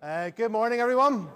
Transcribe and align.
Uh, 0.00 0.30
good 0.30 0.52
morning, 0.52 0.78
everyone. 0.78 1.26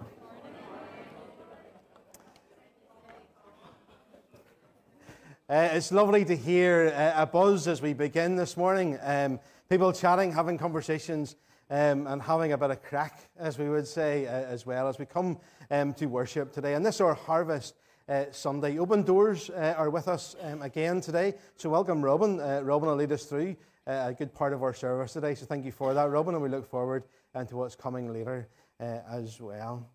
Uh, 5.51 5.69
it's 5.73 5.91
lovely 5.91 6.25
to 6.25 6.37
hear 6.37 6.95
uh, 6.95 7.23
a 7.23 7.27
buzz 7.27 7.67
as 7.67 7.83
we 7.83 7.93
begin 7.93 8.37
this 8.37 8.57
morning. 8.57 8.97
Um, 9.03 9.41
people 9.69 9.93
chatting, 9.93 10.31
having 10.31 10.59
conversations, 10.59 11.35
um, 11.71 12.07
and 12.07 12.23
having 12.23 12.53
a 12.53 12.57
bit 12.57 12.71
of 12.71 12.81
crack, 12.85 13.29
as 13.37 13.59
we 13.59 13.69
would 13.69 13.89
say, 13.89 14.27
uh, 14.29 14.31
as 14.31 14.65
well 14.65 14.87
as 14.87 14.97
we 14.97 15.07
come 15.07 15.41
um, 15.73 15.93
to 15.95 16.07
worship 16.07 16.53
today. 16.53 16.75
And 16.75 16.87
this 16.87 16.95
is 16.95 17.01
our 17.01 17.15
Harvest 17.15 17.75
uh, 18.09 18.27
Sunday. 18.31 18.79
Open 18.79 19.03
Doors 19.03 19.51
uh, 19.51 19.75
are 19.77 19.91
with 19.91 20.07
us 20.07 20.37
um, 20.41 20.63
again 20.63 21.01
today. 21.01 21.35
So, 21.57 21.69
welcome, 21.69 22.01
Robin. 22.01 22.39
Robin 22.65 22.89
will 22.89 22.97
lead 22.97 23.11
us 23.11 23.25
through 23.25 23.57
a 23.89 24.15
good 24.17 24.33
part 24.33 24.53
of 24.53 24.63
our 24.63 24.73
service 24.73 25.15
today. 25.15 25.35
So, 25.35 25.47
thank 25.47 25.65
you 25.65 25.73
for 25.73 25.95
that, 25.95 26.09
Robin, 26.09 26.35
and 26.35 26.43
we 26.43 26.49
look 26.49 26.71
forward 26.71 27.03
to 27.49 27.57
what's 27.57 27.75
coming 27.75 28.13
later 28.13 28.47
as 28.83 29.41
well. 29.41 29.89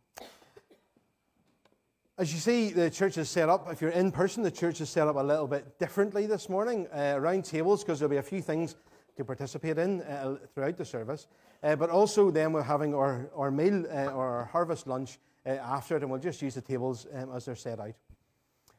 As 2.20 2.34
you 2.34 2.40
see, 2.40 2.72
the 2.72 2.90
church 2.90 3.20
is 3.20 3.30
set 3.30 3.48
up. 3.48 3.72
If 3.72 3.80
you're 3.80 3.92
in 3.92 4.12
person, 4.12 4.42
the 4.42 4.50
church 4.50 4.82
is 4.82 4.90
set 4.90 5.08
up 5.08 5.18
a 5.18 5.24
little 5.24 5.46
bit 5.46 5.78
differently 5.78 6.26
this 6.26 6.50
morning 6.50 6.88
uh, 6.92 7.14
around 7.16 7.46
tables 7.46 7.84
because 7.84 8.00
there'll 8.00 8.10
be 8.10 8.18
a 8.18 8.24
few 8.24 8.42
things 8.42 8.76
to 9.18 9.24
participate 9.24 9.78
in 9.78 10.02
uh, 10.02 10.38
throughout 10.56 10.78
the 10.78 10.86
service. 10.86 11.28
Uh, 11.62 11.76
but 11.76 11.92
also, 11.92 12.32
then 12.32 12.54
we're 12.54 12.64
having 12.64 12.96
our, 12.96 13.30
our 13.36 13.52
meal 13.52 13.86
uh, 13.92 14.12
or 14.12 14.26
our 14.26 14.46
harvest 14.46 14.88
lunch 14.88 15.20
uh, 15.46 15.50
after 15.50 15.96
it, 15.96 16.02
and 16.02 16.10
we'll 16.10 16.20
just 16.20 16.42
use 16.42 16.56
the 16.56 16.62
tables 16.62 17.06
um, 17.14 17.32
as 17.36 17.46
they're 17.46 17.56
set 17.56 17.80
out. 17.80 17.94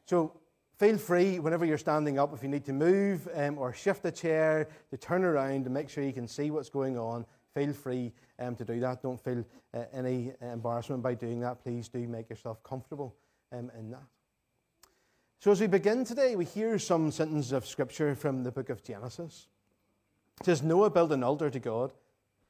So, 0.05 0.33
feel 0.77 0.97
free 0.97 1.39
whenever 1.39 1.65
you're 1.65 1.77
standing 1.77 2.19
up 2.19 2.33
if 2.33 2.43
you 2.43 2.49
need 2.49 2.65
to 2.65 2.73
move 2.73 3.27
um, 3.35 3.57
or 3.57 3.71
shift 3.73 4.03
a 4.05 4.11
chair 4.11 4.67
to 4.89 4.97
turn 4.97 5.23
around 5.23 5.63
to 5.63 5.69
make 5.69 5.89
sure 5.89 6.03
you 6.03 6.13
can 6.13 6.27
see 6.27 6.51
what's 6.51 6.69
going 6.69 6.97
on. 6.97 7.25
Feel 7.53 7.73
free 7.73 8.11
um, 8.37 8.55
to 8.55 8.65
do 8.65 8.79
that. 8.79 9.01
Don't 9.01 9.21
feel 9.21 9.43
uh, 9.73 9.83
any 9.93 10.33
embarrassment 10.41 11.01
by 11.01 11.13
doing 11.13 11.39
that. 11.41 11.63
Please 11.63 11.87
do 11.89 12.07
make 12.07 12.29
yourself 12.29 12.63
comfortable 12.63 13.15
um, 13.51 13.71
in 13.77 13.91
that. 13.91 14.03
So, 15.39 15.51
as 15.51 15.61
we 15.61 15.67
begin 15.67 16.03
today, 16.03 16.35
we 16.35 16.45
hear 16.45 16.77
some 16.77 17.11
sentences 17.11 17.53
of 17.53 17.65
scripture 17.65 18.13
from 18.13 18.43
the 18.43 18.51
book 18.51 18.69
of 18.69 18.83
Genesis. 18.83 19.47
It 20.41 20.45
says, 20.45 20.61
Noah 20.61 20.89
built 20.89 21.11
an 21.11 21.23
altar 21.23 21.49
to 21.49 21.59
God. 21.59 21.93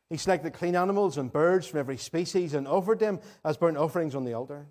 He 0.10 0.18
selected 0.18 0.54
clean 0.54 0.76
animals 0.76 1.18
and 1.18 1.32
birds 1.32 1.68
from 1.68 1.80
every 1.80 1.98
species 1.98 2.56
and 2.56 2.68
offered 2.68 3.00
them 3.00 3.20
as 3.46 3.58
burnt 3.58 3.78
offerings 3.78 4.16
on 4.16 4.26
the 4.26 4.34
altar. 4.34 4.66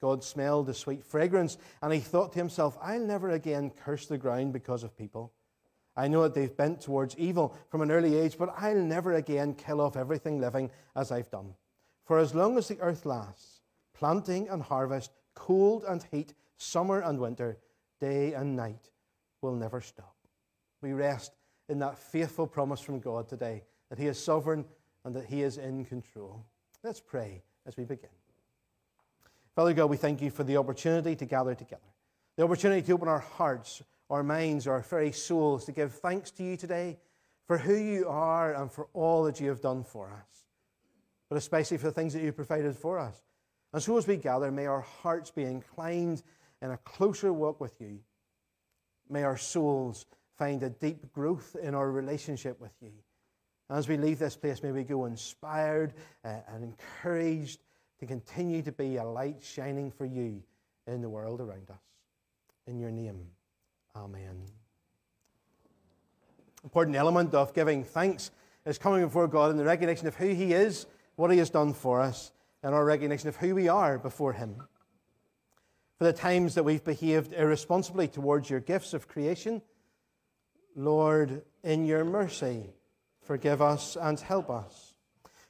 God 0.00 0.22
smelled 0.22 0.66
the 0.66 0.74
sweet 0.74 1.04
fragrance, 1.04 1.58
and 1.82 1.92
he 1.92 2.00
thought 2.00 2.32
to 2.32 2.38
himself, 2.38 2.76
I'll 2.80 3.00
never 3.00 3.30
again 3.30 3.70
curse 3.70 4.06
the 4.06 4.18
ground 4.18 4.52
because 4.52 4.84
of 4.84 4.96
people. 4.96 5.32
I 5.96 6.08
know 6.08 6.22
that 6.22 6.34
they've 6.34 6.54
bent 6.54 6.80
towards 6.80 7.16
evil 7.16 7.56
from 7.68 7.80
an 7.80 7.90
early 7.90 8.16
age, 8.16 8.36
but 8.38 8.54
I'll 8.58 8.76
never 8.76 9.14
again 9.14 9.54
kill 9.54 9.80
off 9.80 9.96
everything 9.96 10.40
living 10.40 10.70
as 10.94 11.10
I've 11.10 11.30
done. 11.30 11.54
For 12.04 12.18
as 12.18 12.34
long 12.34 12.58
as 12.58 12.68
the 12.68 12.80
earth 12.80 13.06
lasts, 13.06 13.60
planting 13.94 14.48
and 14.48 14.62
harvest, 14.62 15.12
cold 15.34 15.84
and 15.88 16.04
heat, 16.10 16.34
summer 16.56 17.00
and 17.00 17.18
winter, 17.18 17.58
day 17.98 18.34
and 18.34 18.54
night 18.54 18.90
will 19.40 19.54
never 19.54 19.80
stop. 19.80 20.14
We 20.82 20.92
rest 20.92 21.32
in 21.68 21.78
that 21.80 21.98
faithful 21.98 22.46
promise 22.46 22.80
from 22.80 23.00
God 23.00 23.28
today 23.28 23.62
that 23.88 23.98
He 23.98 24.06
is 24.06 24.22
sovereign 24.22 24.64
and 25.04 25.14
that 25.14 25.26
He 25.26 25.42
is 25.42 25.56
in 25.58 25.84
control. 25.84 26.44
Let's 26.82 27.00
pray 27.00 27.42
as 27.66 27.76
we 27.76 27.84
begin. 27.84 28.10
Father 29.54 29.72
God, 29.72 29.86
we 29.86 29.96
thank 29.96 30.20
you 30.20 30.30
for 30.30 30.44
the 30.44 30.58
opportunity 30.58 31.16
to 31.16 31.24
gather 31.24 31.54
together, 31.54 31.82
the 32.36 32.44
opportunity 32.44 32.82
to 32.82 32.92
open 32.92 33.08
our 33.08 33.20
hearts, 33.20 33.82
our 34.10 34.22
minds, 34.22 34.66
our 34.66 34.80
very 34.80 35.12
souls 35.12 35.64
to 35.64 35.72
give 35.72 35.92
thanks 35.94 36.30
to 36.32 36.42
you 36.42 36.56
today 36.56 36.98
for 37.46 37.58
who 37.58 37.74
you 37.74 38.08
are 38.08 38.54
and 38.54 38.70
for 38.70 38.88
all 38.92 39.24
that 39.24 39.40
you 39.40 39.48
have 39.48 39.60
done 39.60 39.84
for 39.84 40.10
us, 40.10 40.46
but 41.28 41.36
especially 41.36 41.76
for 41.76 41.86
the 41.86 41.92
things 41.92 42.12
that 42.12 42.22
you 42.22 42.32
provided 42.32 42.76
for 42.76 42.98
us. 42.98 43.22
And 43.72 43.82
so, 43.82 43.96
as 43.98 44.06
we 44.06 44.16
gather, 44.16 44.50
may 44.50 44.66
our 44.66 44.80
hearts 44.80 45.30
be 45.30 45.44
inclined 45.44 46.22
in 46.62 46.70
a 46.70 46.76
closer 46.78 47.32
walk 47.32 47.60
with 47.60 47.80
you. 47.80 48.00
May 49.08 49.22
our 49.22 49.36
souls 49.36 50.06
find 50.36 50.62
a 50.62 50.70
deep 50.70 51.12
growth 51.12 51.56
in 51.60 51.74
our 51.74 51.90
relationship 51.90 52.60
with 52.60 52.72
you. 52.80 52.92
As 53.68 53.88
we 53.88 53.96
leave 53.96 54.18
this 54.18 54.36
place, 54.36 54.62
may 54.62 54.70
we 54.70 54.84
go 54.84 55.06
inspired 55.06 55.94
uh, 56.24 56.36
and 56.48 56.62
encouraged 56.62 57.60
to 57.98 58.06
continue 58.06 58.62
to 58.62 58.72
be 58.72 58.96
a 58.96 59.04
light 59.04 59.42
shining 59.42 59.90
for 59.90 60.04
you 60.04 60.42
in 60.86 61.00
the 61.00 61.08
world 61.08 61.40
around 61.40 61.68
us. 61.70 61.82
In 62.66 62.78
your 62.78 62.90
name, 62.90 63.26
Amen. 63.96 64.44
Important 66.62 66.96
element 66.96 67.32
of 67.34 67.54
giving 67.54 67.82
thanks 67.82 68.30
is 68.66 68.78
coming 68.78 69.02
before 69.02 69.26
God 69.26 69.50
in 69.50 69.56
the 69.56 69.64
recognition 69.64 70.06
of 70.06 70.16
who 70.16 70.28
He 70.28 70.52
is, 70.52 70.86
what 71.14 71.30
He 71.30 71.38
has 71.38 71.50
done 71.50 71.72
for 71.72 72.00
us, 72.00 72.32
and 72.62 72.74
our 72.74 72.84
recognition 72.84 73.28
of 73.28 73.36
who 73.36 73.54
we 73.54 73.68
are 73.68 73.98
before 73.98 74.34
Him. 74.34 74.56
For 75.98 76.04
the 76.04 76.12
times 76.12 76.54
that 76.54 76.64
we've 76.64 76.84
behaved 76.84 77.32
irresponsibly 77.32 78.08
towards 78.08 78.50
your 78.50 78.60
gifts 78.60 78.92
of 78.92 79.08
creation, 79.08 79.62
Lord, 80.74 81.42
in 81.64 81.86
your 81.86 82.04
mercy, 82.04 82.74
forgive 83.22 83.62
us 83.62 83.96
and 83.96 84.20
help 84.20 84.50
us. 84.50 84.94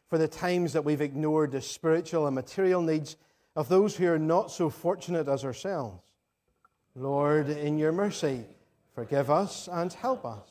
For 0.08 0.18
the 0.18 0.28
times 0.28 0.72
that 0.74 0.84
we've 0.84 1.00
ignored 1.00 1.50
the 1.50 1.60
spiritual 1.60 2.26
and 2.26 2.34
material 2.36 2.80
needs 2.80 3.16
of 3.56 3.68
those 3.68 3.96
who 3.96 4.06
are 4.06 4.20
not 4.20 4.52
so 4.52 4.70
fortunate 4.70 5.26
as 5.26 5.44
ourselves, 5.44 6.05
Lord, 6.98 7.50
in 7.50 7.76
your 7.76 7.92
mercy, 7.92 8.46
forgive 8.94 9.30
us 9.30 9.68
and 9.70 9.92
help 9.92 10.24
us. 10.24 10.48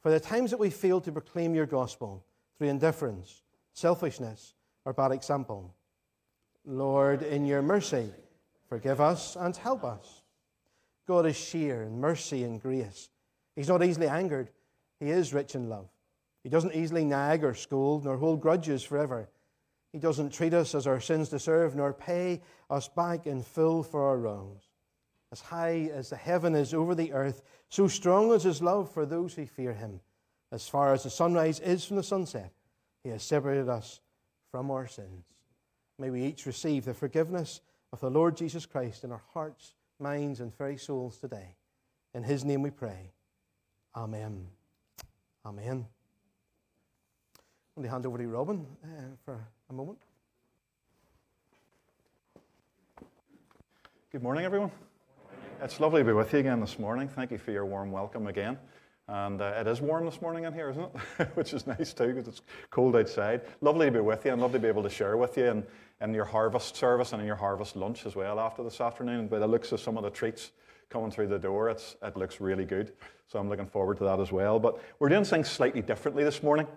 For 0.00 0.10
the 0.12 0.20
times 0.20 0.52
that 0.52 0.60
we 0.60 0.70
fail 0.70 1.00
to 1.00 1.10
proclaim 1.10 1.52
your 1.52 1.66
gospel 1.66 2.24
through 2.56 2.68
indifference, 2.68 3.42
selfishness, 3.72 4.54
or 4.84 4.92
bad 4.92 5.10
example. 5.10 5.74
Lord, 6.64 7.22
in 7.22 7.44
your 7.44 7.60
mercy, 7.60 8.12
forgive 8.68 9.00
us 9.00 9.34
and 9.34 9.56
help 9.56 9.82
us. 9.82 10.22
God 11.08 11.26
is 11.26 11.36
sheer 11.36 11.82
in 11.82 11.98
mercy 11.98 12.44
and 12.44 12.62
grace. 12.62 13.08
He's 13.56 13.68
not 13.68 13.84
easily 13.84 14.06
angered, 14.06 14.50
He 15.00 15.10
is 15.10 15.34
rich 15.34 15.56
in 15.56 15.68
love. 15.68 15.88
He 16.44 16.50
doesn't 16.50 16.76
easily 16.76 17.04
nag 17.04 17.42
or 17.42 17.54
scold, 17.54 18.04
nor 18.04 18.16
hold 18.16 18.40
grudges 18.40 18.84
forever. 18.84 19.28
He 19.92 19.98
doesn't 19.98 20.32
treat 20.32 20.54
us 20.54 20.76
as 20.76 20.86
our 20.86 21.00
sins 21.00 21.30
deserve, 21.30 21.74
nor 21.74 21.92
pay 21.92 22.42
us 22.70 22.86
back 22.86 23.26
in 23.26 23.42
full 23.42 23.82
for 23.82 24.06
our 24.06 24.18
wrongs. 24.18 24.67
As 25.30 25.40
high 25.40 25.90
as 25.92 26.10
the 26.10 26.16
heaven 26.16 26.54
is 26.54 26.72
over 26.72 26.94
the 26.94 27.12
earth, 27.12 27.42
so 27.68 27.86
strong 27.86 28.32
is 28.32 28.44
his 28.44 28.62
love 28.62 28.90
for 28.90 29.04
those 29.04 29.34
who 29.34 29.46
fear 29.46 29.74
him. 29.74 30.00
As 30.50 30.66
far 30.66 30.94
as 30.94 31.02
the 31.02 31.10
sunrise 31.10 31.60
is 31.60 31.84
from 31.84 31.96
the 31.96 32.02
sunset, 32.02 32.52
he 33.02 33.10
has 33.10 33.22
separated 33.22 33.68
us 33.68 34.00
from 34.50 34.70
our 34.70 34.86
sins. 34.86 35.26
May 35.98 36.10
we 36.10 36.24
each 36.24 36.46
receive 36.46 36.84
the 36.84 36.94
forgiveness 36.94 37.60
of 37.92 38.00
the 38.00 38.10
Lord 38.10 38.36
Jesus 38.36 38.64
Christ 38.64 39.04
in 39.04 39.12
our 39.12 39.22
hearts, 39.34 39.74
minds, 39.98 40.40
and 40.40 40.56
very 40.56 40.78
souls 40.78 41.18
today. 41.18 41.56
In 42.14 42.22
his 42.22 42.44
name 42.44 42.62
we 42.62 42.70
pray. 42.70 43.12
Amen. 43.94 44.46
Amen. 45.44 45.86
I'm 47.76 47.82
going 47.82 47.84
to 47.84 47.90
hand 47.90 48.06
over 48.06 48.18
to 48.18 48.26
Robin 48.26 48.66
uh, 48.82 48.88
for 49.24 49.46
a 49.68 49.72
moment. 49.72 49.98
Good 54.10 54.22
morning, 54.22 54.44
everyone. 54.44 54.70
It's 55.60 55.80
lovely 55.80 56.02
to 56.02 56.04
be 56.04 56.12
with 56.12 56.32
you 56.32 56.38
again 56.38 56.60
this 56.60 56.78
morning. 56.78 57.08
Thank 57.08 57.32
you 57.32 57.38
for 57.38 57.50
your 57.50 57.66
warm 57.66 57.90
welcome 57.90 58.28
again. 58.28 58.56
And 59.08 59.42
uh, 59.42 59.54
it 59.56 59.66
is 59.66 59.80
warm 59.80 60.04
this 60.04 60.22
morning 60.22 60.44
in 60.44 60.52
here, 60.52 60.70
isn't 60.70 60.88
it? 61.18 61.30
Which 61.34 61.52
is 61.52 61.66
nice 61.66 61.92
too, 61.92 62.14
because 62.14 62.28
it's 62.28 62.42
cold 62.70 62.94
outside. 62.94 63.40
Lovely 63.60 63.86
to 63.86 63.92
be 63.92 63.98
with 63.98 64.24
you 64.24 64.30
and 64.30 64.40
lovely 64.40 64.60
to 64.60 64.62
be 64.62 64.68
able 64.68 64.84
to 64.84 64.90
share 64.90 65.16
with 65.16 65.36
you 65.36 65.46
in, 65.46 65.66
in 66.00 66.14
your 66.14 66.26
harvest 66.26 66.76
service 66.76 67.12
and 67.12 67.20
in 67.20 67.26
your 67.26 67.34
harvest 67.34 67.74
lunch 67.74 68.06
as 68.06 68.14
well 68.14 68.38
after 68.38 68.62
this 68.62 68.80
afternoon. 68.80 69.26
By 69.26 69.40
the 69.40 69.48
looks 69.48 69.72
of 69.72 69.80
some 69.80 69.96
of 69.96 70.04
the 70.04 70.10
treats 70.10 70.52
coming 70.90 71.10
through 71.10 71.26
the 71.26 71.40
door, 71.40 71.70
it's, 71.70 71.96
it 72.04 72.16
looks 72.16 72.40
really 72.40 72.64
good. 72.64 72.92
So 73.26 73.40
I'm 73.40 73.48
looking 73.48 73.66
forward 73.66 73.98
to 73.98 74.04
that 74.04 74.20
as 74.20 74.30
well. 74.30 74.60
But 74.60 74.80
we're 75.00 75.08
doing 75.08 75.24
things 75.24 75.50
slightly 75.50 75.82
differently 75.82 76.22
this 76.22 76.40
morning. 76.40 76.68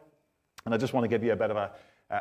And 0.65 0.73
I 0.73 0.79
just 0.79 0.93
want 0.93 1.03
to 1.03 1.07
give 1.07 1.23
you 1.23 1.33
a 1.33 1.35
bit 1.35 1.51
of 1.51 1.57
a, 1.57 1.71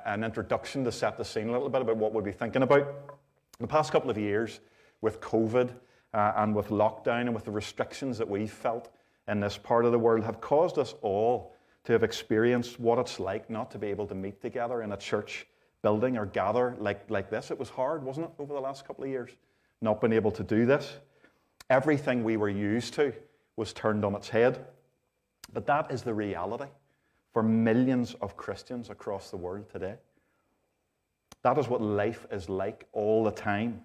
an 0.05 0.25
introduction 0.25 0.85
to 0.85 0.93
set 0.93 1.17
the 1.17 1.25
scene 1.25 1.49
a 1.49 1.52
little 1.52 1.70
bit 1.70 1.81
about 1.81 1.96
what 1.96 2.12
we'll 2.12 2.23
be 2.23 2.32
thinking 2.32 2.62
about. 2.62 3.19
The 3.61 3.67
past 3.67 3.93
couple 3.93 4.11
of 4.11 4.19
years 4.19 4.61
with 5.00 5.23
COVID 5.23 5.73
uh, 6.12 6.33
and 6.37 6.55
with 6.55 6.69
lockdown 6.69 7.23
and 7.23 7.35
with 7.35 7.45
the 7.45 7.51
restrictions 7.51 8.19
that 8.19 8.29
we 8.29 8.47
felt, 8.47 8.91
in 9.29 9.41
this 9.41 9.57
part 9.57 9.85
of 9.85 9.93
the 9.93 9.99
world 9.99 10.25
have 10.25 10.41
caused 10.41 10.79
us 10.79 10.95
all 11.03 11.55
to 11.85 11.93
have 11.93 12.03
experienced 12.03 12.81
what 12.81 12.99
it's 12.99 13.21
like 13.21 13.49
not 13.49 13.71
to 13.71 13.79
be 13.79 13.87
able 13.87 14.07
to 14.07 14.15
meet 14.15 14.41
together 14.43 14.83
in 14.83 14.93
a 14.93 14.97
church 14.97 15.47
building 15.83 16.17
or 16.17 16.27
gather 16.27 16.77
like, 16.79 17.09
like 17.09 17.31
this. 17.31 17.51
It 17.51 17.59
was 17.59 17.71
hard, 17.71 18.03
wasn't 18.03 18.27
it, 18.27 18.33
over 18.39 18.53
the 18.53 18.61
last 18.61 18.87
couple 18.87 19.05
of 19.05 19.11
years, 19.11 19.31
not 19.81 20.01
being 20.01 20.12
able 20.12 20.31
to 20.33 20.43
do 20.43 20.67
this. 20.67 20.97
Everything 21.71 22.25
we 22.25 22.37
were 22.37 22.49
used 22.49 22.95
to 22.95 23.12
was 23.57 23.73
turned 23.73 24.05
on 24.05 24.15
its 24.15 24.29
head. 24.29 24.67
But 25.53 25.67
that 25.67 25.91
is 25.91 26.03
the 26.03 26.15
reality 26.15 26.71
for 27.33 27.43
millions 27.43 28.15
of 28.21 28.37
Christians 28.37 28.91
across 28.91 29.31
the 29.31 29.37
world 29.37 29.71
today. 29.71 29.95
That 31.43 31.57
is 31.57 31.69
what 31.69 31.81
life 31.81 32.27
is 32.31 32.49
like 32.49 32.87
all 32.93 33.25
the 33.25 33.31
time 33.31 33.83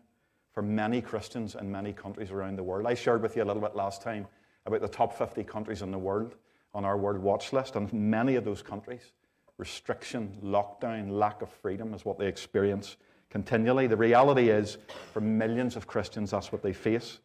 for 0.56 0.62
many 0.62 1.02
Christians 1.02 1.56
in 1.56 1.70
many 1.70 1.92
countries 1.92 2.32
around 2.32 2.56
the 2.56 2.64
world. 2.64 2.88
I 2.88 2.94
shared 2.94 3.22
with 3.22 3.36
you 3.36 3.44
a 3.44 3.46
little 3.46 3.62
bit 3.62 3.76
last 3.76 4.02
time 4.02 4.26
about 4.66 4.80
the 4.80 4.88
top 4.88 5.14
50 5.16 5.44
countries 5.44 5.82
in 5.82 5.92
the 5.92 5.98
world 5.98 6.36
on 6.74 6.86
our 6.86 6.98
World 6.98 7.20
Watch 7.20 7.52
list, 7.52 7.76
and 7.76 7.92
many 7.92 8.36
of 8.36 8.46
those 8.46 8.62
countries 8.62 9.12
restriction, 9.58 10.38
lockdown, 10.44 11.10
lack 11.12 11.42
of 11.42 11.50
freedom 11.50 11.94
is 11.94 12.04
what 12.04 12.18
they 12.18 12.28
experience 12.28 12.98
continually. 13.30 13.88
The 13.88 13.96
reality 13.96 14.50
is, 14.50 14.78
for 15.14 15.22
millions 15.22 15.78
of 15.78 15.88
Christians, 15.88 16.32
that's 16.32 16.52
what 16.52 16.62
they 16.62 16.74
face. 16.74 17.20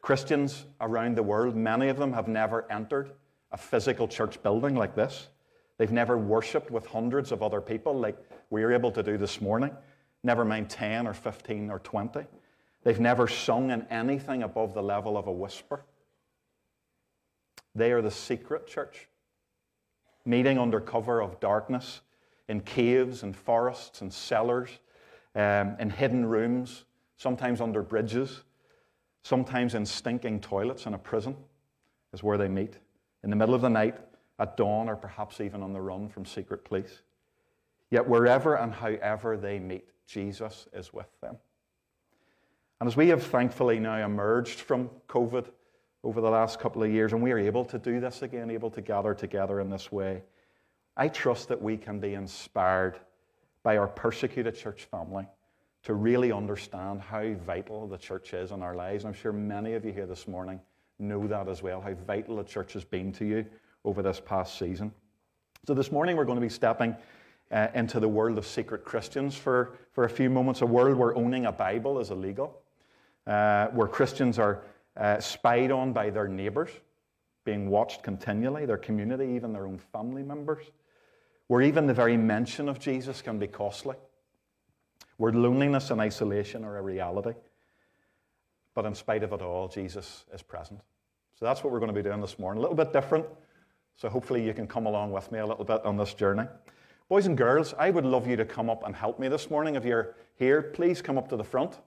Christians 0.00 0.64
around 0.80 1.16
the 1.16 1.24
world, 1.24 1.56
many 1.56 1.88
of 1.88 1.96
them 1.96 2.12
have 2.12 2.28
never 2.28 2.70
entered 2.70 3.12
a 3.50 3.56
physical 3.56 4.06
church 4.06 4.40
building 4.44 4.76
like 4.76 4.94
this. 4.94 5.28
They've 5.78 5.90
never 5.90 6.16
worshipped 6.18 6.70
with 6.70 6.86
hundreds 6.86 7.32
of 7.32 7.42
other 7.42 7.60
people 7.60 7.98
like 7.98 8.16
we 8.50 8.62
are 8.62 8.72
able 8.72 8.92
to 8.92 9.02
do 9.02 9.18
this 9.18 9.40
morning, 9.40 9.72
never 10.22 10.44
mind 10.44 10.70
10 10.70 11.06
or 11.06 11.14
15 11.14 11.70
or 11.70 11.80
20. 11.80 12.26
They've 12.86 13.00
never 13.00 13.26
sung 13.26 13.72
in 13.72 13.84
anything 13.90 14.44
above 14.44 14.72
the 14.72 14.82
level 14.82 15.18
of 15.18 15.26
a 15.26 15.32
whisper. 15.32 15.84
They 17.74 17.90
are 17.90 18.00
the 18.00 18.12
secret 18.12 18.68
church, 18.68 19.08
meeting 20.24 20.56
under 20.56 20.78
cover 20.78 21.20
of 21.20 21.40
darkness 21.40 22.02
in 22.46 22.60
caves 22.60 23.24
and 23.24 23.36
forests 23.36 24.02
and 24.02 24.14
cellars, 24.14 24.70
um, 25.34 25.74
in 25.80 25.90
hidden 25.90 26.26
rooms, 26.26 26.84
sometimes 27.16 27.60
under 27.60 27.82
bridges, 27.82 28.42
sometimes 29.24 29.74
in 29.74 29.84
stinking 29.84 30.38
toilets 30.38 30.86
in 30.86 30.94
a 30.94 30.98
prison, 30.98 31.34
is 32.12 32.22
where 32.22 32.38
they 32.38 32.46
meet. 32.46 32.78
In 33.24 33.30
the 33.30 33.36
middle 33.36 33.56
of 33.56 33.62
the 33.62 33.68
night, 33.68 33.96
at 34.38 34.56
dawn, 34.56 34.88
or 34.88 34.94
perhaps 34.94 35.40
even 35.40 35.60
on 35.60 35.72
the 35.72 35.80
run 35.80 36.08
from 36.08 36.24
secret 36.24 36.64
police. 36.64 37.02
Yet, 37.90 38.08
wherever 38.08 38.54
and 38.54 38.72
however 38.72 39.36
they 39.36 39.58
meet, 39.58 39.88
Jesus 40.06 40.68
is 40.72 40.92
with 40.92 41.10
them. 41.20 41.38
And 42.80 42.86
as 42.86 42.96
we 42.96 43.08
have 43.08 43.22
thankfully 43.22 43.78
now 43.80 44.04
emerged 44.04 44.60
from 44.60 44.90
COVID 45.08 45.46
over 46.04 46.20
the 46.20 46.30
last 46.30 46.60
couple 46.60 46.82
of 46.82 46.90
years, 46.90 47.12
and 47.12 47.22
we 47.22 47.32
are 47.32 47.38
able 47.38 47.64
to 47.64 47.78
do 47.78 48.00
this 48.00 48.22
again, 48.22 48.50
able 48.50 48.70
to 48.70 48.80
gather 48.80 49.14
together 49.14 49.60
in 49.60 49.70
this 49.70 49.90
way, 49.90 50.22
I 50.96 51.08
trust 51.08 51.48
that 51.48 51.60
we 51.60 51.76
can 51.76 52.00
be 52.00 52.14
inspired 52.14 52.98
by 53.62 53.78
our 53.78 53.88
persecuted 53.88 54.56
church 54.56 54.84
family 54.84 55.26
to 55.84 55.94
really 55.94 56.32
understand 56.32 57.00
how 57.00 57.32
vital 57.46 57.86
the 57.86 57.96
church 57.96 58.34
is 58.34 58.50
in 58.50 58.62
our 58.62 58.74
lives. 58.74 59.04
I'm 59.04 59.12
sure 59.12 59.32
many 59.32 59.74
of 59.74 59.84
you 59.84 59.92
here 59.92 60.06
this 60.06 60.28
morning 60.28 60.60
know 60.98 61.26
that 61.26 61.48
as 61.48 61.62
well, 61.62 61.80
how 61.80 61.94
vital 62.06 62.36
the 62.36 62.44
church 62.44 62.72
has 62.74 62.84
been 62.84 63.12
to 63.12 63.24
you 63.24 63.46
over 63.84 64.02
this 64.02 64.20
past 64.20 64.58
season. 64.58 64.92
So, 65.66 65.74
this 65.74 65.92
morning 65.92 66.16
we're 66.16 66.24
going 66.24 66.36
to 66.38 66.46
be 66.46 66.48
stepping 66.48 66.96
uh, 67.50 67.68
into 67.74 68.00
the 68.00 68.08
world 68.08 68.38
of 68.38 68.46
secret 68.46 68.84
Christians 68.84 69.34
for, 69.34 69.76
for 69.92 70.04
a 70.04 70.08
few 70.08 70.30
moments, 70.30 70.62
a 70.62 70.66
world 70.66 70.96
where 70.96 71.16
owning 71.16 71.46
a 71.46 71.52
Bible 71.52 71.98
is 71.98 72.10
illegal, 72.10 72.62
uh, 73.26 73.66
where 73.68 73.88
Christians 73.88 74.38
are 74.38 74.62
uh, 74.96 75.20
spied 75.20 75.70
on 75.70 75.92
by 75.92 76.10
their 76.10 76.28
neighbours, 76.28 76.70
being 77.44 77.68
watched 77.68 78.02
continually, 78.02 78.66
their 78.66 78.76
community, 78.76 79.26
even 79.34 79.52
their 79.52 79.66
own 79.66 79.78
family 79.78 80.22
members, 80.22 80.64
where 81.48 81.62
even 81.62 81.86
the 81.86 81.94
very 81.94 82.16
mention 82.16 82.68
of 82.68 82.78
Jesus 82.78 83.22
can 83.22 83.38
be 83.38 83.46
costly, 83.46 83.96
where 85.16 85.32
loneliness 85.32 85.90
and 85.90 86.00
isolation 86.00 86.64
are 86.64 86.78
a 86.78 86.82
reality. 86.82 87.34
But 88.74 88.84
in 88.84 88.94
spite 88.94 89.22
of 89.22 89.32
it 89.32 89.42
all, 89.42 89.68
Jesus 89.68 90.24
is 90.34 90.42
present. 90.42 90.80
So 91.38 91.44
that's 91.44 91.62
what 91.62 91.72
we're 91.72 91.80
going 91.80 91.94
to 91.94 91.94
be 91.94 92.02
doing 92.02 92.20
this 92.20 92.38
morning. 92.38 92.58
A 92.58 92.62
little 92.62 92.76
bit 92.76 92.92
different. 92.92 93.26
So 93.96 94.08
hopefully 94.08 94.44
you 94.44 94.52
can 94.52 94.66
come 94.66 94.86
along 94.86 95.12
with 95.12 95.32
me 95.32 95.38
a 95.38 95.46
little 95.46 95.64
bit 95.64 95.84
on 95.84 95.96
this 95.96 96.12
journey. 96.14 96.46
Boys 97.08 97.26
and 97.26 97.36
girls, 97.36 97.72
I 97.78 97.90
would 97.90 98.04
love 98.04 98.26
you 98.26 98.36
to 98.36 98.44
come 98.44 98.68
up 98.68 98.84
and 98.84 98.94
help 98.94 99.18
me 99.18 99.28
this 99.28 99.50
morning. 99.50 99.76
If 99.76 99.84
you're 99.84 100.16
here, 100.34 100.60
please 100.60 101.00
come 101.00 101.16
up 101.16 101.28
to 101.28 101.36
the 101.36 101.44
front. 101.44 101.78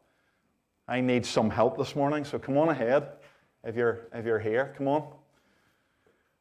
I 0.89 1.01
need 1.01 1.23
some 1.23 1.51
help 1.51 1.77
this 1.77 1.95
morning, 1.95 2.25
so 2.25 2.39
come 2.39 2.57
on 2.57 2.69
ahead. 2.69 3.09
If 3.63 3.75
you're, 3.75 4.07
if 4.11 4.25
you're 4.25 4.39
here, 4.39 4.73
come 4.75 4.87
on. 4.87 5.03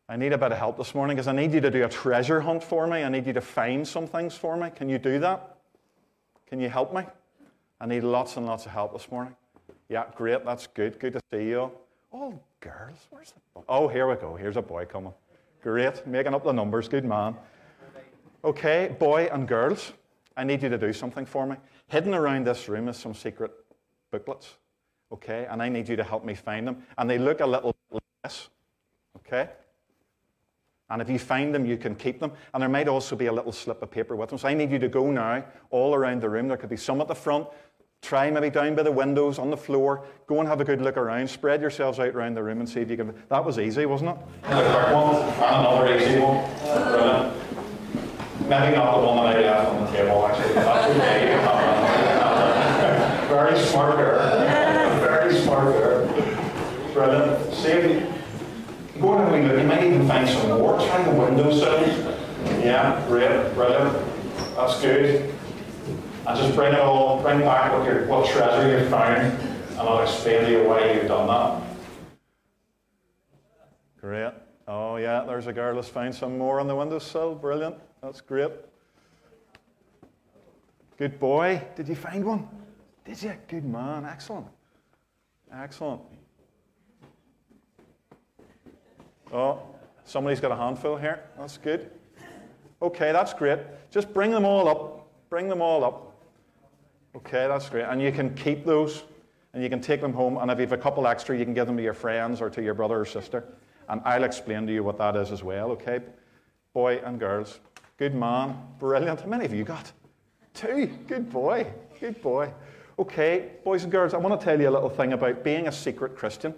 I 0.08 0.16
need 0.16 0.32
a 0.32 0.38
bit 0.38 0.52
of 0.52 0.58
help 0.58 0.78
this 0.78 0.94
morning 0.94 1.16
because 1.16 1.28
I 1.28 1.32
need 1.32 1.52
you 1.52 1.60
to 1.60 1.70
do 1.70 1.84
a 1.84 1.88
treasure 1.88 2.40
hunt 2.40 2.64
for 2.64 2.86
me. 2.86 3.04
I 3.04 3.10
need 3.10 3.26
you 3.26 3.34
to 3.34 3.42
find 3.42 3.86
some 3.86 4.06
things 4.06 4.34
for 4.34 4.56
me. 4.56 4.70
Can 4.74 4.88
you 4.88 4.96
do 4.96 5.18
that? 5.18 5.58
Can 6.46 6.60
you 6.60 6.70
help 6.70 6.94
me? 6.94 7.02
I 7.78 7.84
need 7.84 8.04
lots 8.04 8.38
and 8.38 8.46
lots 8.46 8.64
of 8.64 8.72
help 8.72 8.94
this 8.94 9.10
morning. 9.10 9.36
Yeah, 9.90 10.04
great. 10.14 10.46
That's 10.46 10.66
good. 10.66 10.98
Good 10.98 11.12
to 11.12 11.20
see 11.30 11.50
you. 11.50 11.70
Oh, 12.10 12.40
girls, 12.60 13.06
where's 13.10 13.32
the 13.32 13.40
boy? 13.52 13.64
Oh, 13.68 13.86
here 13.86 14.08
we 14.08 14.14
go. 14.14 14.34
Here's 14.34 14.56
a 14.56 14.62
boy 14.62 14.86
coming. 14.86 15.12
Great. 15.62 16.06
Making 16.06 16.32
up 16.32 16.44
the 16.44 16.52
numbers. 16.52 16.88
Good 16.88 17.04
man. 17.04 17.36
Okay, 18.44 18.96
boy 18.98 19.28
and 19.30 19.46
girls, 19.46 19.92
I 20.38 20.44
need 20.44 20.62
you 20.62 20.70
to 20.70 20.78
do 20.78 20.94
something 20.94 21.26
for 21.26 21.46
me. 21.46 21.56
Hidden 21.88 22.14
around 22.14 22.46
this 22.46 22.66
room 22.66 22.88
is 22.88 22.96
some 22.96 23.12
secret 23.12 23.52
booklets. 24.10 24.56
Okay, 25.10 25.46
and 25.50 25.62
I 25.62 25.68
need 25.68 25.88
you 25.88 25.96
to 25.96 26.04
help 26.04 26.24
me 26.24 26.34
find 26.34 26.66
them. 26.66 26.82
And 26.98 27.08
they 27.08 27.18
look 27.18 27.40
a 27.40 27.46
little 27.46 27.74
like 27.90 28.02
this. 28.24 28.50
Okay? 29.16 29.48
And 30.90 31.02
if 31.02 31.10
you 31.10 31.18
find 31.18 31.54
them, 31.54 31.66
you 31.66 31.76
can 31.76 31.94
keep 31.94 32.18
them. 32.18 32.32
And 32.54 32.62
there 32.62 32.68
might 32.68 32.88
also 32.88 33.14
be 33.14 33.26
a 33.26 33.32
little 33.32 33.52
slip 33.52 33.82
of 33.82 33.90
paper 33.90 34.16
with 34.16 34.30
them. 34.30 34.38
So 34.38 34.48
I 34.48 34.54
need 34.54 34.70
you 34.70 34.78
to 34.78 34.88
go 34.88 35.10
now 35.10 35.44
all 35.70 35.94
around 35.94 36.22
the 36.22 36.30
room. 36.30 36.48
There 36.48 36.56
could 36.56 36.70
be 36.70 36.76
some 36.76 37.00
at 37.00 37.08
the 37.08 37.14
front. 37.14 37.46
Try 38.00 38.30
maybe 38.30 38.48
down 38.48 38.74
by 38.74 38.84
the 38.84 38.92
windows, 38.92 39.38
on 39.38 39.50
the 39.50 39.56
floor. 39.56 40.04
Go 40.26 40.38
and 40.38 40.48
have 40.48 40.60
a 40.60 40.64
good 40.64 40.80
look 40.80 40.96
around. 40.96 41.28
Spread 41.28 41.60
yourselves 41.60 41.98
out 41.98 42.14
around 42.14 42.34
the 42.34 42.42
room 42.42 42.60
and 42.60 42.68
see 42.68 42.80
if 42.80 42.90
you 42.90 42.96
can. 42.96 43.12
That 43.28 43.44
was 43.44 43.58
easy, 43.58 43.86
wasn't 43.86 44.10
it? 44.10 44.16
another 44.46 45.98
easy 45.98 46.18
one. 46.20 46.44
Maybe 48.48 48.76
not 48.76 48.98
the 48.98 49.06
one 49.06 49.16
that 49.16 49.36
I 49.36 49.40
left 49.40 49.68
on 49.68 49.84
the 49.84 49.90
table, 49.90 50.26
actually. 50.26 50.54
That's 50.54 50.96
okay. 50.96 51.57
Very 53.48 53.64
smart 53.66 53.96
girl. 53.96 54.18
Very 55.00 55.34
smart 55.40 55.72
girl. 55.72 56.06
Brilliant. 56.92 57.54
See 57.54 57.68
if 57.68 57.84
you 57.90 59.00
Go 59.00 59.14
and 59.16 59.24
have 59.24 59.32
a 59.32 59.54
look. 59.54 59.62
You 59.62 59.66
might 59.66 59.84
even 59.84 60.06
find 60.06 60.28
some 60.28 60.48
more. 60.58 60.76
Try 60.76 61.02
the 61.04 61.12
windowsills. 61.12 62.16
Yeah, 62.62 63.02
great, 63.06 63.54
brilliant. 63.54 63.96
That's 64.56 64.80
good. 64.82 65.32
And 66.26 66.38
just 66.38 66.54
bring 66.54 66.74
it 66.74 66.80
all, 66.80 67.22
bring 67.22 67.40
back 67.40 67.72
what, 67.72 67.86
your, 67.86 68.06
what 68.06 68.28
treasure 68.28 68.76
you 68.76 68.90
found, 68.90 69.32
and 69.32 69.80
I'll 69.80 70.02
explain 70.02 70.42
to 70.42 70.50
you 70.50 70.68
why 70.68 70.92
you've 70.92 71.06
done 71.06 71.28
that. 71.28 71.62
Great. 74.00 74.32
Oh, 74.66 74.96
yeah, 74.96 75.24
there's 75.26 75.46
a 75.46 75.52
girl 75.52 75.76
that's 75.76 75.88
found 75.88 76.14
some 76.14 76.36
more 76.36 76.60
on 76.60 76.66
the 76.66 76.74
windowsill. 76.76 77.36
Brilliant. 77.36 77.76
That's 78.02 78.20
great. 78.20 78.50
Good 80.98 81.18
boy. 81.18 81.62
Did 81.76 81.88
you 81.88 81.94
find 81.94 82.24
one? 82.24 82.48
Did 83.08 83.22
you? 83.22 83.32
Good 83.48 83.64
man. 83.64 84.04
Excellent. 84.04 84.46
Excellent. 85.50 86.02
Oh, 89.32 89.62
somebody's 90.04 90.40
got 90.40 90.52
a 90.52 90.56
handful 90.56 90.98
here. 90.98 91.24
That's 91.38 91.56
good. 91.56 91.90
Okay, 92.82 93.10
that's 93.12 93.32
great. 93.32 93.60
Just 93.90 94.12
bring 94.12 94.30
them 94.30 94.44
all 94.44 94.68
up. 94.68 95.08
Bring 95.30 95.48
them 95.48 95.62
all 95.62 95.84
up. 95.84 96.22
Okay, 97.16 97.48
that's 97.48 97.70
great. 97.70 97.84
And 97.84 98.02
you 98.02 98.12
can 98.12 98.34
keep 98.34 98.66
those 98.66 99.04
and 99.54 99.62
you 99.62 99.70
can 99.70 99.80
take 99.80 100.02
them 100.02 100.12
home. 100.12 100.36
And 100.36 100.50
if 100.50 100.58
you 100.58 100.66
have 100.66 100.72
a 100.72 100.76
couple 100.76 101.06
extra, 101.06 101.36
you 101.36 101.46
can 101.46 101.54
give 101.54 101.66
them 101.66 101.78
to 101.78 101.82
your 101.82 101.94
friends 101.94 102.42
or 102.42 102.50
to 102.50 102.62
your 102.62 102.74
brother 102.74 103.00
or 103.00 103.06
sister. 103.06 103.42
And 103.88 104.02
I'll 104.04 104.24
explain 104.24 104.66
to 104.66 104.72
you 104.72 104.84
what 104.84 104.98
that 104.98 105.16
is 105.16 105.32
as 105.32 105.42
well, 105.42 105.70
okay? 105.70 106.00
Boy 106.74 107.00
and 107.02 107.18
girls. 107.18 107.58
Good 107.96 108.14
man. 108.14 108.54
Brilliant. 108.78 109.22
How 109.22 109.28
many 109.28 109.44
have 109.44 109.54
you 109.54 109.64
got? 109.64 109.90
Two. 110.52 110.88
Good 111.06 111.30
boy. 111.30 111.66
Good 111.98 112.20
boy. 112.20 112.52
Okay, 112.98 113.52
boys 113.62 113.84
and 113.84 113.92
girls, 113.92 114.12
I 114.12 114.16
want 114.16 114.40
to 114.40 114.44
tell 114.44 114.60
you 114.60 114.68
a 114.68 114.72
little 114.72 114.90
thing 114.90 115.12
about 115.12 115.44
being 115.44 115.68
a 115.68 115.72
secret 115.72 116.16
Christian. 116.16 116.52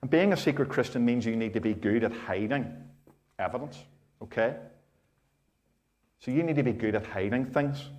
And 0.00 0.10
being 0.10 0.32
a 0.32 0.36
secret 0.36 0.70
Christian 0.70 1.04
means 1.04 1.26
you 1.26 1.36
need 1.36 1.52
to 1.52 1.60
be 1.60 1.74
good 1.74 2.02
at 2.02 2.12
hiding 2.12 2.72
evidence, 3.38 3.84
okay? 4.22 4.56
So 6.18 6.30
you 6.30 6.42
need 6.42 6.56
to 6.56 6.62
be 6.62 6.72
good 6.72 6.94
at 6.94 7.04
hiding 7.04 7.44
things. 7.44 7.90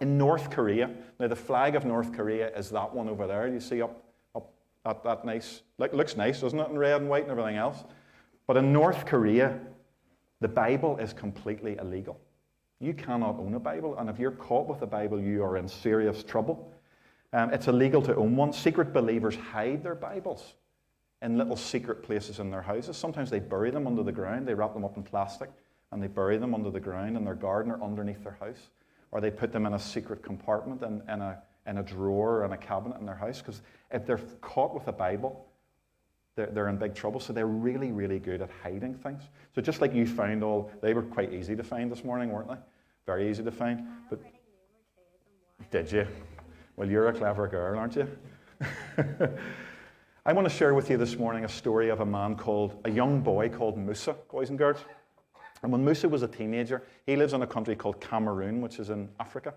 In 0.00 0.18
North 0.18 0.50
Korea, 0.50 0.90
now 1.20 1.28
the 1.28 1.36
flag 1.36 1.76
of 1.76 1.84
North 1.84 2.12
Korea 2.12 2.56
is 2.56 2.70
that 2.70 2.92
one 2.92 3.08
over 3.08 3.28
there. 3.28 3.46
You 3.46 3.60
see 3.60 3.82
up, 3.82 4.02
up 4.34 4.52
that, 4.84 5.04
that 5.04 5.24
nice, 5.24 5.62
like, 5.78 5.92
looks 5.92 6.16
nice, 6.16 6.40
doesn't 6.40 6.58
it, 6.58 6.70
in 6.70 6.76
red 6.76 7.00
and 7.00 7.08
white 7.08 7.22
and 7.22 7.30
everything 7.30 7.56
else? 7.56 7.84
But 8.48 8.56
in 8.56 8.72
North 8.72 9.06
Korea, 9.06 9.60
the 10.40 10.48
Bible 10.48 10.96
is 10.96 11.12
completely 11.12 11.76
illegal. 11.76 12.18
You 12.80 12.94
cannot 12.94 13.38
own 13.38 13.54
a 13.54 13.60
Bible, 13.60 13.96
and 13.98 14.10
if 14.10 14.18
you're 14.18 14.32
caught 14.32 14.66
with 14.66 14.82
a 14.82 14.86
Bible, 14.86 15.20
you 15.20 15.44
are 15.44 15.56
in 15.56 15.68
serious 15.68 16.24
trouble. 16.24 16.72
Um, 17.32 17.52
it's 17.52 17.68
illegal 17.68 18.02
to 18.02 18.14
own 18.16 18.36
one. 18.36 18.52
Secret 18.52 18.92
believers 18.92 19.36
hide 19.36 19.82
their 19.82 19.94
Bibles 19.94 20.54
in 21.22 21.38
little 21.38 21.56
secret 21.56 22.02
places 22.02 22.38
in 22.38 22.50
their 22.50 22.62
houses. 22.62 22.96
Sometimes 22.96 23.30
they 23.30 23.38
bury 23.38 23.70
them 23.70 23.86
under 23.86 24.02
the 24.02 24.12
ground, 24.12 24.48
they 24.48 24.54
wrap 24.54 24.74
them 24.74 24.84
up 24.84 24.96
in 24.96 25.02
plastic, 25.02 25.50
and 25.92 26.02
they 26.02 26.06
bury 26.06 26.38
them 26.38 26.54
under 26.54 26.70
the 26.70 26.80
ground 26.80 27.16
in 27.16 27.24
their 27.24 27.34
garden 27.34 27.70
or 27.70 27.82
underneath 27.82 28.22
their 28.22 28.36
house. 28.40 28.70
Or 29.12 29.20
they 29.20 29.30
put 29.30 29.52
them 29.52 29.66
in 29.66 29.74
a 29.74 29.78
secret 29.78 30.22
compartment 30.22 30.82
in, 30.82 31.02
in, 31.12 31.20
a, 31.20 31.38
in 31.66 31.78
a 31.78 31.82
drawer 31.82 32.38
or 32.38 32.44
in 32.44 32.52
a 32.52 32.56
cabinet 32.56 32.98
in 32.98 33.06
their 33.06 33.16
house. 33.16 33.40
Because 33.40 33.60
if 33.90 34.06
they're 34.06 34.20
caught 34.40 34.74
with 34.74 34.86
a 34.88 34.92
Bible, 34.92 35.46
they're, 36.36 36.46
they're 36.46 36.68
in 36.68 36.76
big 36.76 36.94
trouble. 36.94 37.20
So 37.20 37.32
they're 37.32 37.46
really, 37.46 37.90
really 37.90 38.20
good 38.20 38.40
at 38.40 38.50
hiding 38.62 38.94
things. 38.94 39.22
So 39.54 39.60
just 39.60 39.80
like 39.80 39.92
you 39.92 40.06
found 40.06 40.44
all, 40.44 40.70
they 40.80 40.94
were 40.94 41.02
quite 41.02 41.32
easy 41.32 41.56
to 41.56 41.64
find 41.64 41.90
this 41.90 42.04
morning, 42.04 42.30
weren't 42.30 42.48
they? 42.48 42.56
Very 43.04 43.28
easy 43.28 43.42
to 43.42 43.50
find. 43.50 43.84
But 44.08 44.20
did 45.72 45.90
you? 45.90 46.06
Well, 46.80 46.88
you're 46.88 47.08
a 47.08 47.12
clever 47.12 47.46
girl, 47.46 47.78
aren't 47.78 47.94
you? 47.94 48.08
I 50.24 50.32
want 50.32 50.48
to 50.48 50.54
share 50.54 50.72
with 50.72 50.88
you 50.88 50.96
this 50.96 51.18
morning 51.18 51.44
a 51.44 51.48
story 51.48 51.90
of 51.90 52.00
a 52.00 52.06
man 52.06 52.36
called, 52.36 52.80
a 52.86 52.90
young 52.90 53.20
boy 53.20 53.50
called 53.50 53.76
Musa, 53.76 54.16
boys 54.32 54.48
and 54.48 54.56
girls. 54.56 54.78
And 55.62 55.70
when 55.70 55.84
Musa 55.84 56.08
was 56.08 56.22
a 56.22 56.26
teenager, 56.26 56.82
he 57.04 57.16
lives 57.16 57.34
in 57.34 57.42
a 57.42 57.46
country 57.46 57.76
called 57.76 58.00
Cameroon, 58.00 58.62
which 58.62 58.78
is 58.78 58.88
in 58.88 59.10
Africa. 59.20 59.52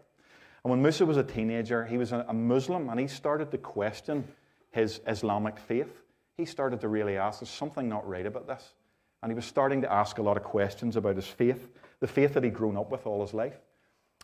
And 0.66 0.72
when 0.72 0.82
Musa 0.82 1.06
was 1.06 1.16
a 1.16 1.24
teenager, 1.24 1.86
he 1.86 1.98
was 1.98 2.12
a 2.12 2.34
Muslim 2.34 2.90
and 2.90 3.00
he 3.00 3.08
started 3.08 3.52
to 3.52 3.58
question 3.58 4.28
his 4.72 5.00
Islamic 5.08 5.58
faith. 5.58 6.02
He 6.36 6.44
started 6.44 6.82
to 6.82 6.90
really 6.90 7.16
ask, 7.16 7.40
there's 7.40 7.50
something 7.50 7.88
not 7.88 8.06
right 8.06 8.26
about 8.26 8.48
this. 8.48 8.74
And 9.22 9.32
he 9.32 9.36
was 9.38 9.46
starting 9.46 9.82
to 9.84 9.90
ask 9.90 10.18
a 10.18 10.22
lot 10.22 10.36
of 10.36 10.44
questions 10.44 10.98
about 10.98 11.16
his 11.16 11.28
faith, 11.28 11.70
the 12.02 12.08
faith 12.08 12.34
that 12.34 12.44
he'd 12.44 12.54
grown 12.54 12.76
up 12.76 12.92
with 12.92 13.08
all 13.08 13.22
his 13.22 13.34
life. 13.34 13.62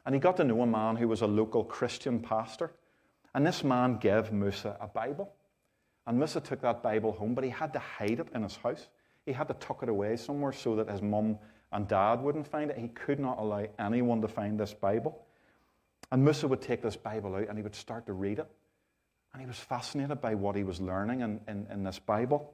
And 0.06 0.14
he 0.14 0.20
got 0.20 0.36
to 0.36 0.44
know 0.44 0.62
a 0.64 0.68
man 0.68 0.98
who 0.98 1.08
was 1.08 1.22
a 1.22 1.28
local 1.28 1.64
Christian 1.64 2.20
pastor. 2.20 2.74
And 3.34 3.46
this 3.46 3.64
man 3.64 3.98
gave 3.98 4.32
Musa 4.32 4.76
a 4.80 4.88
Bible. 4.88 5.32
And 6.08 6.18
Musa 6.18 6.42
took 6.42 6.62
that 6.62 6.82
Bible 6.82 7.12
home, 7.12 7.36
but 7.36 7.44
he 7.44 7.50
had 7.50 7.74
to 7.74 7.80
hide 7.80 8.20
it 8.20 8.28
in 8.34 8.44
his 8.44 8.56
house. 8.56 8.88
He 9.26 9.34
had 9.34 9.48
to 9.50 9.54
tuck 9.56 9.84
it 9.84 9.90
away 9.90 10.18
somewhere 10.18 10.52
so 10.52 10.76
that 10.76 10.90
his 10.90 11.02
mum 11.02 11.38
and 11.72 11.88
dad 11.88 12.22
wouldn't 12.22 12.48
find 12.48 12.72
it. 12.72 12.78
He 12.78 12.88
could 12.88 13.20
not 13.20 13.38
allow 13.38 13.68
anyone 13.78 14.22
to 14.22 14.28
find 14.28 14.60
this 14.60 14.74
Bible. 14.74 15.26
And 16.12 16.24
Musa 16.24 16.48
would 16.48 16.62
take 16.62 16.82
this 16.82 16.96
Bible 16.96 17.36
out 17.36 17.48
and 17.48 17.58
he 17.58 17.62
would 17.62 17.76
start 17.76 18.08
to 18.08 18.14
read 18.14 18.40
it. 18.40 18.48
And 19.34 19.42
he 19.42 19.48
was 19.48 19.58
fascinated 19.58 20.20
by 20.22 20.34
what 20.34 20.56
he 20.56 20.64
was 20.64 20.82
learning 20.82 21.22
in, 21.22 21.40
in, 21.48 21.68
in 21.72 21.84
this 21.84 22.00
Bible. 22.00 22.52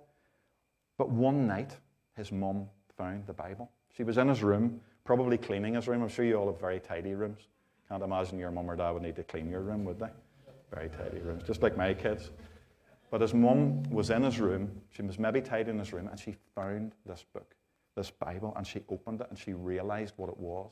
But 0.97 1.09
one 1.09 1.47
night, 1.47 1.77
his 2.17 2.31
mum 2.31 2.67
found 2.97 3.25
the 3.27 3.33
Bible. 3.33 3.69
She 3.95 4.03
was 4.03 4.17
in 4.17 4.27
his 4.27 4.43
room, 4.43 4.81
probably 5.05 5.37
cleaning 5.37 5.75
his 5.75 5.87
room. 5.87 6.01
I'm 6.01 6.09
sure 6.09 6.25
you 6.25 6.35
all 6.35 6.47
have 6.47 6.59
very 6.59 6.81
tidy 6.81 7.13
rooms. 7.13 7.47
Can't 7.87 8.03
imagine 8.03 8.39
your 8.39 8.51
mum 8.51 8.69
or 8.69 8.75
dad 8.75 8.91
would 8.91 9.03
need 9.03 9.15
to 9.15 9.23
clean 9.23 9.49
your 9.49 9.61
room, 9.61 9.85
would 9.85 9.99
they? 9.99 10.09
Very 10.75 10.89
tidy 10.89 11.19
rooms, 11.19 11.43
just 11.43 11.63
like 11.63 11.77
my 11.77 11.93
kids. 11.93 12.31
But 13.09 13.21
his 13.21 13.33
mum 13.33 13.83
was 13.83 14.09
in 14.09 14.23
his 14.23 14.41
room. 14.41 14.69
She 14.89 15.01
was 15.03 15.17
maybe 15.17 15.39
tidy 15.39 15.69
in 15.71 15.79
his 15.79 15.93
room, 15.93 16.09
and 16.09 16.19
she 16.19 16.35
found 16.53 16.91
this 17.05 17.23
book, 17.33 17.55
this 17.95 18.11
Bible, 18.11 18.53
and 18.57 18.67
she 18.67 18.81
opened 18.89 19.21
it 19.21 19.27
and 19.29 19.39
she 19.39 19.53
realized 19.53 20.15
what 20.17 20.27
it 20.29 20.37
was. 20.37 20.69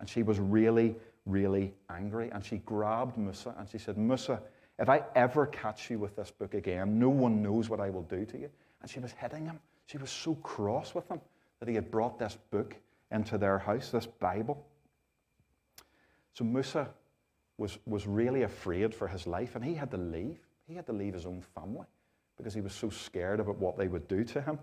And 0.00 0.08
she 0.08 0.24
was 0.24 0.40
really, 0.40 0.96
really 1.24 1.72
angry. 1.88 2.30
And 2.30 2.44
she 2.44 2.58
grabbed 2.58 3.16
Musa 3.16 3.54
and 3.58 3.68
she 3.68 3.78
said, 3.78 3.96
Musa, 3.96 4.40
if 4.78 4.88
I 4.88 5.04
ever 5.14 5.46
catch 5.46 5.88
you 5.88 6.00
with 6.00 6.16
this 6.16 6.32
book 6.32 6.54
again, 6.54 6.98
no 6.98 7.08
one 7.08 7.42
knows 7.42 7.68
what 7.68 7.80
I 7.80 7.90
will 7.90 8.02
do 8.02 8.24
to 8.24 8.38
you. 8.38 8.50
And 8.80 8.90
she 8.90 8.98
was 8.98 9.12
hitting 9.12 9.44
him. 9.44 9.60
She 9.86 9.98
was 9.98 10.10
so 10.10 10.34
cross 10.36 10.94
with 10.94 11.08
him 11.08 11.20
that 11.60 11.68
he 11.68 11.76
had 11.76 11.90
brought 11.90 12.18
this 12.18 12.36
book 12.50 12.74
into 13.12 13.38
their 13.38 13.58
house, 13.58 13.90
this 13.90 14.06
Bible. 14.06 14.64
So 16.34 16.44
Musa 16.44 16.88
was, 17.58 17.78
was 17.86 18.06
really 18.06 18.42
afraid 18.42 18.94
for 18.94 19.08
his 19.08 19.26
life 19.26 19.54
and 19.56 19.64
he 19.64 19.74
had 19.74 19.90
to 19.90 19.96
leave. 19.96 20.38
He 20.66 20.74
had 20.74 20.86
to 20.86 20.92
leave 20.92 21.14
his 21.14 21.26
own 21.26 21.42
family 21.54 21.86
because 22.36 22.54
he 22.54 22.60
was 22.60 22.72
so 22.72 22.88
scared 22.88 23.40
about 23.40 23.58
what 23.58 23.76
they 23.76 23.88
would 23.88 24.08
do 24.08 24.24
to 24.24 24.40
him. 24.40 24.58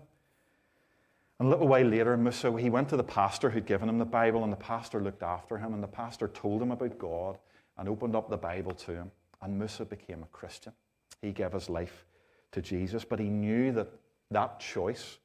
And 1.38 1.48
a 1.48 1.50
little 1.50 1.68
while 1.68 1.84
later, 1.84 2.16
Musa, 2.16 2.56
he 2.58 2.70
went 2.70 2.88
to 2.88 2.96
the 2.96 3.04
pastor 3.04 3.50
who'd 3.50 3.66
given 3.66 3.90
him 3.90 3.98
the 3.98 4.06
Bible, 4.06 4.42
and 4.42 4.50
the 4.50 4.56
pastor 4.56 5.02
looked 5.02 5.22
after 5.22 5.58
him, 5.58 5.74
and 5.74 5.82
the 5.82 5.88
pastor 5.88 6.28
told 6.28 6.62
him 6.62 6.70
about 6.70 6.96
God 6.96 7.36
and 7.76 7.88
opened 7.88 8.16
up 8.16 8.30
the 8.30 8.38
Bible 8.38 8.72
to 8.72 8.92
him. 8.92 9.10
And 9.42 9.58
Musa 9.58 9.84
became 9.84 10.22
a 10.22 10.26
Christian. 10.26 10.72
He 11.20 11.32
gave 11.32 11.52
his 11.52 11.68
life 11.68 12.06
to 12.52 12.62
Jesus, 12.62 13.04
but 13.04 13.18
he 13.18 13.28
knew 13.28 13.70
that 13.72 13.88
that 14.30 14.58
choice 14.58 15.18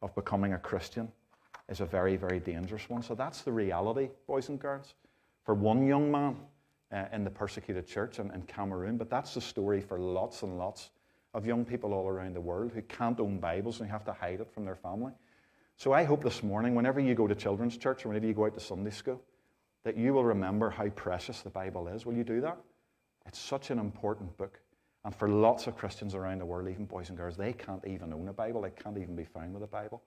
of 0.00 0.14
becoming 0.14 0.54
a 0.54 0.58
Christian 0.58 1.12
is 1.68 1.80
a 1.82 1.86
very, 1.86 2.16
very 2.16 2.40
dangerous 2.40 2.88
one. 2.88 3.02
So 3.02 3.14
that's 3.14 3.42
the 3.42 3.52
reality, 3.52 4.08
boys 4.26 4.48
and 4.48 4.58
girls, 4.58 4.94
for 5.44 5.54
one 5.54 5.86
young 5.86 6.10
man 6.10 6.36
uh, 6.92 7.04
in 7.12 7.24
the 7.24 7.30
persecuted 7.30 7.86
church 7.86 8.18
in, 8.18 8.30
in 8.32 8.42
Cameroon. 8.42 8.96
But 8.96 9.10
that's 9.10 9.34
the 9.34 9.40
story 9.40 9.80
for 9.80 9.98
lots 9.98 10.42
and 10.42 10.58
lots 10.58 10.90
of 11.34 11.46
young 11.46 11.64
people 11.64 11.92
all 11.92 12.08
around 12.08 12.34
the 12.34 12.40
world 12.40 12.72
who 12.74 12.82
can't 12.82 13.20
own 13.20 13.38
Bibles 13.38 13.80
and 13.80 13.90
have 13.90 14.04
to 14.04 14.12
hide 14.12 14.40
it 14.40 14.50
from 14.52 14.64
their 14.64 14.76
family. 14.76 15.12
So 15.76 15.92
I 15.92 16.04
hope 16.04 16.22
this 16.24 16.42
morning, 16.42 16.74
whenever 16.74 16.98
you 16.98 17.14
go 17.14 17.26
to 17.26 17.34
children's 17.34 17.76
church 17.76 18.04
or 18.04 18.08
whenever 18.08 18.26
you 18.26 18.34
go 18.34 18.46
out 18.46 18.54
to 18.54 18.60
Sunday 18.60 18.90
school, 18.90 19.22
that 19.84 19.96
you 19.96 20.12
will 20.12 20.24
remember 20.24 20.70
how 20.70 20.88
precious 20.88 21.40
the 21.40 21.50
Bible 21.50 21.86
is. 21.88 22.04
Will 22.04 22.14
you 22.14 22.24
do 22.24 22.40
that? 22.40 22.58
It's 23.26 23.38
such 23.38 23.70
an 23.70 23.78
important 23.78 24.36
book. 24.36 24.58
And 25.04 25.14
for 25.14 25.28
lots 25.28 25.66
of 25.66 25.76
Christians 25.76 26.14
around 26.14 26.38
the 26.38 26.46
world, 26.46 26.68
even 26.68 26.84
boys 26.86 27.10
and 27.10 27.16
girls, 27.16 27.36
they 27.36 27.52
can't 27.52 27.86
even 27.86 28.12
own 28.12 28.28
a 28.28 28.32
Bible. 28.32 28.62
They 28.62 28.70
can't 28.70 28.98
even 28.98 29.14
be 29.14 29.24
found 29.24 29.54
with 29.54 29.62
a 29.62 29.68
Bible. 29.68 30.02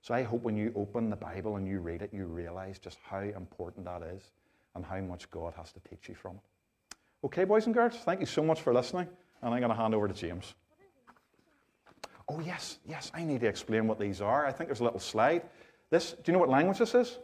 So 0.00 0.14
I 0.14 0.24
hope 0.24 0.42
when 0.42 0.56
you 0.56 0.72
open 0.74 1.08
the 1.08 1.16
Bible 1.16 1.56
and 1.56 1.68
you 1.68 1.78
read 1.78 2.02
it, 2.02 2.10
you 2.12 2.24
realize 2.26 2.78
just 2.80 2.98
how 3.04 3.20
important 3.20 3.86
that 3.86 4.02
is 4.02 4.32
and 4.74 4.84
how 4.84 4.98
much 5.00 5.30
God 5.30 5.54
has 5.56 5.72
to 5.72 5.80
teach 5.80 6.08
you 6.08 6.14
from 6.14 6.36
it. 6.36 6.96
Okay, 7.24 7.44
boys 7.44 7.66
and 7.66 7.74
girls, 7.74 7.96
thank 8.04 8.20
you 8.20 8.26
so 8.26 8.42
much 8.42 8.60
for 8.60 8.72
listening. 8.72 9.06
And 9.42 9.54
I'm 9.54 9.60
going 9.60 9.70
to 9.70 9.76
hand 9.76 9.94
over 9.94 10.08
to 10.08 10.14
James. 10.14 10.54
Oh, 12.28 12.40
yes, 12.40 12.78
yes, 12.86 13.10
I 13.14 13.24
need 13.24 13.40
to 13.40 13.48
explain 13.48 13.86
what 13.86 13.98
these 13.98 14.20
are. 14.20 14.46
I 14.46 14.52
think 14.52 14.68
there's 14.68 14.80
a 14.80 14.84
little 14.84 15.00
slide. 15.00 15.42
This, 15.90 16.12
do 16.12 16.18
you 16.26 16.32
know 16.32 16.38
what 16.38 16.48
language 16.48 16.78
this 16.78 16.94
is? 16.94 17.18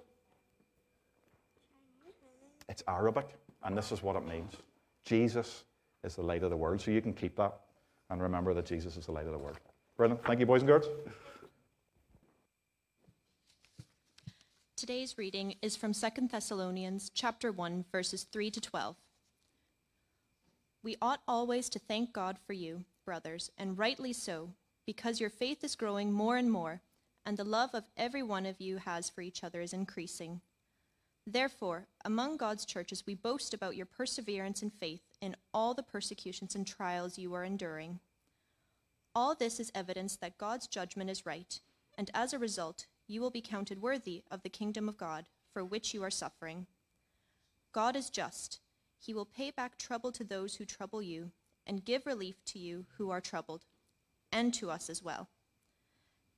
It's 2.69 2.83
Arabic, 2.87 3.28
and 3.64 3.76
this 3.76 3.93
is 3.93 4.02
what 4.02 4.17
it 4.17 4.26
means 4.26 4.52
Jesus 5.05 5.64
is 6.05 6.17
the 6.17 6.23
light 6.23 6.43
of 6.43 6.50
the 6.50 6.57
world. 6.57 6.81
So 6.81 6.90
you 6.90 7.00
can 7.00 7.14
keep 7.14 7.37
that 7.37 7.55
and 8.11 8.21
remember 8.21 8.52
that 8.55 8.67
Jesus 8.67 8.97
is 8.97 9.07
the 9.07 9.12
light 9.12 9.26
of 9.26 9.33
the 9.33 9.38
world. 9.38 9.59
Brilliant. 9.97 10.25
Thank 10.25 10.40
you, 10.40 10.47
boys 10.47 10.61
and 10.62 10.69
girls. 10.69 10.87
Today's 14.79 15.19
reading 15.19 15.57
is 15.61 15.75
from 15.75 15.93
2 15.93 16.09
Thessalonians 16.31 17.11
chapter 17.13 17.51
1 17.51 17.87
verses 17.91 18.23
3 18.31 18.49
to 18.53 18.61
12. 18.61 18.95
We 20.85 20.95
ought 21.03 21.21
always 21.27 21.69
to 21.71 21.81
thank 21.81 22.13
God 22.13 22.39
for 22.47 22.53
you, 22.53 22.85
brothers, 23.05 23.51
and 23.59 23.77
rightly 23.77 24.13
so, 24.13 24.51
because 24.87 25.19
your 25.19 25.31
faith 25.31 25.65
is 25.65 25.75
growing 25.75 26.13
more 26.13 26.37
and 26.37 26.49
more, 26.49 26.81
and 27.27 27.37
the 27.37 27.43
love 27.43 27.71
of 27.75 27.91
every 27.97 28.23
one 28.23 28.47
of 28.47 28.61
you 28.61 28.77
has 28.77 29.11
for 29.11 29.21
each 29.21 29.43
other 29.43 29.61
is 29.61 29.73
increasing. 29.73 30.43
Therefore, 31.27 31.89
among 32.05 32.37
God's 32.37 32.65
churches 32.65 33.03
we 33.05 33.17
boast 33.17 33.53
about 33.53 33.75
your 33.75 33.85
perseverance 33.85 34.63
and 34.63 34.73
faith 34.73 35.03
in 35.21 35.35
all 35.53 35.75
the 35.75 35.83
persecutions 35.83 36.55
and 36.55 36.65
trials 36.65 37.19
you 37.19 37.35
are 37.35 37.43
enduring. 37.43 37.99
All 39.13 39.35
this 39.35 39.59
is 39.59 39.73
evidence 39.75 40.15
that 40.15 40.39
God's 40.39 40.69
judgment 40.69 41.11
is 41.11 41.27
right, 41.27 41.59
and 41.97 42.13
as 42.15 42.33
a 42.33 42.39
result, 42.39 42.87
you 43.09 43.21
will 43.21 43.31
be 43.31 43.41
counted 43.41 43.83
worthy 43.83 44.23
of 44.31 44.43
the 44.43 44.49
kingdom 44.50 44.88
of 44.88 44.99
God 44.99 45.27
for 45.53 45.65
which 45.65 45.95
you 45.95 46.03
are 46.05 46.11
suffering. 46.11 46.67
God 47.73 47.97
is 47.97 48.11
just. 48.11 48.61
He 49.00 49.15
will 49.15 49.25
pay 49.25 49.50
back 49.50 49.77
trouble 49.77 50.12
to 50.12 50.25
those 50.25 50.57
who 50.57 50.65
trouble 50.65 51.00
you, 51.00 51.31
and 51.67 51.85
give 51.85 52.07
relief 52.07 52.45
to 52.47 52.59
you 52.59 52.87
who 52.97 53.11
are 53.11 53.21
troubled, 53.21 53.65
and 54.31 54.53
to 54.55 54.71
us 54.71 54.91
as 54.91 55.03
well. 55.03 55.29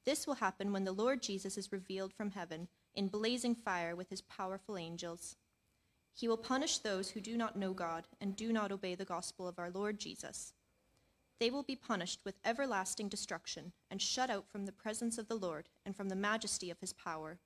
This 0.04 0.26
will 0.26 0.34
happen 0.34 0.72
when 0.72 0.84
the 0.84 0.92
Lord 0.92 1.22
Jesus 1.22 1.58
is 1.58 1.72
revealed 1.72 2.12
from 2.12 2.30
heaven 2.30 2.68
in 2.94 3.08
blazing 3.08 3.54
fire 3.54 3.96
with 3.96 4.08
his 4.10 4.22
powerful 4.22 4.76
angels. 4.76 5.36
He 6.14 6.28
will 6.28 6.36
punish 6.36 6.78
those 6.78 7.10
who 7.10 7.20
do 7.20 7.36
not 7.36 7.56
know 7.56 7.72
God 7.72 8.06
and 8.20 8.36
do 8.36 8.52
not 8.52 8.72
obey 8.72 8.94
the 8.94 9.04
gospel 9.04 9.46
of 9.46 9.58
our 9.58 9.70
Lord 9.70 9.98
Jesus 9.98 10.52
they 11.40 11.50
will 11.50 11.62
be 11.62 11.74
punished 11.74 12.20
with 12.24 12.38
everlasting 12.44 13.08
destruction 13.08 13.72
and 13.90 14.00
shut 14.00 14.28
out 14.28 14.46
from 14.46 14.66
the 14.66 14.72
presence 14.72 15.16
of 15.16 15.26
the 15.26 15.34
Lord 15.34 15.70
and 15.86 15.96
from 15.96 16.10
the 16.10 16.14
majesty 16.14 16.70
of 16.70 16.78
his 16.80 16.92
power, 16.92 17.38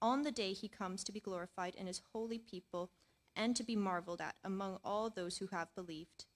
on 0.00 0.22
the 0.22 0.30
day 0.30 0.52
he 0.52 0.68
comes 0.68 1.02
to 1.02 1.12
be 1.12 1.20
glorified 1.20 1.74
in 1.74 1.88
his 1.88 2.00
holy 2.12 2.38
people 2.38 2.90
and 3.34 3.56
to 3.56 3.64
be 3.64 3.74
marveled 3.74 4.20
at 4.20 4.36
among 4.44 4.78
all 4.84 5.10
those 5.10 5.38
who 5.38 5.48
have 5.48 5.74
believed. 5.74 6.26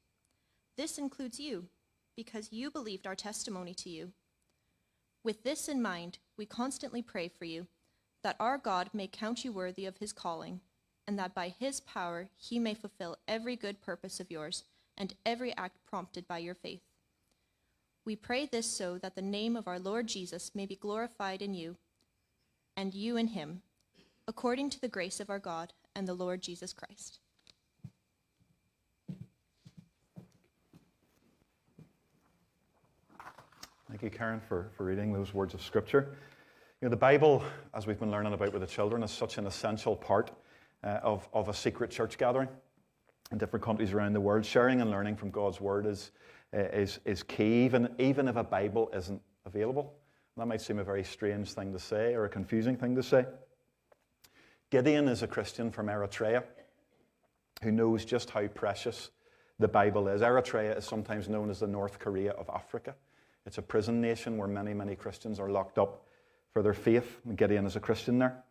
This 0.76 0.98
includes 0.98 1.38
you, 1.38 1.66
because 2.16 2.52
you 2.52 2.68
believed 2.68 3.06
our 3.06 3.14
testimony 3.14 3.74
to 3.74 3.88
you. 3.88 4.12
With 5.22 5.44
this 5.44 5.68
in 5.68 5.80
mind, 5.80 6.18
we 6.36 6.46
constantly 6.46 7.02
pray 7.02 7.28
for 7.28 7.44
you, 7.44 7.68
that 8.24 8.36
our 8.40 8.58
God 8.58 8.90
may 8.92 9.06
count 9.06 9.44
you 9.44 9.52
worthy 9.52 9.86
of 9.86 9.98
his 9.98 10.12
calling, 10.12 10.60
and 11.06 11.16
that 11.16 11.34
by 11.34 11.54
his 11.60 11.80
power 11.80 12.28
he 12.36 12.58
may 12.58 12.74
fulfill 12.74 13.16
every 13.28 13.54
good 13.54 13.80
purpose 13.80 14.18
of 14.18 14.32
yours 14.32 14.64
and 14.96 15.14
every 15.24 15.56
act 15.56 15.78
prompted 15.86 16.26
by 16.26 16.38
your 16.38 16.54
faith. 16.54 16.82
We 18.08 18.16
pray 18.16 18.46
this 18.46 18.64
so 18.64 18.96
that 19.02 19.16
the 19.16 19.20
name 19.20 19.54
of 19.54 19.68
our 19.68 19.78
Lord 19.78 20.06
Jesus 20.06 20.54
may 20.54 20.64
be 20.64 20.76
glorified 20.76 21.42
in 21.42 21.52
you, 21.52 21.76
and 22.74 22.94
you 22.94 23.18
in 23.18 23.26
him, 23.26 23.60
according 24.26 24.70
to 24.70 24.80
the 24.80 24.88
grace 24.88 25.20
of 25.20 25.28
our 25.28 25.38
God 25.38 25.74
and 25.94 26.08
the 26.08 26.14
Lord 26.14 26.40
Jesus 26.40 26.72
Christ. 26.72 27.18
Thank 33.90 34.02
you, 34.02 34.08
Karen, 34.08 34.40
for, 34.40 34.70
for 34.74 34.84
reading 34.84 35.12
those 35.12 35.34
words 35.34 35.52
of 35.52 35.60
Scripture. 35.60 36.16
You 36.80 36.88
know, 36.88 36.90
the 36.90 36.96
Bible, 36.96 37.44
as 37.74 37.86
we've 37.86 38.00
been 38.00 38.10
learning 38.10 38.32
about 38.32 38.54
with 38.54 38.62
the 38.62 38.66
children, 38.66 39.02
is 39.02 39.10
such 39.10 39.36
an 39.36 39.46
essential 39.46 39.94
part 39.94 40.30
uh, 40.82 41.00
of, 41.02 41.28
of 41.34 41.50
a 41.50 41.54
secret 41.54 41.90
church 41.90 42.16
gathering 42.16 42.48
in 43.32 43.36
different 43.36 43.62
countries 43.62 43.92
around 43.92 44.14
the 44.14 44.20
world. 44.22 44.46
Sharing 44.46 44.80
and 44.80 44.90
learning 44.90 45.16
from 45.16 45.30
God's 45.30 45.60
Word 45.60 45.84
is, 45.84 46.10
is, 46.52 47.00
is 47.04 47.22
key, 47.22 47.64
even, 47.64 47.94
even 47.98 48.28
if 48.28 48.36
a 48.36 48.44
Bible 48.44 48.90
isn't 48.94 49.20
available. 49.44 49.94
That 50.36 50.46
might 50.46 50.60
seem 50.60 50.78
a 50.78 50.84
very 50.84 51.04
strange 51.04 51.52
thing 51.52 51.72
to 51.72 51.78
say 51.78 52.14
or 52.14 52.24
a 52.24 52.28
confusing 52.28 52.76
thing 52.76 52.94
to 52.94 53.02
say. 53.02 53.26
Gideon 54.70 55.08
is 55.08 55.22
a 55.22 55.26
Christian 55.26 55.70
from 55.70 55.86
Eritrea 55.86 56.44
who 57.62 57.72
knows 57.72 58.04
just 58.04 58.30
how 58.30 58.46
precious 58.46 59.10
the 59.58 59.66
Bible 59.66 60.06
is. 60.08 60.20
Eritrea 60.22 60.78
is 60.78 60.84
sometimes 60.84 61.28
known 61.28 61.50
as 61.50 61.60
the 61.60 61.66
North 61.66 61.98
Korea 61.98 62.32
of 62.32 62.48
Africa. 62.48 62.94
It's 63.46 63.58
a 63.58 63.62
prison 63.62 64.00
nation 64.00 64.36
where 64.36 64.46
many, 64.46 64.74
many 64.74 64.94
Christians 64.94 65.40
are 65.40 65.50
locked 65.50 65.78
up 65.78 66.06
for 66.52 66.62
their 66.62 66.74
faith. 66.74 67.18
Gideon 67.34 67.66
is 67.66 67.76
a 67.76 67.80
Christian 67.80 68.18
there. 68.18 68.44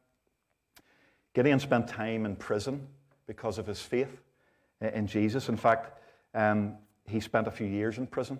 Gideon 1.33 1.59
spent 1.59 1.87
time 1.87 2.25
in 2.25 2.35
prison 2.35 2.87
because 3.27 3.57
of 3.59 3.67
his 3.67 3.79
faith 3.79 4.21
in 4.81 5.07
Jesus. 5.07 5.49
In 5.49 5.57
fact, 5.57 6.01
um, 6.33 6.77
he 7.07 7.19
spent 7.19 7.47
a 7.47 7.51
few 7.51 7.67
years 7.67 7.97
in 7.97 8.07
prison 8.07 8.39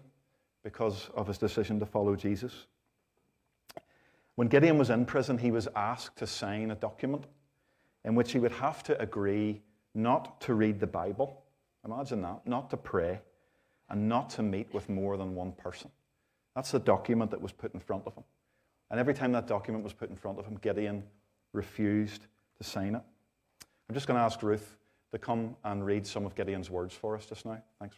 because 0.64 1.10
of 1.16 1.28
his 1.28 1.38
decision 1.38 1.80
to 1.80 1.86
follow 1.86 2.16
Jesus. 2.16 2.68
When 4.36 4.48
Gideon 4.48 4.78
was 4.78 4.90
in 4.90 5.06
prison, 5.06 5.38
he 5.38 5.52
was 5.52 5.68
asked 5.76 6.18
to 6.18 6.28
sign 6.28 6.72
a 6.72 6.76
document 6.76 7.26
in 8.06 8.14
which 8.14 8.32
he 8.32 8.40
would 8.40 8.52
have 8.52 8.84
to 8.84 9.02
agree 9.02 9.62
not 9.96 10.40
to 10.42 10.54
read 10.54 10.80
the 10.80 10.88
Bible. 10.88 11.44
Imagine 11.86 12.22
that, 12.22 12.46
not 12.46 12.70
to 12.70 12.78
pray, 12.78 13.20
and 13.90 14.08
not 14.08 14.30
to 14.32 14.44
meet 14.44 14.72
with 14.74 14.90
more 14.90 15.18
than 15.18 15.34
one 15.34 15.54
person. 15.54 15.90
That's 16.56 16.72
the 16.72 16.80
document 16.80 17.32
that 17.32 17.42
was 17.42 17.52
put 17.52 17.74
in 17.74 17.80
front 17.80 18.04
of 18.06 18.14
him. 18.14 18.24
And 18.92 19.00
every 19.00 19.14
time 19.14 19.32
that 19.32 19.48
document 19.48 19.84
was 19.84 19.94
put 19.94 20.10
in 20.10 20.16
front 20.16 20.40
of 20.40 20.46
him, 20.46 20.58
Gideon 20.62 21.04
refused 21.54 22.28
to 22.58 22.64
sign 22.64 22.96
it. 22.96 23.02
I'm 23.90 23.94
just 23.94 24.08
going 24.08 24.18
to 24.18 24.24
ask 24.24 24.42
Ruth 24.44 24.78
to 25.12 25.18
come 25.18 25.56
and 25.64 25.86
read 25.86 26.06
some 26.06 26.26
of 26.26 26.36
Gideon's 26.36 26.70
words 26.70 26.94
for 26.94 27.16
us 27.16 27.26
just 27.26 27.46
now. 27.46 27.62
Thanks, 27.80 27.98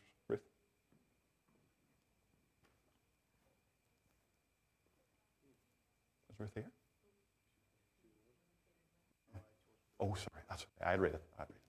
Oh, 9.99 10.13
sorry. 10.13 10.43
That's 10.49 10.63
okay. 10.63 10.91
I'd 10.91 11.01
read 11.01 11.13
it. 11.13 11.21
I'd 11.37 11.41
read 11.41 11.49
it. 11.49 11.61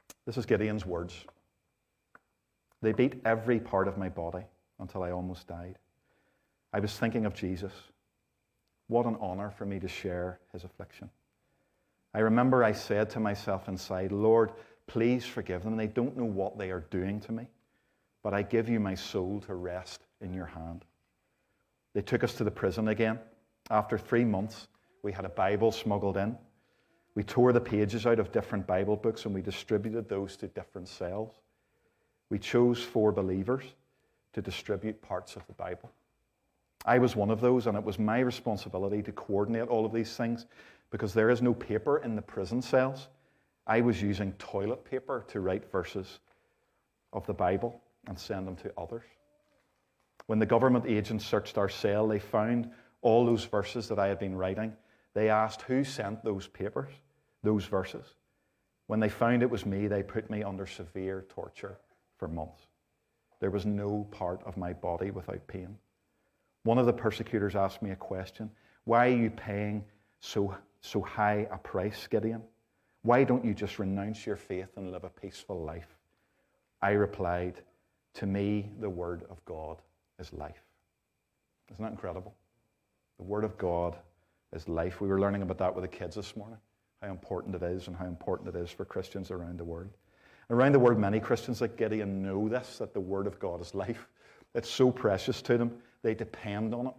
That's 0.00 0.14
okay. 0.16 0.20
This 0.26 0.36
is 0.38 0.46
Gideon's 0.46 0.86
words. 0.86 1.24
They 2.82 2.92
beat 2.92 3.20
every 3.24 3.60
part 3.60 3.88
of 3.88 3.98
my 3.98 4.08
body 4.08 4.44
until 4.78 5.02
I 5.02 5.10
almost 5.10 5.46
died. 5.46 5.78
I 6.72 6.80
was 6.80 6.96
thinking 6.98 7.26
of 7.26 7.34
Jesus. 7.34 7.72
What 8.86 9.06
an 9.06 9.16
honor 9.20 9.50
for 9.50 9.66
me 9.66 9.78
to 9.80 9.88
share 9.88 10.40
his 10.52 10.64
affliction. 10.64 11.10
I 12.14 12.20
remember 12.20 12.64
I 12.64 12.72
said 12.72 13.10
to 13.10 13.20
myself 13.20 13.68
inside, 13.68 14.12
Lord, 14.12 14.52
please 14.86 15.24
forgive 15.24 15.62
them. 15.62 15.76
They 15.76 15.86
don't 15.86 16.16
know 16.16 16.24
what 16.24 16.58
they 16.58 16.70
are 16.70 16.84
doing 16.90 17.20
to 17.20 17.32
me, 17.32 17.48
but 18.22 18.34
I 18.34 18.42
give 18.42 18.68
you 18.68 18.80
my 18.80 18.94
soul 18.94 19.40
to 19.46 19.54
rest 19.54 20.00
in 20.20 20.32
your 20.32 20.46
hand. 20.46 20.84
They 21.94 22.02
took 22.02 22.24
us 22.24 22.34
to 22.34 22.44
the 22.44 22.50
prison 22.50 22.88
again. 22.88 23.18
After 23.70 23.98
three 23.98 24.24
months, 24.24 24.68
we 25.02 25.12
had 25.12 25.24
a 25.24 25.30
Bible 25.30 25.72
smuggled 25.72 26.16
in. 26.16 26.36
We 27.14 27.24
tore 27.24 27.52
the 27.52 27.60
pages 27.60 28.06
out 28.06 28.18
of 28.18 28.32
different 28.32 28.66
Bible 28.66 28.96
books 28.96 29.24
and 29.24 29.34
we 29.34 29.42
distributed 29.42 30.08
those 30.08 30.36
to 30.38 30.48
different 30.48 30.88
cells. 30.88 31.32
We 32.30 32.38
chose 32.38 32.82
four 32.82 33.10
believers 33.12 33.64
to 34.32 34.42
distribute 34.42 35.02
parts 35.02 35.36
of 35.36 35.46
the 35.46 35.52
Bible. 35.52 35.90
I 36.86 36.98
was 36.98 37.14
one 37.14 37.30
of 37.30 37.40
those, 37.40 37.66
and 37.66 37.76
it 37.76 37.84
was 37.84 37.98
my 37.98 38.20
responsibility 38.20 39.02
to 39.02 39.12
coordinate 39.12 39.68
all 39.68 39.84
of 39.84 39.92
these 39.92 40.16
things 40.16 40.46
because 40.90 41.12
there 41.12 41.30
is 41.30 41.42
no 41.42 41.52
paper 41.52 41.98
in 41.98 42.16
the 42.16 42.22
prison 42.22 42.62
cells. 42.62 43.08
I 43.66 43.80
was 43.80 44.00
using 44.00 44.32
toilet 44.34 44.84
paper 44.84 45.24
to 45.28 45.40
write 45.40 45.70
verses 45.70 46.20
of 47.12 47.26
the 47.26 47.34
Bible 47.34 47.80
and 48.06 48.18
send 48.18 48.46
them 48.46 48.56
to 48.56 48.72
others. 48.78 49.04
When 50.30 50.38
the 50.38 50.46
government 50.46 50.84
agents 50.86 51.26
searched 51.26 51.58
our 51.58 51.68
cell, 51.68 52.06
they 52.06 52.20
found 52.20 52.70
all 53.02 53.26
those 53.26 53.46
verses 53.46 53.88
that 53.88 53.98
I 53.98 54.06
had 54.06 54.20
been 54.20 54.36
writing. 54.36 54.72
They 55.12 55.28
asked 55.28 55.62
who 55.62 55.82
sent 55.82 56.22
those 56.22 56.46
papers, 56.46 56.92
those 57.42 57.64
verses. 57.64 58.14
When 58.86 59.00
they 59.00 59.08
found 59.08 59.42
it 59.42 59.50
was 59.50 59.66
me, 59.66 59.88
they 59.88 60.04
put 60.04 60.30
me 60.30 60.44
under 60.44 60.68
severe 60.68 61.26
torture 61.28 61.80
for 62.16 62.28
months. 62.28 62.62
There 63.40 63.50
was 63.50 63.66
no 63.66 64.06
part 64.12 64.40
of 64.44 64.56
my 64.56 64.72
body 64.72 65.10
without 65.10 65.44
pain. 65.48 65.76
One 66.62 66.78
of 66.78 66.86
the 66.86 66.92
persecutors 66.92 67.56
asked 67.56 67.82
me 67.82 67.90
a 67.90 67.96
question 67.96 68.52
Why 68.84 69.08
are 69.08 69.16
you 69.16 69.30
paying 69.30 69.84
so, 70.20 70.56
so 70.80 71.02
high 71.02 71.48
a 71.50 71.58
price, 71.58 72.06
Gideon? 72.06 72.44
Why 73.02 73.24
don't 73.24 73.44
you 73.44 73.52
just 73.52 73.80
renounce 73.80 74.24
your 74.26 74.36
faith 74.36 74.68
and 74.76 74.92
live 74.92 75.02
a 75.02 75.10
peaceful 75.10 75.60
life? 75.60 75.96
I 76.80 76.92
replied, 76.92 77.62
To 78.14 78.26
me, 78.26 78.70
the 78.78 78.90
Word 78.90 79.24
of 79.28 79.44
God 79.44 79.78
is 80.20 80.32
life. 80.32 80.62
Isn't 81.72 81.82
that 81.82 81.92
incredible? 81.92 82.34
The 83.18 83.24
Word 83.24 83.44
of 83.44 83.56
God 83.58 83.96
is 84.52 84.68
life. 84.68 85.00
We 85.00 85.08
were 85.08 85.20
learning 85.20 85.42
about 85.42 85.58
that 85.58 85.74
with 85.74 85.82
the 85.82 85.88
kids 85.88 86.16
this 86.16 86.36
morning, 86.36 86.58
how 87.02 87.08
important 87.08 87.54
it 87.54 87.62
is 87.62 87.86
and 87.86 87.96
how 87.96 88.06
important 88.06 88.54
it 88.54 88.58
is 88.58 88.70
for 88.70 88.84
Christians 88.84 89.30
around 89.30 89.58
the 89.58 89.64
world. 89.64 89.90
Around 90.50 90.72
the 90.72 90.78
world, 90.78 90.98
many 90.98 91.20
Christians 91.20 91.60
like 91.60 91.76
Gideon 91.76 92.22
know 92.22 92.48
this 92.48 92.78
that 92.78 92.92
the 92.92 93.00
Word 93.00 93.26
of 93.26 93.38
God 93.38 93.60
is 93.60 93.74
life. 93.74 94.08
It's 94.54 94.68
so 94.68 94.90
precious 94.90 95.42
to 95.42 95.56
them, 95.56 95.72
they 96.02 96.14
depend 96.14 96.74
on 96.74 96.88
it. 96.88 96.94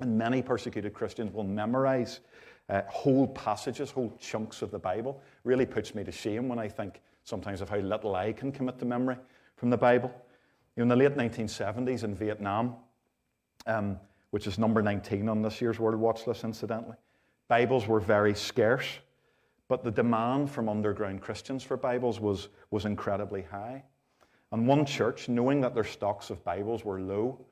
And 0.00 0.18
many 0.18 0.42
persecuted 0.42 0.92
Christians 0.92 1.32
will 1.32 1.44
memorize 1.44 2.20
uh, 2.68 2.82
whole 2.88 3.28
passages, 3.28 3.90
whole 3.90 4.12
chunks 4.18 4.62
of 4.62 4.70
the 4.70 4.78
Bible. 4.78 5.20
Really 5.44 5.66
puts 5.66 5.94
me 5.94 6.02
to 6.02 6.10
shame 6.10 6.48
when 6.48 6.58
I 6.58 6.68
think 6.68 7.00
sometimes 7.22 7.60
of 7.60 7.68
how 7.68 7.76
little 7.76 8.16
I 8.16 8.32
can 8.32 8.50
commit 8.50 8.78
to 8.80 8.84
memory 8.84 9.16
from 9.56 9.70
the 9.70 9.76
Bible. 9.76 10.12
In 10.76 10.88
the 10.88 10.96
late 10.96 11.16
1970s 11.16 12.04
in 12.04 12.14
Vietnam, 12.14 12.76
um, 13.66 14.00
which 14.30 14.46
is 14.46 14.58
number 14.58 14.80
19 14.80 15.28
on 15.28 15.42
this 15.42 15.60
year's 15.60 15.78
World 15.78 16.00
Watch 16.00 16.26
list, 16.26 16.44
incidentally, 16.44 16.96
Bibles 17.48 17.86
were 17.86 18.00
very 18.00 18.34
scarce. 18.34 18.86
But 19.68 19.84
the 19.84 19.90
demand 19.90 20.50
from 20.50 20.68
underground 20.68 21.22
Christians 21.22 21.62
for 21.62 21.76
Bibles 21.76 22.20
was, 22.20 22.48
was 22.70 22.84
incredibly 22.84 23.42
high. 23.42 23.82
And 24.50 24.66
one 24.66 24.84
church, 24.84 25.28
knowing 25.30 25.62
that 25.62 25.74
their 25.74 25.84
stocks 25.84 26.28
of 26.28 26.44
Bibles 26.44 26.84
were 26.84 27.00
low, 27.00 27.46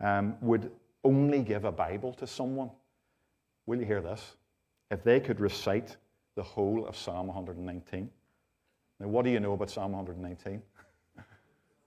um, 0.00 0.36
would 0.40 0.70
only 1.04 1.42
give 1.42 1.64
a 1.64 1.72
Bible 1.72 2.14
to 2.14 2.26
someone. 2.26 2.70
Will 3.66 3.78
you 3.78 3.84
hear 3.84 4.00
this? 4.00 4.36
If 4.90 5.04
they 5.04 5.20
could 5.20 5.40
recite 5.40 5.96
the 6.36 6.42
whole 6.42 6.86
of 6.86 6.96
Psalm 6.96 7.26
119. 7.26 8.08
Now, 9.00 9.08
what 9.08 9.24
do 9.24 9.30
you 9.30 9.40
know 9.40 9.52
about 9.52 9.70
Psalm 9.70 9.92
119? 9.92 10.62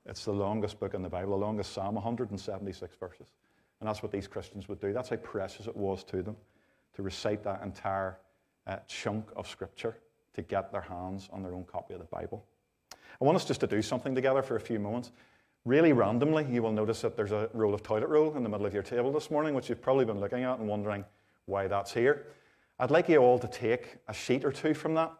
It's 0.05 0.25
the 0.25 0.31
longest 0.31 0.79
book 0.79 0.93
in 0.93 1.01
the 1.01 1.09
Bible, 1.09 1.31
the 1.31 1.45
longest 1.45 1.73
Psalm, 1.73 1.95
176 1.95 2.95
verses. 2.95 3.27
And 3.79 3.87
that's 3.87 4.03
what 4.03 4.11
these 4.11 4.27
Christians 4.27 4.67
would 4.69 4.79
do. 4.79 4.93
That's 4.93 5.09
how 5.09 5.15
precious 5.17 5.67
it 5.67 5.75
was 5.75 6.03
to 6.05 6.21
them 6.21 6.35
to 6.95 7.01
recite 7.01 7.43
that 7.43 7.61
entire 7.63 8.17
uh, 8.67 8.77
chunk 8.87 9.29
of 9.35 9.47
Scripture 9.47 9.97
to 10.33 10.41
get 10.41 10.71
their 10.71 10.81
hands 10.81 11.29
on 11.31 11.43
their 11.43 11.53
own 11.53 11.65
copy 11.65 11.93
of 11.93 11.99
the 11.99 12.05
Bible. 12.05 12.45
I 13.19 13.25
want 13.25 13.35
us 13.35 13.45
just 13.45 13.59
to 13.61 13.67
do 13.67 13.81
something 13.81 14.15
together 14.15 14.41
for 14.41 14.55
a 14.55 14.59
few 14.59 14.79
moments. 14.79 15.11
Really 15.65 15.93
randomly, 15.93 16.45
you 16.49 16.63
will 16.63 16.71
notice 16.71 17.01
that 17.01 17.15
there's 17.15 17.31
a 17.31 17.49
roll 17.53 17.73
of 17.73 17.83
toilet 17.83 18.09
roll 18.09 18.35
in 18.35 18.43
the 18.43 18.49
middle 18.49 18.65
of 18.65 18.73
your 18.73 18.83
table 18.83 19.11
this 19.11 19.29
morning, 19.29 19.53
which 19.53 19.69
you've 19.69 19.81
probably 19.81 20.05
been 20.05 20.19
looking 20.19 20.43
at 20.43 20.57
and 20.57 20.67
wondering 20.67 21.05
why 21.45 21.67
that's 21.67 21.93
here. 21.93 22.27
I'd 22.79 22.89
like 22.89 23.09
you 23.09 23.17
all 23.17 23.37
to 23.37 23.47
take 23.47 23.97
a 24.07 24.13
sheet 24.13 24.43
or 24.43 24.51
two 24.51 24.73
from 24.73 24.95
that 24.95 25.11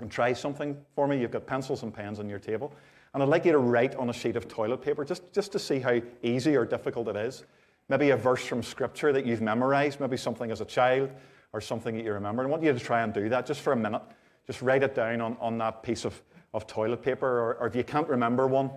and 0.00 0.10
try 0.10 0.32
something 0.32 0.76
for 0.94 1.06
me. 1.06 1.20
You've 1.20 1.30
got 1.30 1.46
pencils 1.46 1.82
and 1.82 1.92
pens 1.92 2.20
on 2.20 2.28
your 2.28 2.38
table. 2.38 2.72
And 3.16 3.22
I'd 3.22 3.30
like 3.30 3.46
you 3.46 3.52
to 3.52 3.58
write 3.58 3.94
on 3.94 4.10
a 4.10 4.12
sheet 4.12 4.36
of 4.36 4.46
toilet 4.46 4.82
paper 4.82 5.02
just, 5.02 5.32
just 5.32 5.50
to 5.52 5.58
see 5.58 5.78
how 5.78 6.02
easy 6.22 6.54
or 6.54 6.66
difficult 6.66 7.08
it 7.08 7.16
is. 7.16 7.44
Maybe 7.88 8.10
a 8.10 8.16
verse 8.16 8.44
from 8.44 8.62
Scripture 8.62 9.10
that 9.10 9.24
you've 9.24 9.40
memorized, 9.40 10.00
maybe 10.00 10.18
something 10.18 10.50
as 10.50 10.60
a 10.60 10.66
child 10.66 11.08
or 11.54 11.62
something 11.62 11.96
that 11.96 12.04
you 12.04 12.12
remember. 12.12 12.42
I 12.42 12.46
want 12.46 12.62
you 12.62 12.74
to 12.74 12.78
try 12.78 13.00
and 13.00 13.14
do 13.14 13.30
that 13.30 13.46
just 13.46 13.62
for 13.62 13.72
a 13.72 13.76
minute. 13.76 14.02
Just 14.46 14.60
write 14.60 14.82
it 14.82 14.94
down 14.94 15.22
on, 15.22 15.38
on 15.40 15.56
that 15.56 15.82
piece 15.82 16.04
of, 16.04 16.22
of 16.52 16.66
toilet 16.66 17.00
paper, 17.00 17.26
or, 17.26 17.54
or 17.54 17.66
if 17.66 17.74
you 17.74 17.84
can't 17.84 18.06
remember 18.06 18.46
one, 18.46 18.70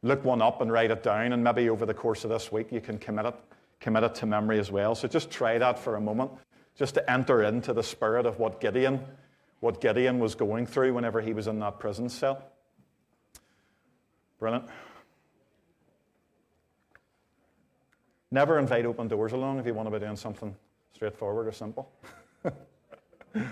look 0.00 0.24
one 0.24 0.40
up 0.40 0.62
and 0.62 0.72
write 0.72 0.90
it 0.90 1.02
down, 1.02 1.34
and 1.34 1.44
maybe 1.44 1.68
over 1.68 1.84
the 1.84 1.92
course 1.92 2.24
of 2.24 2.30
this 2.30 2.50
week 2.50 2.72
you 2.72 2.80
can 2.80 2.96
commit 2.96 3.26
it, 3.26 3.34
commit 3.78 4.04
it 4.04 4.14
to 4.14 4.24
memory 4.24 4.58
as 4.58 4.72
well. 4.72 4.94
So 4.94 5.06
just 5.06 5.30
try 5.30 5.58
that 5.58 5.78
for 5.78 5.96
a 5.96 6.00
moment, 6.00 6.30
just 6.76 6.94
to 6.94 7.10
enter 7.12 7.42
into 7.42 7.74
the 7.74 7.82
spirit 7.82 8.24
of 8.24 8.38
what 8.38 8.58
Gideon, 8.58 9.04
what 9.60 9.82
Gideon 9.82 10.18
was 10.18 10.34
going 10.34 10.64
through 10.64 10.94
whenever 10.94 11.20
he 11.20 11.34
was 11.34 11.46
in 11.46 11.58
that 11.58 11.78
prison 11.78 12.08
cell. 12.08 12.42
Brilliant. 14.38 14.64
Never 18.30 18.58
invite 18.58 18.84
open 18.84 19.08
doors 19.08 19.32
along 19.32 19.58
if 19.58 19.66
you 19.66 19.74
want 19.74 19.86
to 19.86 19.90
be 19.90 20.04
doing 20.04 20.16
something 20.16 20.54
Straightforward 20.96 21.46
or 21.46 21.52
simple? 21.52 21.92
it's 23.34 23.44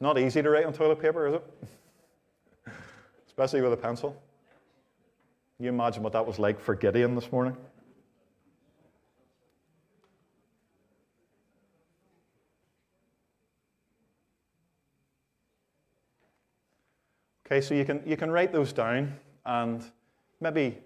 not 0.00 0.18
easy 0.18 0.42
to 0.42 0.50
write 0.50 0.66
on 0.66 0.72
toilet 0.72 1.00
paper, 1.00 1.28
is 1.28 1.34
it? 1.34 1.44
Especially 3.28 3.60
with 3.60 3.72
a 3.72 3.76
pencil. 3.76 4.20
Can 5.56 5.66
you 5.66 5.70
imagine 5.70 6.02
what 6.02 6.12
that 6.12 6.26
was 6.26 6.40
like 6.40 6.60
for 6.60 6.74
Gideon 6.74 7.14
this 7.14 7.30
morning? 7.30 7.56
Okay, 17.46 17.60
so 17.60 17.74
you 17.74 17.84
can, 17.84 18.02
you 18.04 18.16
can 18.16 18.28
write 18.28 18.52
those 18.52 18.72
down 18.72 19.14
and 19.44 19.84
maybe 20.40 20.78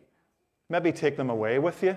maybe 0.69 0.93
take 0.93 1.17
them 1.17 1.31
away 1.31 1.59
with 1.59 1.83
you. 1.83 1.97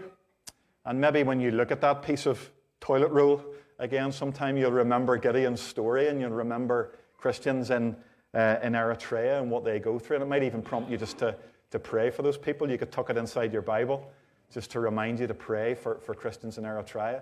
And 0.85 0.99
maybe 0.99 1.23
when 1.23 1.41
you 1.41 1.51
look 1.51 1.69
at 1.69 1.81
that 1.81 2.01
piece 2.01 2.25
of 2.25 2.49
toilet 2.79 3.11
roll 3.11 3.43
again, 3.79 4.11
sometime 4.11 4.55
you'll 4.55 4.71
remember 4.71 5.17
Gideon's 5.17 5.61
story 5.61 6.07
and 6.07 6.19
you'll 6.19 6.31
remember 6.31 6.95
Christians 7.17 7.71
in, 7.71 7.95
uh, 8.33 8.55
in 8.63 8.73
Eritrea 8.73 9.41
and 9.41 9.51
what 9.51 9.65
they 9.65 9.79
go 9.79 9.99
through. 9.99 10.17
And 10.17 10.23
it 10.23 10.27
might 10.27 10.43
even 10.43 10.61
prompt 10.61 10.89
you 10.89 10.97
just 10.97 11.17
to, 11.19 11.35
to 11.71 11.77
pray 11.77 12.09
for 12.09 12.21
those 12.21 12.37
people. 12.37 12.69
You 12.69 12.77
could 12.77 12.91
tuck 12.91 13.09
it 13.09 13.17
inside 13.17 13.51
your 13.51 13.61
Bible 13.61 14.09
just 14.51 14.71
to 14.71 14.79
remind 14.79 15.19
you 15.19 15.27
to 15.27 15.33
pray 15.33 15.75
for, 15.75 15.99
for 15.99 16.13
Christians 16.13 16.57
in 16.57 16.63
Eritrea. 16.63 17.21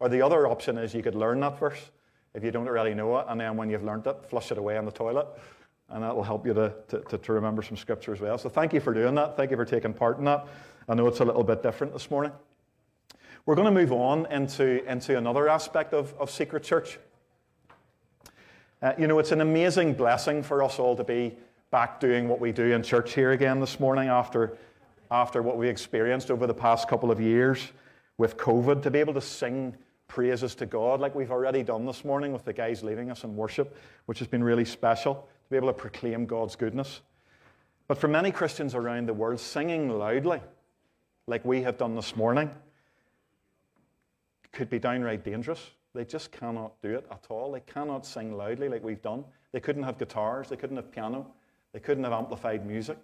Or 0.00 0.08
the 0.08 0.22
other 0.22 0.48
option 0.48 0.76
is 0.78 0.92
you 0.92 1.02
could 1.02 1.14
learn 1.14 1.38
that 1.40 1.58
verse 1.58 1.90
if 2.34 2.42
you 2.42 2.50
don't 2.50 2.66
really 2.66 2.94
know 2.94 3.16
it, 3.18 3.26
and 3.28 3.40
then 3.40 3.56
when 3.56 3.70
you've 3.70 3.84
learned 3.84 4.08
it, 4.08 4.16
flush 4.28 4.50
it 4.50 4.58
away 4.58 4.76
in 4.76 4.84
the 4.84 4.90
toilet. 4.90 5.28
And 5.90 6.02
that 6.02 6.14
will 6.14 6.22
help 6.22 6.46
you 6.46 6.54
to, 6.54 6.74
to, 6.88 7.18
to 7.18 7.32
remember 7.32 7.62
some 7.62 7.76
scripture 7.76 8.12
as 8.12 8.20
well. 8.20 8.38
So 8.38 8.48
thank 8.48 8.72
you 8.72 8.80
for 8.80 8.94
doing 8.94 9.14
that. 9.16 9.36
Thank 9.36 9.50
you 9.50 9.56
for 9.56 9.64
taking 9.64 9.92
part 9.92 10.18
in 10.18 10.24
that. 10.24 10.46
I 10.88 10.94
know 10.94 11.06
it's 11.06 11.20
a 11.20 11.24
little 11.24 11.44
bit 11.44 11.62
different 11.62 11.92
this 11.92 12.10
morning. 12.10 12.32
We're 13.46 13.54
going 13.54 13.66
to 13.66 13.80
move 13.80 13.92
on 13.92 14.26
into, 14.32 14.84
into 14.90 15.18
another 15.18 15.48
aspect 15.48 15.92
of, 15.92 16.14
of 16.14 16.30
Secret 16.30 16.62
Church. 16.62 16.98
Uh, 18.82 18.92
you 18.98 19.06
know, 19.06 19.18
it's 19.18 19.32
an 19.32 19.40
amazing 19.40 19.94
blessing 19.94 20.42
for 20.42 20.62
us 20.62 20.78
all 20.78 20.96
to 20.96 21.04
be 21.04 21.34
back 21.70 22.00
doing 22.00 22.28
what 22.28 22.40
we 22.40 22.52
do 22.52 22.72
in 22.72 22.82
church 22.82 23.14
here 23.14 23.32
again 23.32 23.60
this 23.60 23.78
morning 23.80 24.08
after 24.08 24.56
after 25.10 25.42
what 25.42 25.56
we 25.56 25.68
experienced 25.68 26.30
over 26.30 26.46
the 26.46 26.54
past 26.54 26.88
couple 26.88 27.10
of 27.10 27.20
years 27.20 27.70
with 28.18 28.36
COVID, 28.36 28.82
to 28.82 28.90
be 28.90 28.98
able 28.98 29.14
to 29.14 29.20
sing 29.20 29.76
praises 30.08 30.54
to 30.56 30.66
God 30.66 31.00
like 31.00 31.14
we've 31.14 31.30
already 31.30 31.62
done 31.62 31.86
this 31.86 32.04
morning 32.04 32.32
with 32.32 32.44
the 32.44 32.52
guys 32.52 32.82
leading 32.82 33.10
us 33.10 33.24
in 33.24 33.36
worship, 33.36 33.76
which 34.06 34.18
has 34.18 34.28
been 34.28 34.42
really 34.42 34.64
special, 34.64 35.28
to 35.44 35.50
be 35.50 35.56
able 35.56 35.68
to 35.68 35.74
proclaim 35.74 36.26
God's 36.26 36.56
goodness. 36.56 37.00
But 37.86 37.98
for 37.98 38.08
many 38.08 38.32
Christians 38.32 38.74
around 38.74 39.06
the 39.06 39.14
world, 39.14 39.38
singing 39.40 39.90
loudly, 39.90 40.40
like 41.26 41.44
we 41.44 41.62
have 41.62 41.76
done 41.76 41.94
this 41.94 42.16
morning, 42.16 42.50
could 44.52 44.70
be 44.70 44.78
downright 44.78 45.24
dangerous. 45.24 45.70
They 45.94 46.04
just 46.04 46.32
cannot 46.32 46.80
do 46.82 46.94
it 46.96 47.06
at 47.10 47.26
all. 47.28 47.52
They 47.52 47.60
cannot 47.60 48.06
sing 48.06 48.36
loudly 48.36 48.68
like 48.68 48.82
we've 48.82 49.02
done. 49.02 49.24
They 49.52 49.60
couldn't 49.60 49.82
have 49.82 49.98
guitars, 49.98 50.48
they 50.48 50.56
couldn't 50.56 50.76
have 50.76 50.90
piano, 50.90 51.26
they 51.72 51.80
couldn't 51.80 52.04
have 52.04 52.12
amplified 52.12 52.66
music 52.66 52.98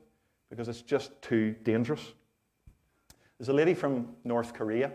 because 0.49 0.69
it's 0.69 0.83
just 0.83 1.21
too 1.23 1.55
dangerous. 1.63 2.13
There's 3.39 3.49
a 3.49 3.53
lady 3.53 3.75
from 3.75 4.09
North 4.25 4.53
Korea, 4.53 4.93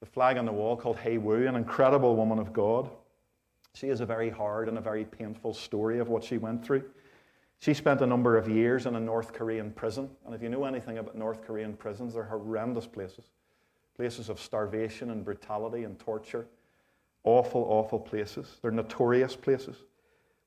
the 0.00 0.06
flag 0.06 0.38
on 0.38 0.44
the 0.44 0.52
wall 0.52 0.76
called 0.76 0.98
Hea 0.98 1.18
Woo, 1.18 1.46
an 1.46 1.56
incredible 1.56 2.16
woman 2.16 2.38
of 2.38 2.52
God. 2.52 2.90
She 3.74 3.88
has 3.88 4.00
a 4.00 4.06
very 4.06 4.30
hard 4.30 4.68
and 4.68 4.78
a 4.78 4.80
very 4.80 5.04
painful 5.04 5.54
story 5.54 5.98
of 5.98 6.08
what 6.08 6.24
she 6.24 6.38
went 6.38 6.64
through. 6.64 6.84
She 7.60 7.74
spent 7.74 8.00
a 8.00 8.06
number 8.06 8.36
of 8.36 8.48
years 8.48 8.86
in 8.86 8.96
a 8.96 9.00
North 9.00 9.32
Korean 9.32 9.70
prison. 9.70 10.10
And 10.24 10.34
if 10.34 10.42
you 10.42 10.48
know 10.48 10.64
anything 10.64 10.98
about 10.98 11.16
North 11.16 11.42
Korean 11.42 11.74
prisons, 11.74 12.14
they're 12.14 12.24
horrendous 12.24 12.86
places 12.86 13.24
places 14.00 14.30
of 14.30 14.40
starvation 14.40 15.10
and 15.10 15.22
brutality 15.22 15.84
and 15.84 15.98
torture. 15.98 16.46
Awful, 17.24 17.66
awful 17.68 17.98
places. 17.98 18.56
They're 18.62 18.70
notorious 18.70 19.36
places 19.36 19.76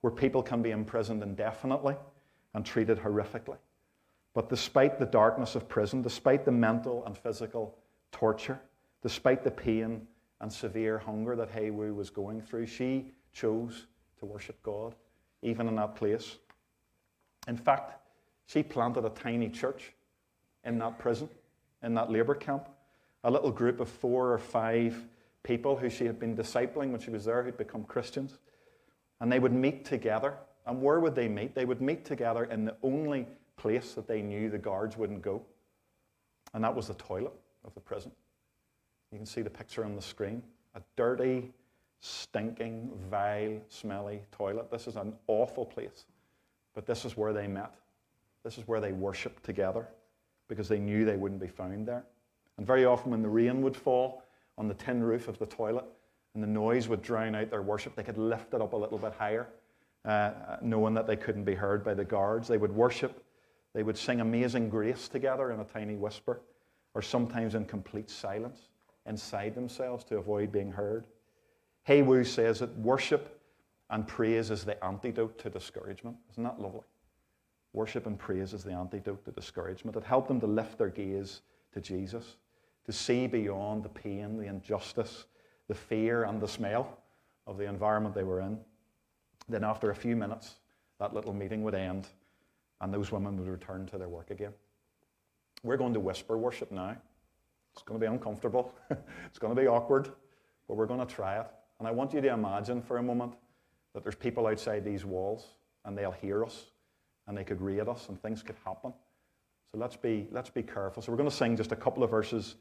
where 0.01 0.09
people 0.09 0.41
can 0.41 0.63
be 0.63 0.71
imprisoned 0.71 1.21
indefinitely 1.21 1.95
and 2.55 2.65
treated 2.65 2.97
horrifically. 2.97 3.57
But 4.33 4.49
despite 4.49 4.97
the 4.97 5.05
darkness 5.05 5.53
of 5.53 5.69
prison, 5.69 6.01
despite 6.01 6.45
the 6.45 6.51
mental 6.51 7.05
and 7.05 7.15
physical 7.15 7.77
torture, 8.11 8.59
despite 9.03 9.43
the 9.43 9.51
pain 9.51 10.07
and 10.43 10.51
severe 10.51 10.97
hunger 10.97 11.37
that 11.37 11.49
Hea 11.51 11.71
Woo 11.71 11.93
was 11.93 12.09
going 12.09 12.41
through, 12.41 12.65
she 12.65 13.05
chose 13.31 13.85
to 14.19 14.25
worship 14.25 14.61
God, 14.61 14.93
even 15.41 15.69
in 15.69 15.75
that 15.77 15.95
place. 15.95 16.35
In 17.47 17.55
fact, 17.55 17.93
she 18.45 18.61
planted 18.61 19.05
a 19.05 19.09
tiny 19.09 19.47
church 19.47 19.93
in 20.65 20.77
that 20.79 20.99
prison, 20.99 21.29
in 21.81 21.93
that 21.93 22.11
labor 22.11 22.35
camp. 22.35 22.67
A 23.23 23.31
little 23.31 23.51
group 23.51 23.79
of 23.79 23.87
four 23.87 24.33
or 24.33 24.37
five 24.37 25.07
people 25.43 25.77
who 25.77 25.89
she 25.89 26.03
had 26.03 26.19
been 26.19 26.35
discipling 26.35 26.91
when 26.91 26.99
she 26.99 27.09
was 27.09 27.23
there, 27.23 27.41
who'd 27.41 27.57
become 27.57 27.85
Christians. 27.85 28.37
And 29.21 29.31
they 29.31 29.39
would 29.39 29.53
meet 29.53 29.85
together. 29.85 30.33
And 30.67 30.81
where 30.81 30.99
would 30.99 31.15
they 31.15 31.29
meet? 31.29 31.55
They 31.55 31.63
would 31.63 31.79
meet 31.79 32.03
together 32.03 32.43
in 32.43 32.65
the 32.65 32.75
only 32.83 33.29
place 33.55 33.93
that 33.93 34.09
they 34.09 34.21
knew 34.21 34.49
the 34.49 34.57
guards 34.57 34.97
wouldn't 34.97 35.21
go. 35.21 35.41
And 36.53 36.65
that 36.65 36.75
was 36.75 36.89
the 36.89 36.95
toilet 36.95 37.33
of 37.63 37.73
the 37.75 37.79
prison. 37.79 38.11
You 39.13 39.19
can 39.19 39.27
see 39.27 39.43
the 39.43 39.49
picture 39.49 39.85
on 39.85 39.95
the 39.95 40.01
screen. 40.01 40.41
A 40.73 40.81
dirty, 40.95 41.53
stinking, 41.99 42.89
vile, 43.11 43.61
smelly 43.69 44.21
toilet. 44.31 44.71
This 44.71 44.87
is 44.87 44.95
an 44.95 45.13
awful 45.27 45.67
place. 45.67 46.05
But 46.73 46.87
this 46.87 47.05
is 47.05 47.15
where 47.15 47.31
they 47.31 47.45
met. 47.45 47.75
This 48.43 48.57
is 48.57 48.67
where 48.67 48.81
they 48.81 48.91
worshipped 48.91 49.43
together 49.43 49.87
because 50.47 50.67
they 50.67 50.79
knew 50.79 51.05
they 51.05 51.15
wouldn't 51.15 51.39
be 51.39 51.47
found 51.47 51.87
there. 51.87 52.03
And 52.57 52.65
very 52.65 52.85
often, 52.85 53.11
when 53.11 53.21
the 53.21 53.29
rain 53.29 53.61
would 53.61 53.77
fall 53.77 54.23
on 54.57 54.67
the 54.67 54.73
tin 54.73 55.03
roof 55.03 55.27
of 55.27 55.37
the 55.37 55.45
toilet 55.45 55.85
and 56.33 56.41
the 56.41 56.47
noise 56.47 56.87
would 56.87 57.03
drown 57.03 57.35
out 57.35 57.51
their 57.51 57.61
worship, 57.61 57.95
they 57.95 58.03
could 58.03 58.17
lift 58.17 58.55
it 58.55 58.61
up 58.61 58.73
a 58.73 58.77
little 58.77 58.97
bit 58.97 59.13
higher, 59.13 59.47
uh, 60.05 60.31
knowing 60.63 60.95
that 60.95 61.05
they 61.05 61.15
couldn't 61.15 61.43
be 61.43 61.53
heard 61.53 61.83
by 61.83 61.93
the 61.93 62.03
guards. 62.03 62.47
They 62.47 62.57
would 62.57 62.75
worship 62.75 63.23
they 63.73 63.83
would 63.83 63.97
sing 63.97 64.21
Amazing 64.21 64.69
Grace 64.69 65.07
together 65.07 65.51
in 65.51 65.59
a 65.59 65.63
tiny 65.63 65.95
whisper, 65.95 66.41
or 66.93 67.01
sometimes 67.01 67.55
in 67.55 67.65
complete 67.65 68.07
silence 68.07 68.69
inside 69.05 69.55
themselves 69.55 70.03
to 70.05 70.17
avoid 70.17 70.51
being 70.51 70.71
heard. 70.71 71.05
Hea 71.85 72.01
Woo 72.01 72.23
says 72.23 72.59
that 72.59 72.75
worship 72.77 73.41
and 73.89 74.07
praise 74.07 74.49
is 74.49 74.63
the 74.63 74.81
antidote 74.83 75.37
to 75.39 75.49
discouragement. 75.49 76.17
Isn't 76.31 76.43
that 76.43 76.59
lovely? 76.59 76.81
Worship 77.73 78.05
and 78.05 78.17
praise 78.17 78.53
is 78.53 78.63
the 78.63 78.71
antidote 78.71 79.25
to 79.25 79.31
discouragement. 79.31 79.97
It 79.97 80.03
helped 80.03 80.27
them 80.27 80.39
to 80.39 80.47
lift 80.47 80.77
their 80.77 80.89
gaze 80.89 81.41
to 81.73 81.81
Jesus, 81.81 82.37
to 82.85 82.91
see 82.91 83.27
beyond 83.27 83.83
the 83.83 83.89
pain, 83.89 84.37
the 84.37 84.45
injustice, 84.45 85.25
the 85.67 85.75
fear, 85.75 86.23
and 86.23 86.39
the 86.39 86.47
smell 86.47 86.97
of 87.47 87.57
the 87.57 87.65
environment 87.65 88.15
they 88.15 88.23
were 88.23 88.41
in. 88.41 88.59
Then, 89.49 89.63
after 89.63 89.89
a 89.89 89.95
few 89.95 90.15
minutes, 90.15 90.55
that 90.99 91.13
little 91.13 91.33
meeting 91.33 91.63
would 91.63 91.75
end 91.75 92.07
and 92.79 92.93
those 92.93 93.11
women 93.11 93.37
would 93.37 93.47
return 93.47 93.85
to 93.87 93.97
their 93.97 94.09
work 94.09 94.29
again. 94.29 94.53
We're 95.63 95.77
going 95.77 95.93
to 95.93 95.99
whisper 95.99 96.37
worship 96.37 96.71
now. 96.71 96.97
It's 97.73 97.83
going 97.83 97.99
to 97.99 98.05
be 98.05 98.11
uncomfortable, 98.11 98.73
it's 99.25 99.39
going 99.39 99.55
to 99.55 99.59
be 99.59 99.67
awkward, 99.67 100.09
but 100.67 100.75
we're 100.75 100.85
going 100.85 101.05
to 101.05 101.11
try 101.11 101.39
it. 101.39 101.47
And 101.79 101.87
I 101.87 101.91
want 101.91 102.13
you 102.13 102.21
to 102.21 102.29
imagine 102.31 102.81
for 102.81 102.97
a 102.97 103.03
moment 103.03 103.33
that 103.93 104.03
there's 104.03 104.15
people 104.15 104.47
outside 104.47 104.85
these 104.85 105.05
walls 105.05 105.47
and 105.85 105.97
they'll 105.97 106.11
hear 106.11 106.45
us 106.45 106.67
and 107.27 107.37
they 107.37 107.43
could 107.43 107.61
read 107.61 107.87
us 107.87 108.09
and 108.09 108.21
things 108.21 108.43
could 108.43 108.55
happen. 108.63 108.93
So 109.71 109.79
let's 109.79 109.95
be, 109.95 110.27
let's 110.31 110.49
be 110.49 110.61
careful. 110.61 111.01
So 111.01 111.11
we're 111.11 111.17
going 111.17 111.29
to 111.29 111.35
sing 111.35 111.57
just 111.57 111.71
a 111.71 111.75
couple 111.75 112.03
of 112.03 112.11
verses 112.11 112.55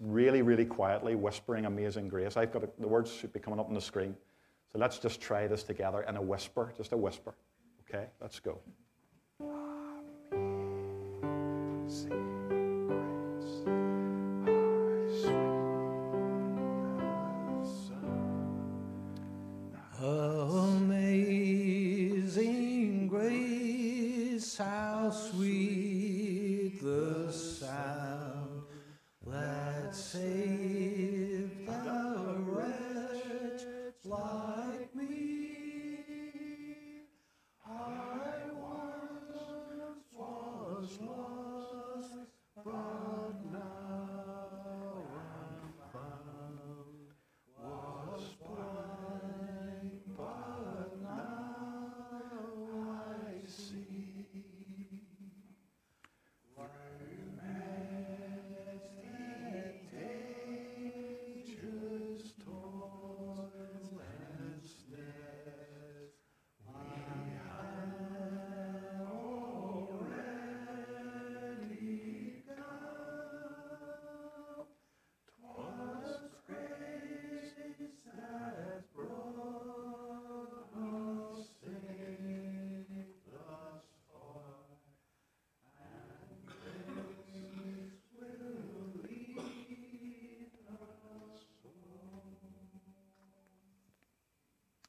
really, 0.00 0.42
really 0.42 0.64
quietly, 0.64 1.14
whispering 1.14 1.66
Amazing 1.66 2.08
Grace. 2.08 2.36
I've 2.36 2.52
got 2.52 2.64
a, 2.64 2.68
the 2.78 2.88
words 2.88 3.12
should 3.12 3.32
be 3.32 3.40
coming 3.40 3.60
up 3.60 3.68
on 3.68 3.74
the 3.74 3.80
screen. 3.80 4.16
So 4.72 4.78
let's 4.78 4.98
just 4.98 5.20
try 5.20 5.46
this 5.46 5.62
together 5.62 6.02
in 6.02 6.16
a 6.16 6.22
whisper, 6.22 6.72
just 6.76 6.92
a 6.92 6.96
whisper. 6.96 7.34
Okay, 7.88 8.06
let's 8.20 8.40
go. 8.40 8.58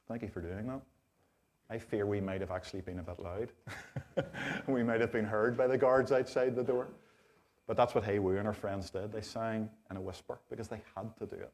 Thank 0.07 0.21
you 0.21 0.27
for 0.27 0.41
doing 0.41 0.67
that. 0.67 0.81
I 1.69 1.77
fear 1.77 2.05
we 2.05 2.21
might 2.21 2.41
have 2.41 2.51
actually 2.51 2.81
been 2.81 2.99
a 2.99 3.03
bit 3.03 3.19
loud. 3.19 3.51
we 4.67 4.83
might 4.83 5.01
have 5.01 5.11
been 5.11 5.25
heard 5.25 5.57
by 5.57 5.67
the 5.67 5.77
guards 5.77 6.11
outside 6.11 6.55
the 6.55 6.63
door. 6.63 6.87
But 7.65 7.77
that's 7.77 7.95
what 7.95 8.03
Hea 8.03 8.17
and 8.17 8.45
her 8.45 8.53
friends 8.53 8.89
did. 8.89 9.11
They 9.11 9.21
sang 9.21 9.69
in 9.89 9.97
a 9.97 10.01
whisper 10.01 10.39
because 10.49 10.67
they 10.67 10.81
had 10.95 11.15
to 11.17 11.25
do 11.25 11.37
it. 11.37 11.53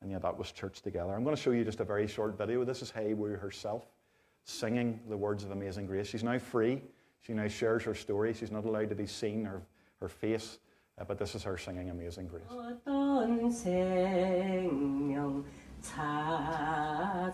And 0.00 0.10
yet 0.10 0.22
that 0.22 0.38
was 0.38 0.52
church 0.52 0.80
together. 0.80 1.12
I'm 1.12 1.24
going 1.24 1.36
to 1.36 1.42
show 1.42 1.50
you 1.50 1.64
just 1.64 1.80
a 1.80 1.84
very 1.84 2.06
short 2.06 2.38
video. 2.38 2.64
This 2.64 2.82
is 2.82 2.90
Hea 2.90 3.14
herself 3.14 3.84
singing 4.44 5.00
the 5.08 5.16
words 5.16 5.44
of 5.44 5.50
Amazing 5.50 5.86
Grace. 5.86 6.08
She's 6.08 6.24
now 6.24 6.38
free. 6.38 6.82
She 7.20 7.32
now 7.32 7.48
shares 7.48 7.84
her 7.84 7.94
story. 7.94 8.34
She's 8.34 8.50
not 8.50 8.64
allowed 8.64 8.88
to 8.88 8.94
be 8.94 9.06
seen, 9.06 9.44
her, 9.44 9.62
her 10.00 10.08
face, 10.08 10.58
uh, 11.00 11.04
but 11.04 11.18
this 11.18 11.34
is 11.34 11.42
her 11.44 11.56
singing 11.56 11.90
Amazing 11.90 12.26
Grace. 12.26 12.42
어떤 15.81 15.81
생명 15.81 17.33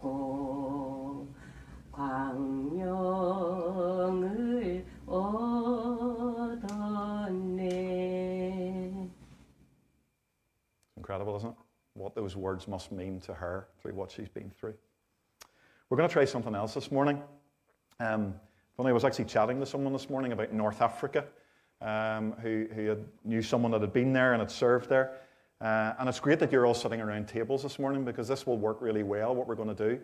찾았고 0.00 0.16
광명을 1.92 2.96
얻었네 5.06 5.96
Incredible, 10.96 11.36
isn't 11.36 11.50
it? 11.50 11.56
What 11.94 12.14
those 12.14 12.36
words 12.36 12.68
must 12.68 12.92
mean 12.92 13.20
to 13.20 13.32
her 13.32 13.68
through 13.80 13.94
what 13.94 14.10
she's 14.10 14.28
been 14.28 14.50
through. 14.50 14.74
We're 15.88 15.96
going 15.96 16.08
to 16.08 16.12
try 16.12 16.24
something 16.24 16.54
else 16.54 16.74
this 16.74 16.90
morning. 16.90 17.22
Um, 18.00 18.34
funny, 18.76 18.90
I 18.90 18.92
was 18.92 19.04
actually 19.04 19.26
chatting 19.26 19.60
to 19.60 19.66
someone 19.66 19.92
this 19.92 20.10
morning 20.10 20.32
about 20.32 20.52
North 20.52 20.82
Africa 20.82 21.24
um, 21.80 22.32
who, 22.42 22.66
who 22.74 22.86
had, 22.86 23.04
knew 23.24 23.40
someone 23.40 23.70
that 23.72 23.80
had 23.80 23.92
been 23.92 24.12
there 24.12 24.32
and 24.32 24.40
had 24.40 24.50
served 24.50 24.88
there. 24.88 25.12
Uh, 25.61 25.93
and 25.99 26.09
it's 26.09 26.19
great 26.19 26.39
that 26.39 26.51
you're 26.51 26.65
all 26.65 26.73
sitting 26.73 26.99
around 26.99 27.27
tables 27.27 27.61
this 27.61 27.77
morning 27.77 28.03
because 28.03 28.27
this 28.27 28.47
will 28.47 28.57
work 28.57 28.81
really 28.81 29.03
well, 29.03 29.35
what 29.35 29.47
we're 29.47 29.55
going 29.55 29.73
to 29.73 29.89
do. 29.89 29.99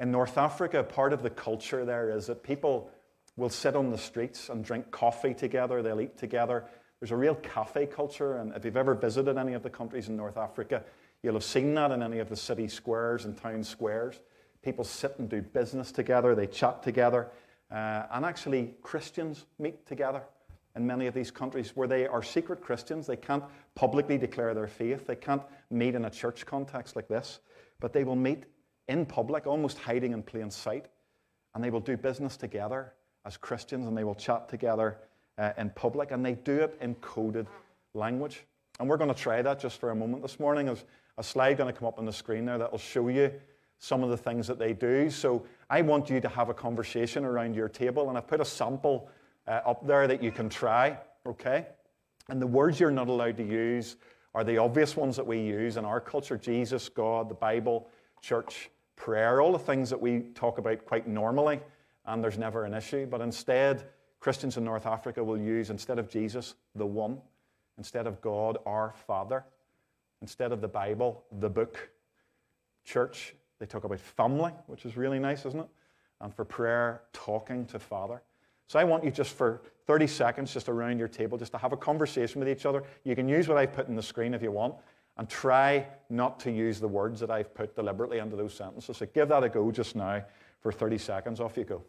In 0.00 0.10
North 0.10 0.38
Africa, 0.38 0.82
part 0.82 1.12
of 1.12 1.22
the 1.22 1.28
culture 1.28 1.84
there 1.84 2.10
is 2.10 2.26
that 2.26 2.42
people 2.42 2.90
will 3.36 3.50
sit 3.50 3.76
on 3.76 3.90
the 3.90 3.98
streets 3.98 4.48
and 4.48 4.64
drink 4.64 4.90
coffee 4.90 5.34
together, 5.34 5.82
they'll 5.82 6.00
eat 6.00 6.16
together. 6.16 6.64
There's 6.98 7.10
a 7.10 7.16
real 7.16 7.34
cafe 7.34 7.84
culture, 7.84 8.38
and 8.38 8.54
if 8.56 8.64
you've 8.64 8.76
ever 8.76 8.94
visited 8.94 9.36
any 9.36 9.52
of 9.52 9.62
the 9.62 9.68
countries 9.68 10.08
in 10.08 10.16
North 10.16 10.38
Africa, 10.38 10.82
you'll 11.22 11.34
have 11.34 11.44
seen 11.44 11.74
that 11.74 11.90
in 11.90 12.02
any 12.02 12.20
of 12.20 12.30
the 12.30 12.36
city 12.36 12.66
squares 12.66 13.26
and 13.26 13.36
town 13.36 13.64
squares. 13.64 14.18
People 14.62 14.84
sit 14.84 15.18
and 15.18 15.28
do 15.28 15.42
business 15.42 15.92
together, 15.92 16.34
they 16.34 16.46
chat 16.46 16.82
together, 16.82 17.28
uh, 17.70 18.04
and 18.12 18.24
actually, 18.24 18.74
Christians 18.82 19.44
meet 19.58 19.86
together 19.86 20.22
in 20.76 20.86
many 20.86 21.06
of 21.06 21.14
these 21.14 21.30
countries 21.30 21.74
where 21.74 21.88
they 21.88 22.06
are 22.06 22.22
secret 22.22 22.60
Christians. 22.60 23.06
They 23.06 23.16
can't 23.16 23.44
publicly 23.76 24.18
declare 24.18 24.54
their 24.54 24.66
faith, 24.66 25.06
they 25.06 25.14
can't 25.14 25.42
meet 25.70 25.94
in 25.94 26.06
a 26.06 26.10
church 26.10 26.44
context 26.44 26.96
like 26.96 27.06
this, 27.06 27.38
but 27.78 27.92
they 27.92 28.02
will 28.02 28.16
meet 28.16 28.44
in 28.88 29.06
public, 29.06 29.46
almost 29.46 29.78
hiding 29.78 30.12
in 30.12 30.22
plain 30.22 30.50
sight, 30.50 30.86
and 31.54 31.62
they 31.62 31.70
will 31.70 31.80
do 31.80 31.96
business 31.96 32.36
together 32.36 32.92
as 33.24 33.36
Christians 33.36 33.86
and 33.86 33.96
they 33.96 34.04
will 34.04 34.14
chat 34.14 34.48
together 34.48 34.98
uh, 35.38 35.52
in 35.58 35.70
public, 35.70 36.10
and 36.10 36.24
they 36.24 36.34
do 36.34 36.56
it 36.56 36.76
in 36.80 36.94
coded 36.96 37.46
language. 37.94 38.44
And 38.80 38.88
we're 38.88 38.96
going 38.96 39.12
to 39.12 39.20
try 39.20 39.42
that 39.42 39.60
just 39.60 39.78
for 39.78 39.90
a 39.90 39.94
moment 39.94 40.22
this 40.22 40.40
morning. 40.40 40.66
There's 40.66 40.84
a 41.18 41.22
slide 41.22 41.58
going 41.58 41.72
to 41.72 41.78
come 41.78 41.88
up 41.88 41.98
on 41.98 42.06
the 42.06 42.12
screen 42.12 42.46
there 42.46 42.58
that 42.58 42.70
will 42.70 42.78
show 42.78 43.08
you 43.08 43.32
some 43.78 44.02
of 44.02 44.10
the 44.10 44.16
things 44.16 44.46
that 44.46 44.58
they 44.58 44.72
do. 44.72 45.10
So 45.10 45.44
I 45.68 45.82
want 45.82 46.08
you 46.08 46.20
to 46.20 46.28
have 46.28 46.48
a 46.48 46.54
conversation 46.54 47.24
around 47.24 47.54
your 47.54 47.68
table, 47.68 48.08
and 48.08 48.16
I've 48.16 48.26
put 48.26 48.40
a 48.40 48.44
sample 48.44 49.10
uh, 49.46 49.60
up 49.66 49.86
there 49.86 50.06
that 50.06 50.22
you 50.22 50.30
can 50.30 50.48
try, 50.48 50.98
okay? 51.26 51.66
And 52.28 52.40
the 52.40 52.46
words 52.46 52.80
you're 52.80 52.90
not 52.90 53.08
allowed 53.08 53.36
to 53.36 53.44
use 53.44 53.96
are 54.34 54.44
the 54.44 54.58
obvious 54.58 54.96
ones 54.96 55.16
that 55.16 55.26
we 55.26 55.40
use 55.40 55.76
in 55.76 55.84
our 55.84 56.00
culture 56.00 56.36
Jesus, 56.36 56.88
God, 56.88 57.28
the 57.28 57.34
Bible, 57.34 57.88
church, 58.20 58.70
prayer, 58.96 59.40
all 59.40 59.52
the 59.52 59.58
things 59.58 59.90
that 59.90 60.00
we 60.00 60.20
talk 60.34 60.58
about 60.58 60.84
quite 60.84 61.06
normally, 61.06 61.60
and 62.04 62.22
there's 62.22 62.38
never 62.38 62.64
an 62.64 62.74
issue. 62.74 63.06
But 63.06 63.20
instead, 63.20 63.84
Christians 64.20 64.56
in 64.56 64.64
North 64.64 64.86
Africa 64.86 65.22
will 65.22 65.38
use, 65.38 65.70
instead 65.70 65.98
of 65.98 66.08
Jesus, 66.08 66.54
the 66.74 66.86
one, 66.86 67.18
instead 67.78 68.06
of 68.06 68.20
God, 68.20 68.58
our 68.66 68.94
Father, 69.06 69.44
instead 70.22 70.52
of 70.52 70.60
the 70.60 70.68
Bible, 70.68 71.24
the 71.40 71.50
book, 71.50 71.90
church, 72.84 73.34
they 73.58 73.66
talk 73.66 73.84
about 73.84 74.00
family, 74.00 74.52
which 74.66 74.84
is 74.84 74.96
really 74.96 75.18
nice, 75.18 75.46
isn't 75.46 75.60
it? 75.60 75.68
And 76.20 76.34
for 76.34 76.44
prayer, 76.44 77.02
talking 77.12 77.66
to 77.66 77.78
Father. 77.78 78.22
So 78.68 78.78
I 78.78 78.84
want 78.84 79.04
you 79.04 79.10
just 79.10 79.34
for 79.34 79.62
30 79.86 80.06
seconds, 80.06 80.52
just 80.52 80.68
around 80.68 80.98
your 80.98 81.08
table, 81.08 81.38
just 81.38 81.52
to 81.52 81.58
have 81.58 81.72
a 81.72 81.76
conversation 81.76 82.40
with 82.40 82.48
each 82.48 82.66
other. 82.66 82.82
You 83.04 83.14
can 83.14 83.28
use 83.28 83.48
what 83.48 83.56
I've 83.56 83.72
put 83.72 83.88
in 83.88 83.94
the 83.94 84.02
screen 84.02 84.34
if 84.34 84.42
you 84.42 84.50
want, 84.50 84.74
and 85.18 85.28
try 85.28 85.86
not 86.10 86.40
to 86.40 86.50
use 86.50 86.80
the 86.80 86.88
words 86.88 87.20
that 87.20 87.30
I've 87.30 87.54
put 87.54 87.74
deliberately 87.76 88.18
into 88.18 88.36
those 88.36 88.54
sentences. 88.54 88.96
So 88.96 89.06
give 89.06 89.28
that 89.28 89.44
a 89.44 89.48
go 89.48 89.70
just 89.70 89.96
now 89.96 90.22
for 90.60 90.72
30 90.72 90.98
seconds. 90.98 91.40
Off 91.40 91.56
you 91.56 91.64
go. 91.64 91.82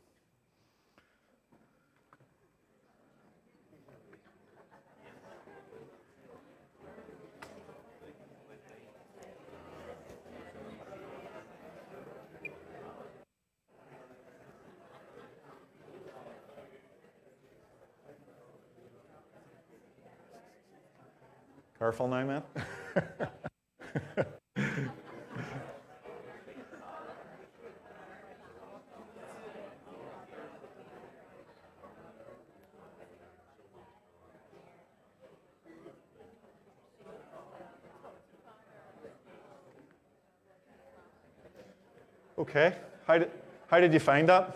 Okay. 42.37 42.75
How 43.05 43.17
did, 43.17 43.31
how 43.67 43.79
did 43.79 43.93
you 43.93 43.99
find 43.99 44.29
that? 44.29 44.55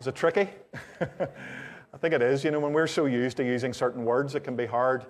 Is 0.00 0.06
it 0.06 0.14
tricky? 0.14 0.48
I 1.00 1.98
think 1.98 2.14
it 2.14 2.22
is. 2.22 2.44
You 2.44 2.50
know, 2.50 2.60
when 2.60 2.72
we're 2.72 2.86
so 2.86 3.06
used 3.06 3.36
to 3.38 3.44
using 3.44 3.72
certain 3.72 4.04
words, 4.04 4.34
it 4.34 4.40
can 4.40 4.56
be 4.56 4.66
hard 4.66 5.04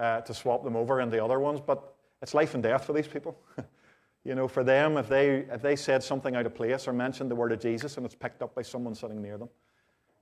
uh, 0.00 0.22
to 0.22 0.32
swap 0.32 0.64
them 0.64 0.76
over 0.76 1.00
into 1.00 1.22
other 1.22 1.38
ones, 1.38 1.60
but 1.64 1.94
it's 2.22 2.32
life 2.32 2.54
and 2.54 2.62
death 2.62 2.86
for 2.86 2.94
these 2.94 3.06
people. 3.06 3.38
you 4.24 4.34
know, 4.34 4.48
for 4.48 4.64
them, 4.64 4.96
if 4.96 5.08
they, 5.08 5.46
if 5.50 5.60
they 5.60 5.76
said 5.76 6.02
something 6.02 6.34
out 6.34 6.46
of 6.46 6.54
place 6.54 6.88
or 6.88 6.92
mentioned 6.94 7.30
the 7.30 7.34
word 7.34 7.52
of 7.52 7.60
Jesus 7.60 7.98
and 7.98 8.06
it's 8.06 8.14
picked 8.14 8.42
up 8.42 8.54
by 8.54 8.62
someone 8.62 8.94
sitting 8.94 9.20
near 9.20 9.36
them, 9.36 9.50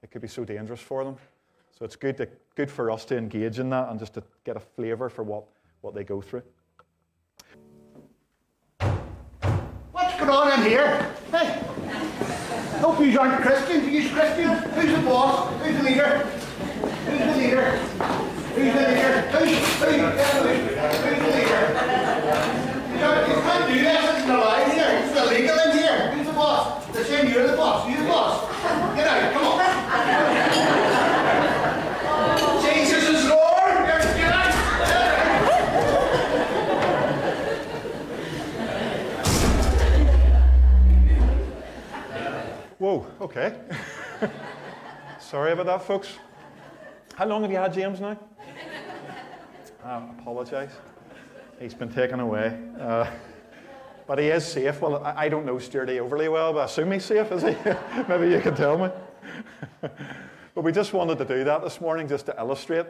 it 0.02 0.10
could 0.10 0.20
be 0.20 0.28
so 0.28 0.44
dangerous 0.44 0.80
for 0.80 1.04
them. 1.04 1.16
So 1.78 1.84
it's 1.84 1.94
good, 1.94 2.16
to, 2.16 2.28
good 2.56 2.70
for 2.70 2.90
us 2.90 3.04
to 3.06 3.16
engage 3.16 3.60
in 3.60 3.70
that 3.70 3.88
and 3.88 4.00
just 4.00 4.14
to 4.14 4.22
get 4.44 4.56
a 4.56 4.60
flavour 4.60 5.08
for 5.08 5.22
what, 5.22 5.44
what 5.80 5.94
they 5.94 6.02
go 6.02 6.20
through. 6.20 6.42
What's 9.92 10.18
going 10.18 10.28
on 10.28 10.60
in 10.60 10.66
here? 10.66 11.14
Hey, 11.30 11.60
hope 12.80 13.00
you 13.00 13.18
aren't 13.18 13.40
Christians. 13.42 13.86
Are 13.86 13.90
you 13.90 14.10
Christians? 14.10 14.74
Who's 14.74 14.96
the 14.96 15.02
boss? 15.02 15.62
Who's 15.62 15.76
the 15.76 15.82
leader? 15.84 16.18
Who's 16.18 17.18
the 17.20 17.36
leader? 17.36 18.07
Who's 18.58 18.74
the 18.74 18.80
leader? 18.80 19.22
Who's, 19.30 19.50
who's, 19.50 19.62
who's, 19.78 19.78
the 19.78 20.50
leader? 20.50 20.74
You 22.90 22.98
can't, 22.98 23.68
do 23.68 23.74
this. 23.78 24.02
It's 24.18 24.26
not 24.26 24.38
allowed 24.40 24.72
here. 24.72 24.90
It's 25.04 25.14
illegal 25.16 25.58
in 25.60 25.70
here. 25.78 26.10
Who's 26.10 26.26
the 26.26 26.32
boss? 26.32 26.84
They're 26.86 27.24
you're 27.24 27.46
the 27.46 27.56
boss. 27.56 27.88
You're 27.88 28.02
the 28.02 28.08
boss. 28.08 28.48
Get 28.96 29.06
out. 29.06 29.32
Come 29.32 29.44
on. 29.44 29.58
Jesus 32.64 33.04
is 33.08 33.28
Lord. 33.28 33.86
Get 34.16 34.32
out. 34.32 34.52
Whoa, 42.78 43.06
okay. 43.20 43.54
Sorry 45.20 45.52
about 45.52 45.66
that, 45.66 45.82
folks. 45.82 46.18
How 47.14 47.26
long 47.26 47.42
have 47.42 47.52
you 47.52 47.58
had 47.58 47.72
James 47.72 48.00
now? 48.00 48.18
I 49.84 50.02
apologise. 50.18 50.72
He's 51.60 51.74
been 51.74 51.92
taken 51.92 52.20
away. 52.20 52.58
Uh, 52.80 53.08
but 54.06 54.18
he 54.18 54.26
is 54.26 54.44
safe. 54.44 54.80
Well, 54.80 55.04
I, 55.04 55.28
don't 55.28 55.44
know 55.44 55.58
Sturdy 55.58 56.00
overly 56.00 56.28
well, 56.28 56.52
but 56.52 56.60
I 56.60 56.64
assume 56.64 56.90
he's 56.92 57.04
safe, 57.04 57.30
is 57.30 57.42
he? 57.42 57.54
Maybe 58.08 58.30
you 58.32 58.40
can 58.40 58.56
tell 58.56 58.78
me. 58.78 58.90
but 60.54 60.64
we 60.64 60.72
just 60.72 60.92
wanted 60.92 61.18
to 61.18 61.24
do 61.24 61.44
that 61.44 61.62
this 61.62 61.80
morning 61.80 62.08
just 62.08 62.26
to 62.26 62.34
illustrate 62.38 62.86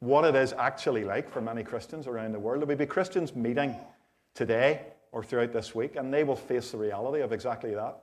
what 0.00 0.24
it 0.24 0.34
is 0.34 0.52
actually 0.52 1.04
like 1.04 1.30
for 1.30 1.40
many 1.40 1.64
Christians 1.64 2.06
around 2.06 2.32
the 2.32 2.38
world. 2.38 2.60
There 2.60 2.66
will 2.66 2.76
be 2.76 2.86
Christians 2.86 3.34
meeting 3.34 3.74
today 4.34 4.82
or 5.10 5.24
throughout 5.24 5.52
this 5.52 5.74
week, 5.74 5.96
and 5.96 6.12
they 6.12 6.22
will 6.22 6.36
face 6.36 6.70
the 6.70 6.78
reality 6.78 7.22
of 7.22 7.32
exactly 7.32 7.74
that. 7.74 8.02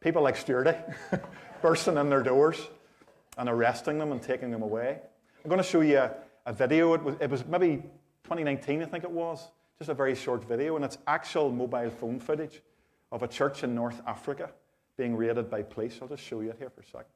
People 0.00 0.22
like 0.22 0.36
Sturdy 0.36 0.74
bursting 1.62 1.96
in 1.96 2.08
their 2.08 2.22
doors 2.22 2.68
and 3.36 3.48
arresting 3.48 3.98
them 3.98 4.12
and 4.12 4.22
taking 4.22 4.50
them 4.50 4.62
away. 4.62 4.98
I'm 5.42 5.48
going 5.48 5.62
to 5.62 5.68
show 5.68 5.80
you 5.80 6.08
a, 6.48 6.52
video. 6.52 6.94
It 6.94 7.02
was, 7.02 7.14
it 7.20 7.30
was 7.30 7.46
maybe 7.46 7.76
2019, 8.24 8.82
I 8.82 8.86
think 8.86 9.04
it 9.04 9.10
was, 9.10 9.48
just 9.78 9.90
a 9.90 9.94
very 9.94 10.14
short 10.14 10.44
video, 10.44 10.76
and 10.76 10.84
it's 10.84 10.98
actual 11.06 11.50
mobile 11.52 11.90
phone 11.90 12.18
footage 12.18 12.62
of 13.12 13.22
a 13.22 13.28
church 13.28 13.64
in 13.64 13.74
North 13.74 14.00
Africa 14.06 14.50
being 14.96 15.16
raided 15.16 15.50
by 15.50 15.62
police. 15.62 15.98
I'll 16.02 16.08
just 16.08 16.22
show 16.22 16.40
you 16.40 16.50
it 16.50 16.56
here 16.58 16.70
for 16.70 16.80
a 16.80 16.84
second. 16.84 17.06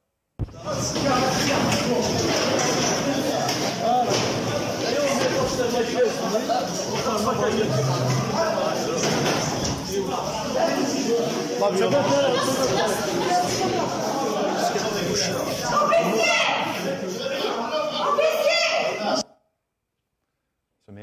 It's 16.35 16.52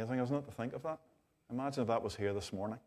amazing, 0.00 0.18
isn't 0.20 0.36
it, 0.36 0.46
to 0.46 0.52
think 0.52 0.72
of 0.72 0.82
that? 0.82 0.98
Imagine 1.50 1.82
if 1.82 1.88
that 1.88 2.02
was 2.02 2.16
here 2.16 2.32
this 2.32 2.54
morning. 2.54 2.78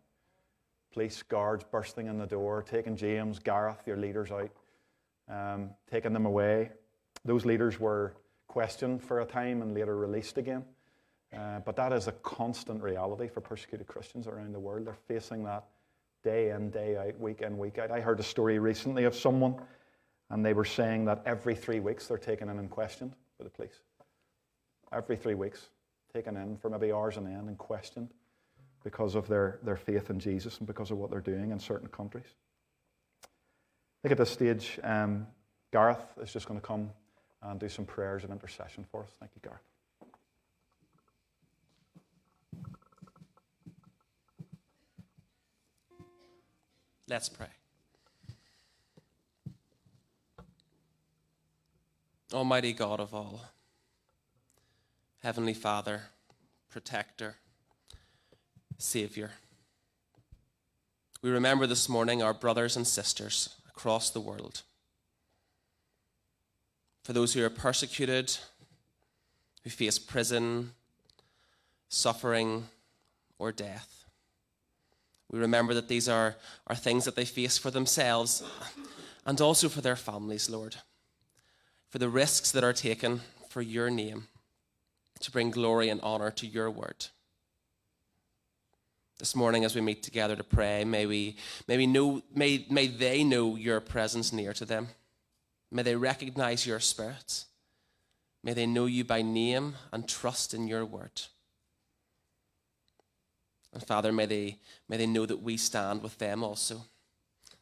Police 0.93 1.21
guards 1.21 1.63
bursting 1.63 2.07
in 2.07 2.17
the 2.17 2.25
door, 2.25 2.63
taking 2.63 2.95
James, 2.95 3.37
Gareth, 3.37 3.83
your 3.85 3.97
leaders 3.97 4.31
out, 4.31 4.49
um, 5.29 5.69
taking 5.91 6.11
them 6.11 6.25
away. 6.25 6.71
Those 7.23 7.45
leaders 7.45 7.79
were 7.79 8.15
questioned 8.47 9.03
for 9.03 9.21
a 9.21 9.25
time 9.25 9.61
and 9.61 9.75
later 9.75 9.95
released 9.95 10.39
again. 10.39 10.65
Uh, 11.37 11.59
but 11.59 11.75
that 11.75 11.93
is 11.93 12.07
a 12.07 12.11
constant 12.23 12.81
reality 12.81 13.27
for 13.27 13.41
persecuted 13.41 13.85
Christians 13.85 14.27
around 14.27 14.51
the 14.51 14.59
world. 14.59 14.87
They're 14.87 14.97
facing 15.07 15.43
that 15.43 15.65
day 16.23 16.49
in, 16.49 16.71
day 16.71 16.97
out, 16.97 17.19
week 17.19 17.41
in, 17.41 17.59
week 17.59 17.77
out. 17.77 17.91
I 17.91 18.01
heard 18.01 18.19
a 18.19 18.23
story 18.23 18.57
recently 18.57 19.03
of 19.03 19.13
someone, 19.13 19.55
and 20.31 20.43
they 20.43 20.53
were 20.53 20.65
saying 20.65 21.05
that 21.05 21.21
every 21.27 21.53
three 21.53 21.79
weeks 21.79 22.07
they're 22.07 22.17
taken 22.17 22.49
in 22.49 22.57
and 22.57 22.71
questioned 22.71 23.13
by 23.37 23.43
the 23.43 23.51
police. 23.51 23.81
Every 24.91 25.15
three 25.15 25.35
weeks, 25.35 25.69
taken 26.13 26.37
in 26.37 26.57
for 26.57 26.69
maybe 26.69 26.91
hours 26.91 27.17
on 27.17 27.25
end 27.25 27.47
and 27.47 27.57
questioned 27.57 28.09
because 28.83 29.15
of 29.15 29.27
their, 29.27 29.59
their 29.63 29.77
faith 29.77 30.11
in 30.11 30.19
Jesus 30.19 30.59
and 30.59 30.67
because 30.67 30.91
of 30.91 30.97
what 30.97 31.09
they're 31.09 31.21
doing 31.21 31.51
in 31.51 31.59
certain 31.59 31.87
countries. 31.87 32.27
I 33.23 33.27
think 34.03 34.11
at 34.11 34.17
this 34.19 34.29
stage, 34.29 34.79
um, 34.83 35.25
Gareth 35.71 36.03
is 36.21 36.31
just 36.31 36.47
going 36.47 36.59
to 36.59 36.65
come 36.65 36.91
and 37.41 37.59
do 37.59 37.67
some 37.67 37.85
prayers 37.85 38.23
of 38.23 38.31
intercession 38.31 38.85
for 38.91 39.03
us. 39.03 39.09
Thank 39.19 39.31
you, 39.35 39.41
Gareth. 39.41 39.61
Let's 47.07 47.29
pray. 47.29 47.47
Almighty 52.31 52.73
God 52.73 52.99
of 52.99 53.13
all, 53.13 53.41
Heavenly 55.23 55.53
Father, 55.53 56.01
Protector, 56.69 57.35
Savior, 58.77 59.31
we 61.21 61.29
remember 61.29 61.65
this 61.65 61.87
morning 61.87 62.21
our 62.21 62.33
brothers 62.33 62.75
and 62.75 62.85
sisters 62.85 63.55
across 63.69 64.09
the 64.09 64.19
world. 64.19 64.63
For 67.05 67.13
those 67.13 67.33
who 67.33 67.45
are 67.45 67.49
persecuted, 67.49 68.35
who 69.63 69.69
face 69.69 69.97
prison, 69.97 70.71
suffering, 71.87 72.67
or 73.39 73.53
death. 73.53 74.03
We 75.31 75.39
remember 75.39 75.73
that 75.73 75.87
these 75.87 76.09
are, 76.09 76.35
are 76.67 76.75
things 76.75 77.05
that 77.05 77.15
they 77.15 77.23
face 77.23 77.57
for 77.57 77.71
themselves 77.71 78.43
and 79.25 79.39
also 79.39 79.69
for 79.69 79.79
their 79.79 79.95
families, 79.95 80.49
Lord. 80.49 80.75
For 81.87 81.97
the 81.97 82.09
risks 82.09 82.51
that 82.51 82.65
are 82.65 82.73
taken 82.73 83.21
for 83.47 83.61
your 83.61 83.89
name 83.89 84.27
to 85.23 85.31
bring 85.31 85.51
glory 85.51 85.89
and 85.89 85.99
honor 86.01 86.31
to 86.31 86.47
your 86.47 86.69
word. 86.69 87.07
This 89.19 89.35
morning, 89.35 89.63
as 89.63 89.75
we 89.75 89.81
meet 89.81 90.03
together 90.03 90.35
to 90.35 90.43
pray, 90.43 90.83
may, 90.83 91.05
we, 91.05 91.37
may, 91.67 91.77
we 91.77 91.87
know, 91.87 92.21
may, 92.33 92.65
may 92.69 92.87
they 92.87 93.23
know 93.23 93.55
your 93.55 93.79
presence 93.79 94.33
near 94.33 94.53
to 94.53 94.65
them. 94.65 94.89
May 95.71 95.83
they 95.83 95.95
recognize 95.95 96.67
your 96.67 96.79
spirit. 96.79 97.45
May 98.43 98.53
they 98.53 98.65
know 98.65 98.85
you 98.85 99.03
by 99.03 99.21
name 99.21 99.75
and 99.91 100.07
trust 100.07 100.53
in 100.53 100.67
your 100.67 100.83
word. 100.83 101.21
And 103.71 103.85
Father, 103.85 104.11
may 104.11 104.25
they, 104.25 104.59
may 104.89 104.97
they 104.97 105.07
know 105.07 105.25
that 105.25 105.41
we 105.41 105.57
stand 105.57 106.03
with 106.03 106.17
them 106.17 106.43
also. 106.43 106.81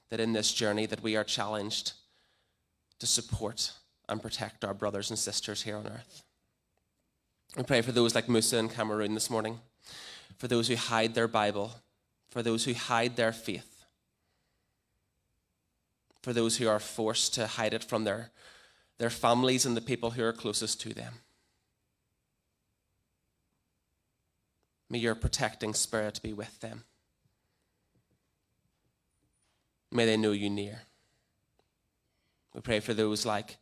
That 0.10 0.20
in 0.20 0.34
this 0.34 0.52
journey 0.52 0.88
that 0.88 1.04
we 1.04 1.16
are 1.16 1.24
challenged 1.24 1.94
to 3.00 3.08
support 3.08 3.72
and 4.10 4.22
protect 4.22 4.66
our 4.66 4.74
brothers 4.74 5.10
and 5.10 5.20
sisters 5.20 5.62
here 5.62 5.78
on 5.78 5.88
earth. 5.88 6.24
We 7.56 7.64
pray 7.64 7.82
for 7.82 7.92
those 7.92 8.16
like 8.16 8.30
Musa 8.30 8.58
in 8.58 8.70
Cameroon 8.70 9.14
this 9.14 9.30
morning, 9.30 9.60
for 10.38 10.48
those 10.48 10.70
who 10.70 10.76
hide 10.76 11.14
their 11.16 11.28
Bible, 11.28 11.76
for 12.30 12.42
those 12.42 12.64
who 12.64 12.74
hide 12.74 13.18
their 13.18 13.34
faith, 13.34 13.84
for 16.24 16.32
those 16.32 16.58
who 16.58 16.70
are 16.70 16.80
forced 16.80 17.34
to 17.34 17.48
hide 17.48 17.74
it 17.74 17.84
from 17.84 18.06
their, 18.06 18.32
their 19.00 19.10
families 19.10 19.66
and 19.66 19.76
the 19.76 19.82
people 19.82 20.12
who 20.12 20.24
are 20.24 20.32
closest 20.32 20.80
to 20.82 20.94
them. 20.94 21.16
May 24.90 25.00
your 25.00 25.16
protecting 25.16 25.74
spirit 25.74 26.22
be 26.24 26.32
with 26.32 26.60
them. 26.62 26.86
May 29.92 30.06
they 30.06 30.18
know 30.18 30.32
you 30.32 30.50
near. 30.50 30.84
We 32.54 32.62
pray 32.62 32.80
for 32.80 32.94
those 32.94 33.26
like, 33.26 33.58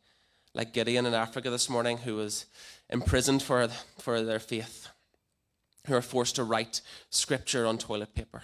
like 0.54 0.72
Gideon 0.72 1.06
in 1.06 1.14
Africa 1.14 1.50
this 1.50 1.68
morning, 1.68 1.98
who 1.98 2.16
was 2.16 2.46
imprisoned 2.88 3.42
for, 3.42 3.68
for 3.98 4.22
their 4.22 4.40
faith, 4.40 4.88
who 5.86 5.94
are 5.94 6.02
forced 6.02 6.36
to 6.36 6.44
write 6.44 6.80
scripture 7.10 7.66
on 7.66 7.78
toilet 7.78 8.14
paper. 8.14 8.42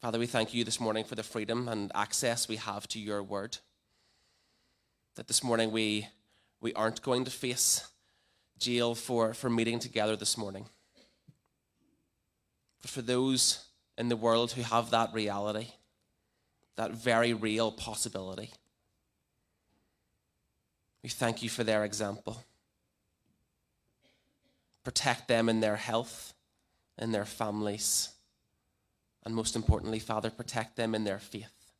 Father, 0.00 0.18
we 0.18 0.26
thank 0.26 0.54
you 0.54 0.62
this 0.62 0.78
morning 0.78 1.04
for 1.04 1.16
the 1.16 1.22
freedom 1.22 1.68
and 1.68 1.90
access 1.94 2.48
we 2.48 2.56
have 2.56 2.86
to 2.88 3.00
your 3.00 3.22
word. 3.22 3.58
That 5.16 5.26
this 5.26 5.42
morning 5.42 5.72
we, 5.72 6.06
we 6.60 6.72
aren't 6.74 7.02
going 7.02 7.24
to 7.24 7.30
face 7.30 7.88
jail 8.58 8.94
for, 8.94 9.34
for 9.34 9.50
meeting 9.50 9.78
together 9.78 10.14
this 10.14 10.38
morning. 10.38 10.66
But 12.82 12.90
for 12.90 13.02
those 13.02 13.64
in 13.98 14.08
the 14.08 14.16
world 14.16 14.52
who 14.52 14.62
have 14.62 14.90
that 14.90 15.12
reality, 15.12 15.68
that 16.76 16.92
very 16.92 17.32
real 17.32 17.72
possibility, 17.72 18.52
we 21.06 21.10
thank 21.10 21.40
you 21.40 21.48
for 21.48 21.62
their 21.62 21.84
example. 21.84 22.42
Protect 24.82 25.28
them 25.28 25.48
in 25.48 25.60
their 25.60 25.76
health, 25.76 26.34
in 26.98 27.12
their 27.12 27.24
families, 27.24 28.08
and 29.24 29.32
most 29.32 29.54
importantly, 29.54 30.00
Father, 30.00 30.30
protect 30.30 30.74
them 30.74 30.96
in 30.96 31.04
their 31.04 31.20
faith. 31.20 31.70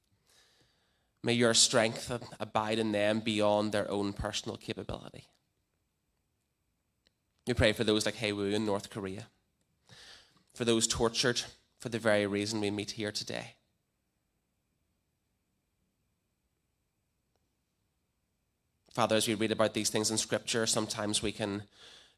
May 1.24 1.32
your 1.32 1.54
strength 1.54 2.08
abide 2.38 2.78
in 2.78 2.92
them 2.92 3.18
beyond 3.18 3.72
their 3.72 3.90
own 3.90 4.12
personal 4.12 4.56
capability. 4.56 5.24
We 7.48 7.54
pray 7.54 7.72
for 7.72 7.82
those 7.82 8.06
like 8.06 8.14
Hea 8.14 8.32
Woo 8.32 8.52
in 8.52 8.64
North 8.64 8.90
Korea, 8.90 9.26
for 10.54 10.64
those 10.64 10.86
tortured 10.86 11.42
for 11.80 11.88
the 11.88 11.98
very 11.98 12.28
reason 12.28 12.60
we 12.60 12.70
meet 12.70 12.92
here 12.92 13.10
today. 13.10 13.56
Father, 18.96 19.16
as 19.16 19.28
we 19.28 19.34
read 19.34 19.52
about 19.52 19.74
these 19.74 19.90
things 19.90 20.10
in 20.10 20.16
Scripture, 20.16 20.64
sometimes 20.64 21.22
we 21.22 21.30
can 21.30 21.64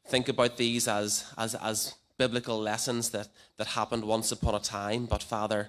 think 0.07 0.29
about 0.29 0.55
these 0.55 0.87
as, 0.87 1.25
as, 1.37 1.53
as 1.55 1.93
biblical 2.17 2.57
lessons 2.57 3.09
that, 3.09 3.27
that 3.57 3.67
happened 3.67 4.05
once 4.05 4.31
upon 4.31 4.55
a 4.55 4.61
time. 4.61 5.05
But 5.05 5.21
Father, 5.21 5.67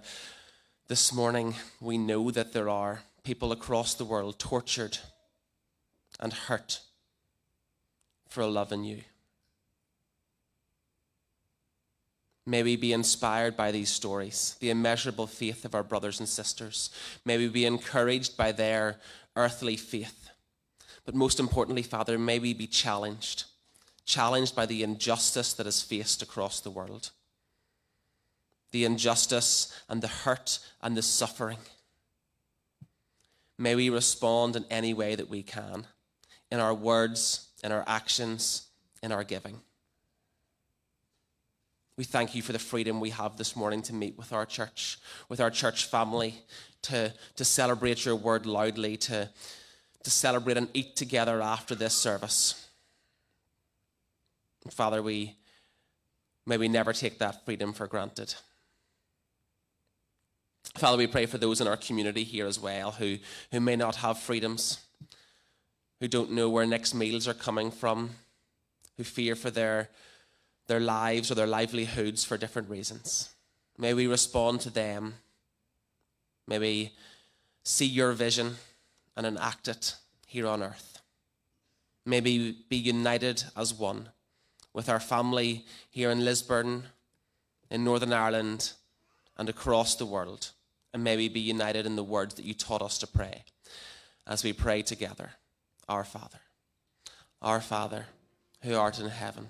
this 0.86 1.12
morning 1.12 1.56
we 1.80 1.98
know 1.98 2.30
that 2.30 2.52
there 2.52 2.68
are 2.68 3.02
people 3.24 3.50
across 3.50 3.94
the 3.94 4.04
world 4.04 4.38
tortured 4.38 4.98
and 6.20 6.32
hurt 6.32 6.78
for 8.28 8.46
loving 8.46 8.84
you. 8.84 9.00
May 12.46 12.62
we 12.62 12.76
be 12.76 12.92
inspired 12.92 13.56
by 13.56 13.72
these 13.72 13.90
stories, 13.90 14.54
the 14.60 14.70
immeasurable 14.70 15.26
faith 15.26 15.64
of 15.64 15.74
our 15.74 15.82
brothers 15.82 16.20
and 16.20 16.28
sisters. 16.28 16.90
May 17.24 17.36
we 17.36 17.48
be 17.48 17.66
encouraged 17.66 18.36
by 18.36 18.52
their 18.52 19.00
earthly 19.34 19.76
faith. 19.76 20.29
But 21.10 21.16
most 21.16 21.40
importantly, 21.40 21.82
Father, 21.82 22.16
may 22.20 22.38
we 22.38 22.54
be 22.54 22.68
challenged, 22.68 23.42
challenged 24.04 24.54
by 24.54 24.64
the 24.64 24.84
injustice 24.84 25.52
that 25.54 25.66
is 25.66 25.82
faced 25.82 26.22
across 26.22 26.60
the 26.60 26.70
world. 26.70 27.10
The 28.70 28.84
injustice 28.84 29.76
and 29.88 30.02
the 30.02 30.06
hurt 30.06 30.60
and 30.80 30.96
the 30.96 31.02
suffering. 31.02 31.58
May 33.58 33.74
we 33.74 33.90
respond 33.90 34.54
in 34.54 34.64
any 34.70 34.94
way 34.94 35.16
that 35.16 35.28
we 35.28 35.42
can, 35.42 35.88
in 36.48 36.60
our 36.60 36.72
words, 36.72 37.48
in 37.64 37.72
our 37.72 37.82
actions, 37.88 38.68
in 39.02 39.10
our 39.10 39.24
giving. 39.24 39.58
We 41.96 42.04
thank 42.04 42.36
you 42.36 42.42
for 42.42 42.52
the 42.52 42.60
freedom 42.60 43.00
we 43.00 43.10
have 43.10 43.36
this 43.36 43.56
morning 43.56 43.82
to 43.82 43.92
meet 43.92 44.16
with 44.16 44.32
our 44.32 44.46
church, 44.46 45.00
with 45.28 45.40
our 45.40 45.50
church 45.50 45.86
family, 45.86 46.36
to, 46.82 47.12
to 47.34 47.44
celebrate 47.44 48.04
your 48.04 48.14
word 48.14 48.46
loudly, 48.46 48.96
to, 48.98 49.28
to 50.04 50.10
celebrate 50.10 50.56
and 50.56 50.68
eat 50.74 50.96
together 50.96 51.42
after 51.42 51.74
this 51.74 51.94
service. 51.94 52.68
Father, 54.70 55.02
we 55.02 55.36
may 56.46 56.56
we 56.56 56.68
never 56.68 56.92
take 56.92 57.18
that 57.18 57.44
freedom 57.44 57.72
for 57.72 57.86
granted. 57.86 58.34
Father, 60.76 60.98
we 60.98 61.06
pray 61.06 61.26
for 61.26 61.38
those 61.38 61.60
in 61.60 61.66
our 61.66 61.76
community 61.76 62.24
here 62.24 62.46
as 62.46 62.58
well 62.58 62.92
who, 62.92 63.18
who 63.50 63.60
may 63.60 63.76
not 63.76 63.96
have 63.96 64.18
freedoms, 64.18 64.78
who 66.00 66.08
don't 66.08 66.30
know 66.30 66.48
where 66.48 66.66
next 66.66 66.94
meals 66.94 67.26
are 67.26 67.34
coming 67.34 67.70
from, 67.70 68.10
who 68.96 69.04
fear 69.04 69.34
for 69.34 69.50
their, 69.50 69.88
their 70.68 70.80
lives 70.80 71.30
or 71.30 71.34
their 71.34 71.46
livelihoods 71.46 72.24
for 72.24 72.36
different 72.36 72.68
reasons. 72.70 73.30
May 73.78 73.94
we 73.94 74.06
respond 74.06 74.60
to 74.62 74.70
them. 74.70 75.14
May 76.46 76.58
we 76.58 76.92
see 77.64 77.86
your 77.86 78.12
vision 78.12 78.56
and 79.16 79.26
enact 79.26 79.68
it 79.68 79.96
here 80.26 80.46
on 80.46 80.62
earth. 80.62 81.00
May 82.06 82.20
we 82.20 82.56
be 82.68 82.76
united 82.76 83.44
as 83.56 83.74
one 83.74 84.08
with 84.72 84.88
our 84.88 85.00
family 85.00 85.64
here 85.90 86.10
in 86.10 86.24
Lisburn, 86.24 86.84
in 87.70 87.84
Northern 87.84 88.12
Ireland, 88.12 88.72
and 89.36 89.48
across 89.48 89.94
the 89.94 90.06
world. 90.06 90.50
And 90.92 91.04
may 91.04 91.16
we 91.16 91.28
be 91.28 91.40
united 91.40 91.86
in 91.86 91.96
the 91.96 92.04
words 92.04 92.34
that 92.34 92.44
you 92.44 92.54
taught 92.54 92.82
us 92.82 92.98
to 92.98 93.06
pray 93.06 93.44
as 94.26 94.44
we 94.44 94.52
pray 94.52 94.82
together. 94.82 95.32
Our 95.88 96.04
Father, 96.04 96.38
our 97.42 97.60
Father, 97.60 98.06
who 98.62 98.74
art 98.76 99.00
in 99.00 99.08
heaven, 99.08 99.48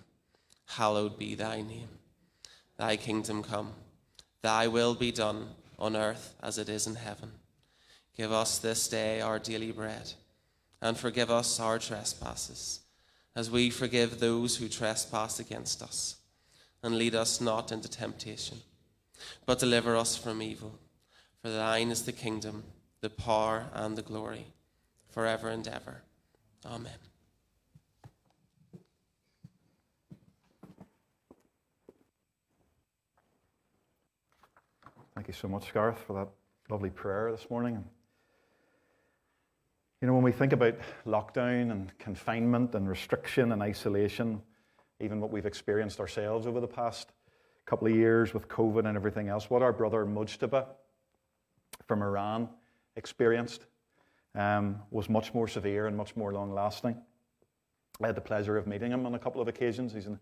hallowed 0.67 1.19
be 1.19 1.35
thy 1.35 1.57
name. 1.57 1.89
Thy 2.77 2.97
kingdom 2.97 3.43
come, 3.43 3.73
thy 4.43 4.69
will 4.69 4.95
be 4.95 5.13
done 5.13 5.49
on 5.79 5.97
earth 5.97 6.35
as 6.43 6.57
it 6.57 6.69
is 6.69 6.87
in 6.87 6.95
heaven. 6.95 7.33
Give 8.21 8.33
us 8.33 8.59
this 8.59 8.87
day 8.87 9.23
our 9.23 9.39
daily 9.39 9.73
bread, 9.73 10.13
and 10.83 10.95
forgive 10.95 11.31
us 11.31 11.59
our 11.59 11.79
trespasses, 11.79 12.81
as 13.35 13.51
we 13.51 13.71
forgive 13.71 14.21
those 14.21 14.59
who 14.59 14.69
trespass 14.69 15.41
against 15.41 15.81
us. 15.81 16.17
And 16.83 16.99
lead 16.99 17.15
us 17.15 17.41
not 17.41 17.73
into 17.73 17.89
temptation, 17.89 18.59
but 19.47 19.59
deliver 19.59 19.97
us 19.97 20.19
from 20.19 20.43
evil. 20.43 20.79
For 21.41 21.49
thine 21.49 21.91
is 21.91 22.03
the 22.03 22.13
kingdom, 22.13 22.65
the 23.01 23.09
power, 23.09 23.69
and 23.73 23.97
the 23.97 24.03
glory, 24.03 24.49
forever 25.09 25.49
and 25.49 25.67
ever. 25.67 26.03
Amen. 26.67 26.93
Thank 35.15 35.27
you 35.27 35.33
so 35.33 35.49
much, 35.49 35.73
Gareth, 35.73 35.99
for 36.07 36.13
that 36.13 36.29
lovely 36.69 36.91
prayer 36.91 37.33
this 37.33 37.49
morning. 37.49 37.83
You 40.01 40.07
know, 40.07 40.15
when 40.15 40.23
we 40.23 40.33
think 40.33 40.55
about 40.55 40.77
lockdown 41.07 41.71
and 41.71 41.99
confinement 41.99 42.75
and 42.75 42.89
restriction 42.89 43.53
and 43.53 43.61
isolation, 43.61 44.41
even 44.99 45.21
what 45.21 45.31
we've 45.31 45.45
experienced 45.45 46.01
ourselves 46.01 46.47
over 46.47 46.59
the 46.59 46.67
past 46.67 47.13
couple 47.67 47.87
of 47.87 47.95
years 47.95 48.33
with 48.33 48.49
COVID 48.49 48.87
and 48.87 48.97
everything 48.97 49.29
else, 49.29 49.51
what 49.51 49.61
our 49.61 49.75
brother 49.75 50.07
Mujtaba 50.07 50.69
from 51.87 52.03
Iran 52.03 52.49
experienced 52.97 53.67
um, 54.35 54.81
was 54.91 55.11
much 55.11 55.35
more 55.35 55.47
severe 55.47 55.87
and 55.87 55.95
much 55.95 56.17
more 56.17 56.33
long 56.33 56.51
lasting. 56.55 56.97
I 58.03 58.07
had 58.07 58.17
the 58.17 58.23
pleasure 58.23 58.57
of 58.57 58.67
meeting 58.67 58.93
him 58.93 59.05
on 59.05 59.15
a 59.15 59.19
couple 59.19 59.43
of 59.43 59.49
occasions. 59.49 59.93
He's 59.93 60.07
in, 60.07 60.19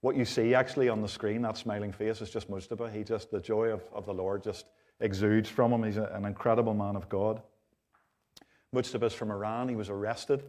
what 0.00 0.16
you 0.16 0.24
see 0.24 0.54
actually 0.54 0.88
on 0.88 1.02
the 1.02 1.08
screen, 1.08 1.42
that 1.42 1.58
smiling 1.58 1.92
face, 1.92 2.22
is 2.22 2.30
just 2.30 2.50
Mujtaba. 2.50 2.90
He 2.90 3.04
just, 3.04 3.30
the 3.30 3.40
joy 3.40 3.66
of, 3.66 3.82
of 3.92 4.06
the 4.06 4.14
Lord 4.14 4.42
just 4.42 4.70
exudes 4.98 5.50
from 5.50 5.72
him. 5.72 5.82
He's 5.82 5.98
a, 5.98 6.04
an 6.14 6.24
incredible 6.24 6.72
man 6.72 6.96
of 6.96 7.10
God. 7.10 7.42
Mujtaba 8.74 9.04
is 9.04 9.12
from 9.12 9.30
Iran. 9.30 9.68
He 9.68 9.76
was 9.76 9.90
arrested 9.90 10.44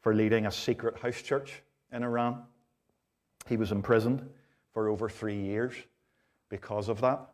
for 0.00 0.14
leading 0.14 0.46
a 0.46 0.50
secret 0.50 0.98
house 0.98 1.20
church 1.20 1.62
in 1.92 2.02
Iran. 2.02 2.42
He 3.48 3.56
was 3.56 3.72
imprisoned 3.72 4.28
for 4.72 4.88
over 4.88 5.08
three 5.08 5.40
years 5.40 5.74
because 6.48 6.88
of 6.88 7.00
that. 7.02 7.28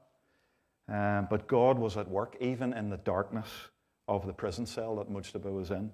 Um, 0.89 1.29
but 1.31 1.47
God 1.47 1.79
was 1.79 1.97
at 1.97 2.09
work 2.09 2.37
even 2.41 2.73
in 2.73 2.91
the 2.91 2.97
darkness 2.99 3.49
of 4.09 4.27
the 4.27 4.33
prison 4.33 4.67
cell 4.67 4.97
that 4.97 5.11
Mujtaba 5.11 5.53
was 5.53 5.71
in. 5.71 5.93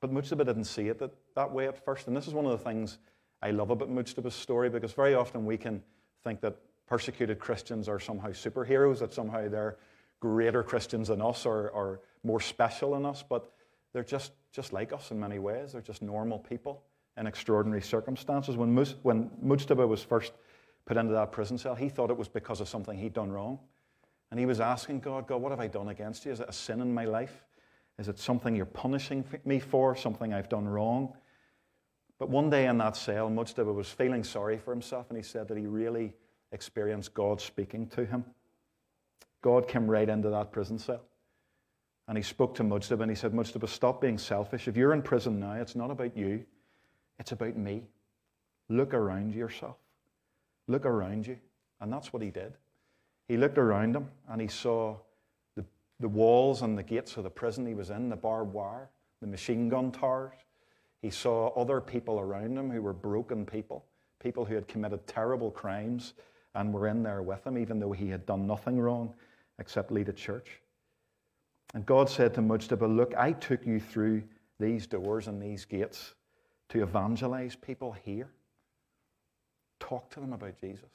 But 0.00 0.12
Mujtaba 0.12 0.44
didn't 0.46 0.64
see 0.64 0.88
it 0.88 0.98
that, 1.00 1.10
that 1.34 1.50
way 1.50 1.66
at 1.66 1.84
first. 1.84 2.06
And 2.06 2.16
this 2.16 2.28
is 2.28 2.34
one 2.34 2.46
of 2.46 2.52
the 2.52 2.64
things 2.64 2.98
I 3.42 3.50
love 3.50 3.70
about 3.70 3.90
Mujtaba's 3.90 4.34
story 4.34 4.70
because 4.70 4.92
very 4.92 5.14
often 5.14 5.44
we 5.44 5.56
can 5.56 5.82
think 6.22 6.40
that 6.42 6.56
persecuted 6.86 7.40
Christians 7.40 7.88
are 7.88 7.98
somehow 7.98 8.28
superheroes, 8.28 9.00
that 9.00 9.12
somehow 9.12 9.48
they're 9.48 9.76
greater 10.20 10.62
Christians 10.62 11.08
than 11.08 11.20
us 11.20 11.44
or, 11.44 11.70
or 11.70 12.00
more 12.26 12.40
special 12.40 12.92
than 12.92 13.06
us, 13.06 13.22
but 13.26 13.52
they're 13.92 14.04
just, 14.04 14.32
just 14.52 14.72
like 14.72 14.92
us 14.92 15.10
in 15.10 15.20
many 15.20 15.38
ways. 15.38 15.72
They're 15.72 15.80
just 15.80 16.02
normal 16.02 16.38
people 16.38 16.82
in 17.16 17.26
extraordinary 17.26 17.80
circumstances. 17.80 18.56
When, 18.56 18.74
Mus- 18.74 18.96
when 19.02 19.30
Mujtaba 19.42 19.86
was 19.88 20.02
first 20.02 20.32
put 20.84 20.96
into 20.96 21.12
that 21.14 21.32
prison 21.32 21.56
cell, 21.56 21.74
he 21.74 21.88
thought 21.88 22.10
it 22.10 22.16
was 22.16 22.28
because 22.28 22.60
of 22.60 22.68
something 22.68 22.98
he'd 22.98 23.14
done 23.14 23.30
wrong. 23.30 23.58
And 24.30 24.40
he 24.40 24.46
was 24.46 24.60
asking 24.60 25.00
God, 25.00 25.26
God, 25.26 25.40
what 25.40 25.50
have 25.50 25.60
I 25.60 25.68
done 25.68 25.88
against 25.88 26.26
you? 26.26 26.32
Is 26.32 26.40
it 26.40 26.48
a 26.48 26.52
sin 26.52 26.80
in 26.80 26.92
my 26.92 27.04
life? 27.04 27.44
Is 27.98 28.08
it 28.08 28.18
something 28.18 28.54
you're 28.54 28.66
punishing 28.66 29.24
me 29.44 29.58
for, 29.58 29.96
something 29.96 30.34
I've 30.34 30.48
done 30.48 30.68
wrong? 30.68 31.14
But 32.18 32.28
one 32.28 32.50
day 32.50 32.66
in 32.66 32.78
that 32.78 32.96
cell, 32.96 33.30
Mujtaba 33.30 33.74
was 33.74 33.88
feeling 33.88 34.24
sorry 34.24 34.58
for 34.58 34.72
himself, 34.72 35.06
and 35.10 35.16
he 35.16 35.22
said 35.22 35.48
that 35.48 35.56
he 35.56 35.66
really 35.66 36.12
experienced 36.52 37.14
God 37.14 37.40
speaking 37.40 37.86
to 37.88 38.04
him. 38.04 38.24
God 39.42 39.68
came 39.68 39.86
right 39.86 40.08
into 40.08 40.28
that 40.30 40.50
prison 40.50 40.78
cell. 40.78 41.02
And 42.08 42.16
he 42.16 42.22
spoke 42.22 42.54
to 42.56 42.62
Mujtaba 42.62 43.02
and 43.02 43.10
he 43.10 43.16
said, 43.16 43.32
Mujtaba, 43.32 43.68
stop 43.68 44.00
being 44.00 44.18
selfish. 44.18 44.68
If 44.68 44.76
you're 44.76 44.92
in 44.92 45.02
prison 45.02 45.40
now, 45.40 45.54
it's 45.54 45.74
not 45.74 45.90
about 45.90 46.16
you, 46.16 46.44
it's 47.18 47.32
about 47.32 47.56
me. 47.56 47.82
Look 48.68 48.94
around 48.94 49.34
yourself. 49.34 49.76
Look 50.68 50.86
around 50.86 51.26
you. 51.26 51.38
And 51.80 51.92
that's 51.92 52.12
what 52.12 52.22
he 52.22 52.30
did. 52.30 52.54
He 53.28 53.36
looked 53.36 53.58
around 53.58 53.96
him 53.96 54.08
and 54.28 54.40
he 54.40 54.48
saw 54.48 54.96
the, 55.56 55.64
the 55.98 56.08
walls 56.08 56.62
and 56.62 56.78
the 56.78 56.82
gates 56.82 57.16
of 57.16 57.24
the 57.24 57.30
prison 57.30 57.66
he 57.66 57.74
was 57.74 57.90
in, 57.90 58.08
the 58.08 58.16
barbed 58.16 58.52
wire, 58.52 58.88
the 59.20 59.26
machine 59.26 59.68
gun 59.68 59.90
towers. 59.90 60.34
He 61.02 61.10
saw 61.10 61.48
other 61.60 61.80
people 61.80 62.20
around 62.20 62.56
him 62.56 62.70
who 62.70 62.82
were 62.82 62.92
broken 62.92 63.44
people, 63.44 63.84
people 64.20 64.44
who 64.44 64.54
had 64.54 64.68
committed 64.68 65.06
terrible 65.06 65.50
crimes 65.50 66.14
and 66.54 66.72
were 66.72 66.86
in 66.86 67.02
there 67.02 67.22
with 67.22 67.46
him, 67.46 67.58
even 67.58 67.78
though 67.78 67.92
he 67.92 68.08
had 68.08 68.24
done 68.26 68.46
nothing 68.46 68.78
wrong 68.80 69.12
except 69.58 69.90
lead 69.90 70.08
a 70.08 70.12
church. 70.12 70.60
And 71.74 71.84
God 71.84 72.08
said 72.08 72.34
to 72.34 72.40
Mujtaba, 72.40 72.94
Look, 72.94 73.14
I 73.16 73.32
took 73.32 73.66
you 73.66 73.80
through 73.80 74.22
these 74.58 74.86
doors 74.86 75.28
and 75.28 75.40
these 75.40 75.64
gates 75.64 76.14
to 76.70 76.82
evangelize 76.82 77.56
people 77.56 77.92
here. 77.92 78.30
Talk 79.78 80.10
to 80.10 80.20
them 80.20 80.32
about 80.32 80.58
Jesus. 80.60 80.88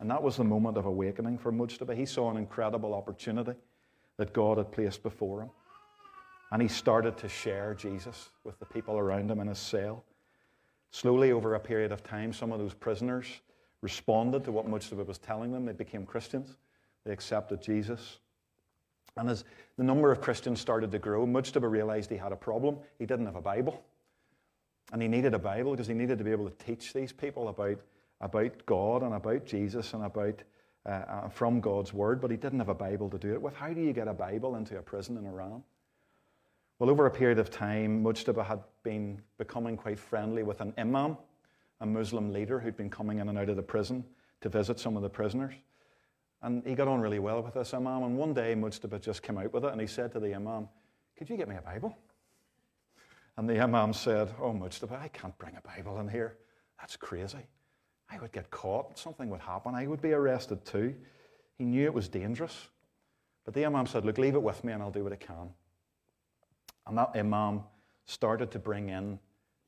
And 0.00 0.10
that 0.10 0.22
was 0.22 0.36
the 0.36 0.44
moment 0.44 0.76
of 0.76 0.86
awakening 0.86 1.38
for 1.38 1.52
Mujtaba. 1.52 1.96
He 1.96 2.06
saw 2.06 2.30
an 2.30 2.36
incredible 2.36 2.94
opportunity 2.94 3.54
that 4.16 4.32
God 4.32 4.58
had 4.58 4.72
placed 4.72 5.02
before 5.02 5.42
him. 5.42 5.50
And 6.50 6.60
he 6.60 6.68
started 6.68 7.16
to 7.18 7.28
share 7.28 7.74
Jesus 7.74 8.30
with 8.44 8.58
the 8.58 8.66
people 8.66 8.98
around 8.98 9.30
him 9.30 9.40
in 9.40 9.48
his 9.48 9.58
cell. 9.58 10.04
Slowly, 10.90 11.32
over 11.32 11.54
a 11.54 11.60
period 11.60 11.92
of 11.92 12.04
time, 12.04 12.32
some 12.32 12.52
of 12.52 12.58
those 12.58 12.74
prisoners 12.74 13.26
responded 13.80 14.44
to 14.44 14.52
what 14.52 14.68
Mujtaba 14.68 15.06
was 15.06 15.18
telling 15.18 15.50
them. 15.50 15.64
They 15.64 15.72
became 15.72 16.04
Christians, 16.04 16.56
they 17.04 17.12
accepted 17.12 17.62
Jesus. 17.62 18.18
And 19.16 19.28
as 19.28 19.44
the 19.76 19.84
number 19.84 20.10
of 20.10 20.20
Christians 20.20 20.60
started 20.60 20.90
to 20.92 20.98
grow, 20.98 21.26
Mujtaba 21.26 21.70
realized 21.70 22.10
he 22.10 22.16
had 22.16 22.32
a 22.32 22.36
problem. 22.36 22.78
He 22.98 23.06
didn't 23.06 23.26
have 23.26 23.36
a 23.36 23.42
Bible. 23.42 23.82
And 24.92 25.00
he 25.00 25.08
needed 25.08 25.34
a 25.34 25.38
Bible 25.38 25.72
because 25.72 25.86
he 25.86 25.94
needed 25.94 26.18
to 26.18 26.24
be 26.24 26.32
able 26.32 26.48
to 26.48 26.64
teach 26.64 26.92
these 26.92 27.12
people 27.12 27.48
about, 27.48 27.78
about 28.20 28.66
God 28.66 29.02
and 29.02 29.14
about 29.14 29.46
Jesus 29.46 29.92
and 29.94 30.04
about 30.04 30.42
uh, 30.84 30.88
uh, 30.88 31.28
from 31.28 31.60
God's 31.60 31.92
Word, 31.92 32.20
but 32.20 32.30
he 32.30 32.36
didn't 32.36 32.58
have 32.58 32.68
a 32.68 32.74
Bible 32.74 33.08
to 33.10 33.18
do 33.18 33.32
it 33.32 33.40
with. 33.40 33.54
How 33.54 33.72
do 33.72 33.80
you 33.80 33.92
get 33.92 34.08
a 34.08 34.12
Bible 34.12 34.56
into 34.56 34.78
a 34.78 34.82
prison 34.82 35.16
in 35.16 35.26
Iran? 35.26 35.62
Well, 36.78 36.90
over 36.90 37.06
a 37.06 37.10
period 37.10 37.38
of 37.38 37.50
time, 37.50 38.02
Mujtaba 38.02 38.44
had 38.44 38.60
been 38.82 39.22
becoming 39.38 39.76
quite 39.76 40.00
friendly 40.00 40.42
with 40.42 40.60
an 40.60 40.74
imam, 40.76 41.16
a 41.80 41.86
Muslim 41.86 42.32
leader 42.32 42.58
who'd 42.58 42.76
been 42.76 42.90
coming 42.90 43.18
in 43.18 43.28
and 43.28 43.38
out 43.38 43.48
of 43.48 43.54
the 43.54 43.62
prison 43.62 44.04
to 44.40 44.48
visit 44.48 44.80
some 44.80 44.96
of 44.96 45.02
the 45.04 45.08
prisoners. 45.08 45.54
And 46.42 46.66
he 46.66 46.74
got 46.74 46.88
on 46.88 47.00
really 47.00 47.20
well 47.20 47.40
with 47.40 47.54
this 47.54 47.72
imam. 47.72 48.02
And 48.02 48.16
one 48.16 48.34
day, 48.34 48.54
Mujtaba 48.54 49.00
just 49.00 49.22
came 49.22 49.38
out 49.38 49.52
with 49.52 49.64
it 49.64 49.72
and 49.72 49.80
he 49.80 49.86
said 49.86 50.12
to 50.12 50.20
the 50.20 50.34
imam, 50.34 50.68
Could 51.16 51.30
you 51.30 51.36
get 51.36 51.48
me 51.48 51.56
a 51.56 51.62
Bible? 51.62 51.96
And 53.36 53.48
the 53.48 53.60
imam 53.60 53.92
said, 53.92 54.34
Oh, 54.40 54.52
Mujtaba, 54.52 55.00
I 55.00 55.08
can't 55.08 55.36
bring 55.38 55.56
a 55.56 55.60
Bible 55.60 56.00
in 56.00 56.08
here. 56.08 56.36
That's 56.80 56.96
crazy. 56.96 57.46
I 58.10 58.18
would 58.18 58.32
get 58.32 58.50
caught. 58.50 58.98
Something 58.98 59.30
would 59.30 59.40
happen. 59.40 59.74
I 59.74 59.86
would 59.86 60.02
be 60.02 60.12
arrested 60.12 60.64
too. 60.64 60.94
He 61.56 61.64
knew 61.64 61.84
it 61.84 61.94
was 61.94 62.08
dangerous. 62.08 62.68
But 63.44 63.54
the 63.54 63.64
imam 63.64 63.86
said, 63.86 64.04
Look, 64.04 64.18
leave 64.18 64.34
it 64.34 64.42
with 64.42 64.64
me 64.64 64.72
and 64.72 64.82
I'll 64.82 64.90
do 64.90 65.04
what 65.04 65.12
I 65.12 65.16
can. 65.16 65.50
And 66.86 66.98
that 66.98 67.12
imam 67.14 67.62
started 68.04 68.50
to 68.50 68.58
bring 68.58 68.88
in 68.88 69.20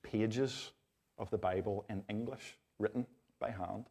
pages 0.02 0.72
of 1.18 1.30
the 1.30 1.38
Bible 1.38 1.84
in 1.88 2.02
English, 2.08 2.56
written 2.80 3.06
by 3.38 3.50
hand. 3.50 3.86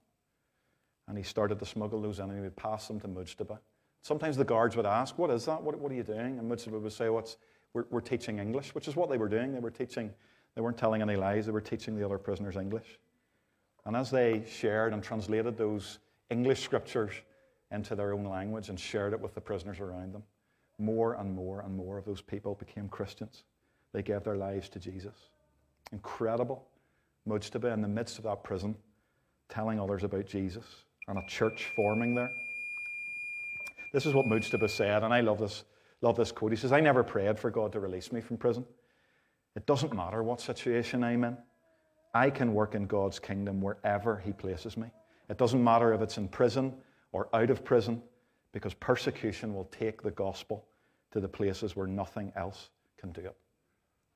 And 1.08 1.18
he 1.18 1.24
started 1.24 1.60
to 1.60 1.66
smuggle 1.66 2.02
those 2.02 2.20
in 2.20 2.26
and 2.26 2.36
he 2.36 2.42
would 2.42 2.56
pass 2.56 2.88
them 2.88 3.00
to 3.02 3.08
Mujtaba. 3.08 3.60
Sometimes 4.02 4.38
the 4.38 4.46
guards 4.46 4.76
would 4.76 4.86
ask, 4.86 5.18
What 5.18 5.30
is 5.30 5.46
that? 5.46 5.62
What, 5.62 5.78
what 5.80 5.92
are 5.92 5.96
you 5.96 6.04
doing? 6.04 6.40
And 6.40 6.50
Mujtaba 6.50 6.80
would 6.80 6.94
say, 6.94 7.10
What's, 7.10 7.38
we're, 7.74 7.86
we're 7.90 8.02
teaching 8.02 8.40
English, 8.40 8.76
which 8.76 8.88
is 8.88 8.96
what 8.96 9.10
they 9.10 9.18
were 9.18 9.30
doing. 9.30 9.54
They 9.54 9.60
were 9.60 9.72
teaching, 9.72 10.12
they 10.56 10.62
weren't 10.62 10.78
telling 10.78 11.02
any 11.02 11.16
lies, 11.16 11.46
they 11.46 11.52
were 11.52 11.62
teaching 11.62 11.96
the 11.96 12.06
other 12.06 12.18
prisoners 12.18 12.56
English. 12.56 13.00
And 13.86 13.96
as 13.96 14.12
they 14.12 14.44
shared 14.48 14.94
and 14.94 15.04
translated 15.04 15.58
those 15.58 16.00
English 16.30 16.62
scriptures 16.62 17.14
into 17.72 17.96
their 17.96 18.14
own 18.14 18.24
language 18.24 18.70
and 18.70 18.80
shared 18.80 19.14
it 19.14 19.20
with 19.20 19.34
the 19.34 19.42
prisoners 19.42 19.80
around 19.80 20.14
them. 20.14 20.24
More 20.78 21.16
and 21.16 21.34
more 21.34 21.62
and 21.62 21.76
more 21.76 21.98
of 21.98 22.06
those 22.06 22.22
people 22.22 22.56
became 22.56 22.88
Christians. 22.88 23.44
They 23.94 24.04
gave 24.04 24.24
their 24.24 24.38
lives 24.38 24.70
to 24.70 24.80
Jesus. 24.80 25.16
Incredible. 25.92 26.66
Mujtaba 27.28 27.74
in 27.74 27.82
the 27.82 27.88
midst 27.88 28.18
of 28.18 28.24
that 28.26 28.44
prison, 28.44 28.76
telling 29.50 29.80
others 29.80 30.04
about 30.04 30.26
Jesus 30.26 30.66
and 31.08 31.18
a 31.18 31.24
church 31.28 31.72
forming 31.76 32.16
there. 32.16 32.32
This 33.92 34.06
is 34.06 34.14
what 34.14 34.26
Mujtaba 34.26 34.70
said, 34.70 35.04
and 35.04 35.14
I 35.14 35.22
love 35.22 35.40
this, 35.40 35.64
love 36.02 36.16
this 36.16 36.32
quote. 36.32 36.52
He 36.52 36.58
says, 36.58 36.72
I 36.72 36.80
never 36.80 37.04
prayed 37.04 37.38
for 37.38 37.52
God 37.52 37.72
to 37.74 37.80
release 37.80 38.12
me 38.12 38.22
from 38.22 38.38
prison. 38.38 38.66
It 39.56 39.66
doesn't 39.66 39.94
matter 39.94 40.24
what 40.24 40.42
situation 40.42 41.04
I'm 41.04 41.24
in. 41.24 41.38
I 42.14 42.30
can 42.30 42.54
work 42.54 42.76
in 42.76 42.88
God's 42.88 43.20
kingdom 43.20 43.62
wherever 43.62 44.18
He 44.18 44.34
places 44.34 44.78
me. 44.78 44.88
It 45.30 45.38
doesn't 45.38 45.64
matter 45.64 45.94
if 45.94 46.02
it's 46.02 46.18
in 46.18 46.28
prison 46.28 46.74
or 47.12 47.30
out 47.34 47.50
of 47.50 47.64
prison, 47.64 48.02
because 48.52 48.74
persecution 48.74 49.54
will 49.54 49.66
take 49.66 50.02
the 50.02 50.12
gospel 50.12 50.66
to 51.12 51.20
the 51.20 51.28
places 51.28 51.76
where 51.76 51.88
nothing 51.88 52.32
else 52.36 52.70
can 52.98 53.12
do 53.12 53.22
it. 53.22 53.36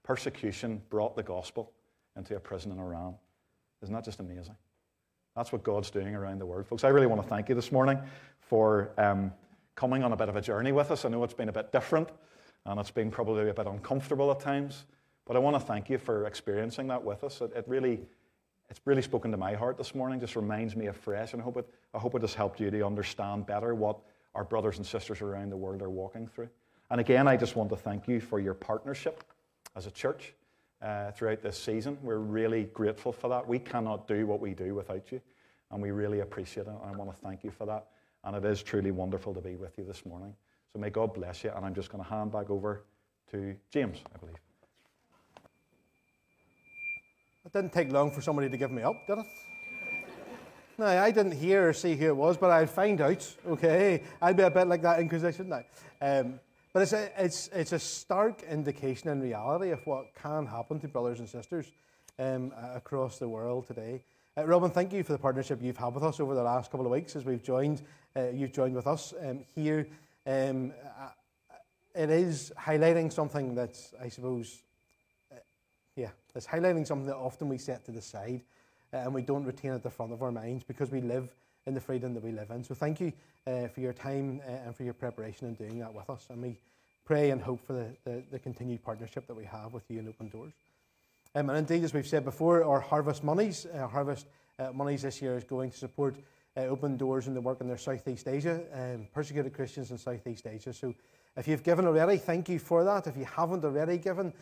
Persecution 0.04 0.82
brought 0.90 1.16
the 1.16 1.24
gospel 1.24 1.74
into 2.16 2.36
a 2.36 2.40
prison 2.40 2.72
in 2.72 2.80
Iran. 2.80 3.16
Isn't 3.84 3.94
that 3.94 4.06
just 4.06 4.20
amazing? 4.20 4.56
That's 5.38 5.52
what 5.52 5.62
God's 5.62 5.92
doing 5.92 6.16
around 6.16 6.40
the 6.40 6.48
world. 6.48 6.66
Folks, 6.66 6.84
I 6.84 6.88
really 6.88 7.06
want 7.06 7.22
to 7.22 7.28
thank 7.28 7.48
you 7.48 7.54
this 7.54 7.72
morning 7.72 8.00
for 8.40 8.90
um, 8.98 9.32
coming 9.76 10.04
on 10.04 10.12
a 10.12 10.18
bit 10.18 10.30
of 10.30 10.36
a 10.36 10.42
journey 10.42 10.72
with 10.72 10.90
us. 10.90 11.06
I 11.06 11.10
know 11.10 11.24
it's 11.24 11.36
been 11.36 11.48
a 11.48 11.54
bit 11.54 11.72
different 11.72 12.10
and 12.66 12.80
it's 12.80 12.90
been 12.90 13.12
probably 13.12 13.48
a 13.48 13.54
bit 13.54 13.68
uncomfortable 13.68 14.32
at 14.32 14.40
times, 14.40 14.86
but 15.28 15.36
I 15.36 15.40
want 15.40 15.56
to 15.56 15.60
thank 15.60 15.92
you 15.92 16.00
for 16.00 16.26
experiencing 16.26 16.88
that 16.88 17.04
with 17.04 17.24
us. 17.24 17.40
It, 17.42 17.52
it 17.56 17.66
really, 17.68 18.00
it's 18.72 18.82
really 18.86 19.04
spoken 19.04 19.30
to 19.30 19.38
my 19.38 19.54
heart 19.54 19.78
this 19.78 19.94
morning, 19.94 20.20
just 20.20 20.36
reminds 20.36 20.76
me 20.76 20.88
afresh, 20.88 21.34
and 21.34 21.42
I 21.42 21.46
hope, 21.46 21.58
it, 21.58 21.70
I 21.94 22.00
hope 22.00 22.16
it 22.16 22.22
has 22.22 22.34
helped 22.34 22.60
you 22.60 22.72
to 22.72 22.84
understand 22.84 23.46
better 23.46 23.76
what 23.76 24.00
our 24.34 24.44
brothers 24.44 24.78
and 24.78 24.88
sisters 24.88 25.22
around 25.22 25.52
the 25.52 25.58
world 25.58 25.84
are 25.84 25.90
walking 25.92 26.26
through. 26.26 26.50
And 26.90 27.00
again, 27.00 27.28
I 27.28 27.38
just 27.38 27.56
want 27.56 27.70
to 27.70 27.76
thank 27.76 28.08
you 28.08 28.20
for 28.20 28.40
your 28.40 28.56
partnership 28.56 29.24
as 29.76 29.86
a 29.86 29.92
church 29.92 30.34
uh, 30.82 31.12
throughout 31.12 31.42
this 31.42 31.58
season. 31.58 31.98
We're 32.02 32.18
really 32.18 32.66
grateful 32.66 33.12
for 33.12 33.30
that. 33.30 33.48
We 33.48 33.60
cannot 33.60 34.08
do 34.08 34.28
what 34.28 34.40
we 34.40 34.54
do 34.54 34.76
without 34.76 35.12
you, 35.12 35.22
and 35.72 35.82
we 35.82 35.92
really 35.92 36.20
appreciate 36.20 36.68
it. 36.68 36.74
And 36.84 36.94
I 36.94 36.98
want 36.98 37.12
to 37.12 37.18
thank 37.26 37.44
you 37.44 37.52
for 37.52 37.66
that. 37.66 37.88
And 38.24 38.36
it 38.36 38.46
is 38.46 38.62
truly 38.62 38.92
wonderful 38.92 39.34
to 39.34 39.42
be 39.42 39.56
with 39.56 39.78
you 39.78 39.86
this 39.86 40.06
morning. 40.06 40.34
So 40.74 40.80
may 40.80 40.90
God 40.90 41.14
bless 41.14 41.44
you. 41.44 41.52
And 41.56 41.66
I'm 41.66 41.74
just 41.74 41.90
going 41.90 42.04
to 42.04 42.10
hand 42.10 42.32
back 42.32 42.50
over 42.50 42.84
to 43.32 43.56
James, 43.72 44.00
I 44.14 44.18
believe. 44.18 44.36
It 47.46 47.54
didn't 47.54 47.72
take 47.72 47.92
long 47.92 48.12
for 48.12 48.22
somebody 48.22 48.50
to 48.50 48.58
give 48.58 48.72
me 48.72 48.84
up, 48.84 48.96
did 49.08 49.20
it? 49.20 49.26
No, 50.80 50.86
I 50.86 51.10
didn't 51.10 51.32
hear 51.32 51.70
or 51.70 51.74
see 51.74 51.96
who 51.96 52.06
it 52.06 52.16
was, 52.16 52.38
but 52.38 52.52
I'd 52.52 52.70
find 52.70 53.02
out. 53.02 53.36
Okay, 53.48 54.04
I'd 54.22 54.38
be 54.38 54.44
a 54.44 54.52
bit 54.52 54.68
like 54.68 54.84
that 54.84 55.00
Inquisition 55.00 55.50
now. 55.50 55.64
Um, 56.00 56.40
but 56.78 56.84
it's 56.84 56.94
a, 56.94 57.10
it's, 57.18 57.50
it's 57.54 57.72
a 57.72 57.80
stark 57.80 58.44
indication 58.44 59.10
in 59.10 59.20
reality 59.20 59.72
of 59.72 59.84
what 59.88 60.14
can 60.14 60.46
happen 60.46 60.80
to 60.80 60.88
brothers 60.88 61.20
and 61.20 61.28
sisters 61.28 61.72
um, 62.20 62.54
across 62.76 63.18
the 63.18 63.28
world 63.28 63.66
today. 63.66 64.04
Uh, 64.38 64.46
Robin, 64.46 64.70
thank 64.70 64.94
you 64.94 65.02
for 65.02 65.12
the 65.12 65.18
partnership 65.18 65.58
you've 65.60 65.76
had 65.76 65.96
with 65.96 66.04
us 66.04 66.20
over 66.20 66.36
the 66.36 66.44
last 66.44 66.70
couple 66.70 66.86
of 66.86 66.92
weeks 66.92 67.16
as 67.16 67.26
we've 67.26 67.42
joined. 67.42 67.82
Uh, 68.16 68.28
you've 68.32 68.54
joined 68.54 68.76
with 68.76 68.86
us 68.86 69.12
um, 69.26 69.40
here. 69.56 69.88
Um, 70.28 70.72
uh, 71.00 71.56
it 71.96 72.12
is 72.12 72.54
highlighting 72.56 73.12
something 73.12 73.56
that's, 73.56 73.96
I 74.00 74.10
suppose, 74.10 74.62
uh, 75.32 75.40
yeah, 75.96 76.12
it's 76.36 76.46
highlighting 76.46 76.86
something 76.86 77.08
that 77.08 77.16
often 77.16 77.50
we 77.50 77.58
set 77.58 77.86
to 77.86 77.92
the 77.92 78.04
side 78.04 78.44
uh, 78.94 78.98
and 78.98 79.16
we 79.16 79.24
don't 79.24 79.46
retain 79.46 79.72
at 79.72 79.82
the 79.82 79.90
front 79.90 80.14
of 80.14 80.22
our 80.22 80.32
minds 80.32 80.64
because 80.64 80.92
we 80.92 81.02
live 81.02 81.34
in 81.68 81.74
the 81.74 81.82
freedom 81.82 82.13
that 82.13 82.24
we 82.24 82.32
live 82.32 82.49
in. 82.49 82.63
So 82.63 82.74
thank 82.74 82.99
you 82.99 83.11
uh, 83.45 83.68
for 83.68 83.82
your 83.82 83.93
time 83.93 84.41
uh, 84.47 84.51
and 84.65 84.76
for 84.76 84.84
your 84.84 84.93
preparation 84.93 85.47
in 85.47 85.53
doing 85.53 85.78
that 85.80 85.93
with 85.93 86.09
us. 86.09 86.26
And 86.30 86.41
we 86.41 86.57
pray 87.05 87.30
and 87.30 87.41
hope 87.41 87.65
for 87.68 87.74
the, 87.74 87.88
the, 88.05 88.24
the 88.32 88.39
continued 88.39 88.84
partnership 88.84 89.28
that 89.28 89.36
we 89.36 89.43
have 89.43 89.74
with 89.74 89.84
you 89.89 89.99
in 89.99 90.07
Open 90.07 90.30
Doors. 90.30 90.53
Um, 91.36 91.49
and 91.49 91.59
indeed, 91.59 91.84
as 91.84 91.93
we've 91.93 92.07
said 92.07 92.24
before, 92.24 92.63
our 92.63 92.80
harvest 92.80 93.24
monies, 93.24 93.68
uh, 93.68 93.86
harvest 93.88 94.28
uh, 94.57 94.72
monies 94.74 95.01
this 95.01 95.22
year 95.22 95.36
is 95.38 95.43
going 95.43 95.72
to 95.72 95.78
support 95.78 96.15
uh, 96.55 96.61
Open 96.61 96.95
Doors 96.95 97.28
and 97.28 97.36
the 97.36 97.41
work 97.41 97.59
in 97.59 97.68
their 97.68 97.78
Southeast 97.78 98.28
Asia, 98.28 98.61
um, 98.74 99.05
persecuted 99.13 99.53
Christians 99.53 99.91
in 99.91 99.97
Southeast 99.97 100.47
Asia. 100.47 100.72
So 100.74 100.95
if 101.36 101.49
you've 101.49 101.63
given 101.63 101.86
already, 101.86 102.18
thank 102.18 102.47
you 102.47 102.59
for 102.59 102.86
that. 102.86 103.07
If 103.07 103.18
you 103.18 103.26
haven't 103.26 103.63
already 103.63 103.97
given, 103.97 104.34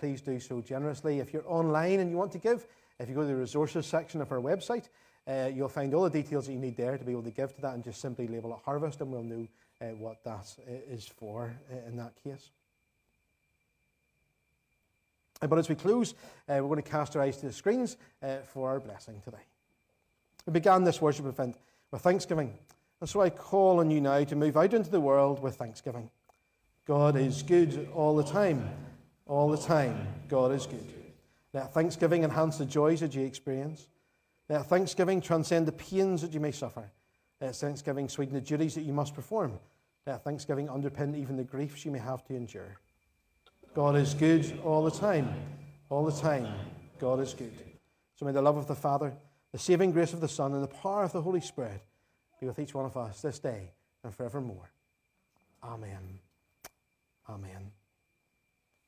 please 0.00 0.20
do 0.22 0.40
so 0.40 0.60
generously. 0.60 1.20
If 1.20 1.32
you're 1.32 1.48
online 1.48 2.00
and 2.00 2.10
you 2.10 2.16
want 2.16 2.32
to 2.32 2.38
give, 2.38 2.66
if 2.98 3.08
you 3.08 3.14
go 3.14 3.20
to 3.20 3.28
the 3.28 3.36
resources 3.36 3.86
section 3.86 4.20
of 4.20 4.32
our 4.32 4.40
website, 4.40 4.88
uh, 5.26 5.50
you'll 5.54 5.68
find 5.68 5.94
all 5.94 6.02
the 6.02 6.10
details 6.10 6.46
that 6.46 6.52
you 6.52 6.58
need 6.58 6.76
there 6.76 6.98
to 6.98 7.04
be 7.04 7.12
able 7.12 7.22
to 7.22 7.30
give 7.30 7.54
to 7.54 7.60
that 7.62 7.74
and 7.74 7.84
just 7.84 8.00
simply 8.00 8.26
label 8.26 8.52
it 8.52 8.58
harvest 8.64 9.00
and 9.00 9.12
we'll 9.12 9.22
know 9.22 9.46
uh, 9.80 9.86
what 9.96 10.22
that 10.24 10.54
uh, 10.68 10.96
for 11.18 11.54
uh, 11.72 11.88
in 11.88 11.96
that 11.96 12.12
case. 12.22 12.50
Uh, 15.40 15.46
but 15.46 15.58
as 15.58 15.68
we 15.68 15.74
close, 15.74 16.14
uh, 16.48 16.54
we're 16.54 16.62
going 16.62 16.82
to 16.82 16.88
cast 16.88 17.16
our 17.16 17.22
eyes 17.22 17.36
to 17.38 17.46
the 17.46 17.52
screens 17.52 17.96
for 18.52 18.68
our 18.68 18.80
blessing 18.80 19.20
today. 19.24 19.42
We 20.46 20.52
began 20.52 20.84
this 20.84 21.00
worship 21.00 21.26
event 21.26 21.56
with 21.90 22.02
thanksgiving. 22.02 22.56
And 23.00 23.08
so 23.08 23.20
I 23.20 23.30
call 23.30 23.80
on 23.80 23.90
you 23.90 24.00
now 24.00 24.22
to 24.22 24.36
move 24.36 24.56
out 24.56 24.74
into 24.74 24.90
the 24.90 25.00
world 25.00 25.42
with 25.42 25.56
thanksgiving. 25.56 26.10
God 26.86 27.16
is 27.16 27.42
good 27.42 27.88
all 27.94 28.16
the 28.16 28.24
time. 28.24 28.68
All 29.26 29.48
the 29.48 29.56
time, 29.56 30.06
God 30.28 30.52
is 30.52 30.66
good. 30.66 30.86
Let 31.52 31.72
thanksgiving 31.72 32.24
enhance 32.24 32.58
the 32.58 32.64
joys 32.64 33.00
that 33.00 33.14
you 33.14 33.24
experience. 33.24 33.88
Let 34.52 34.66
thanksgiving 34.66 35.22
transcend 35.22 35.66
the 35.66 35.72
pains 35.72 36.20
that 36.20 36.34
you 36.34 36.40
may 36.40 36.52
suffer. 36.52 36.84
Let 37.40 37.56
thanksgiving 37.56 38.10
sweeten 38.10 38.34
the 38.34 38.40
duties 38.42 38.74
that 38.74 38.82
you 38.82 38.92
must 38.92 39.14
perform. 39.14 39.58
Let 40.06 40.22
thanksgiving 40.24 40.68
underpin 40.68 41.16
even 41.16 41.38
the 41.38 41.42
griefs 41.42 41.86
you 41.86 41.90
may 41.90 42.00
have 42.00 42.22
to 42.26 42.36
endure. 42.36 42.76
God 43.72 43.96
is 43.96 44.12
good 44.12 44.60
all 44.62 44.84
the 44.84 44.90
time. 44.90 45.34
All 45.88 46.04
the 46.04 46.12
time, 46.12 46.46
God 46.98 47.20
is 47.20 47.32
good. 47.32 47.54
So 48.14 48.26
may 48.26 48.32
the 48.32 48.42
love 48.42 48.58
of 48.58 48.66
the 48.66 48.74
Father, 48.74 49.14
the 49.52 49.58
saving 49.58 49.90
grace 49.90 50.12
of 50.12 50.20
the 50.20 50.28
Son, 50.28 50.52
and 50.52 50.62
the 50.62 50.68
power 50.68 51.04
of 51.04 51.12
the 51.12 51.22
Holy 51.22 51.40
Spirit 51.40 51.80
be 52.38 52.46
with 52.46 52.58
each 52.58 52.74
one 52.74 52.84
of 52.84 52.94
us 52.94 53.22
this 53.22 53.38
day 53.38 53.72
and 54.04 54.14
forevermore. 54.14 54.70
Amen. 55.64 56.18
Amen. 57.26 57.70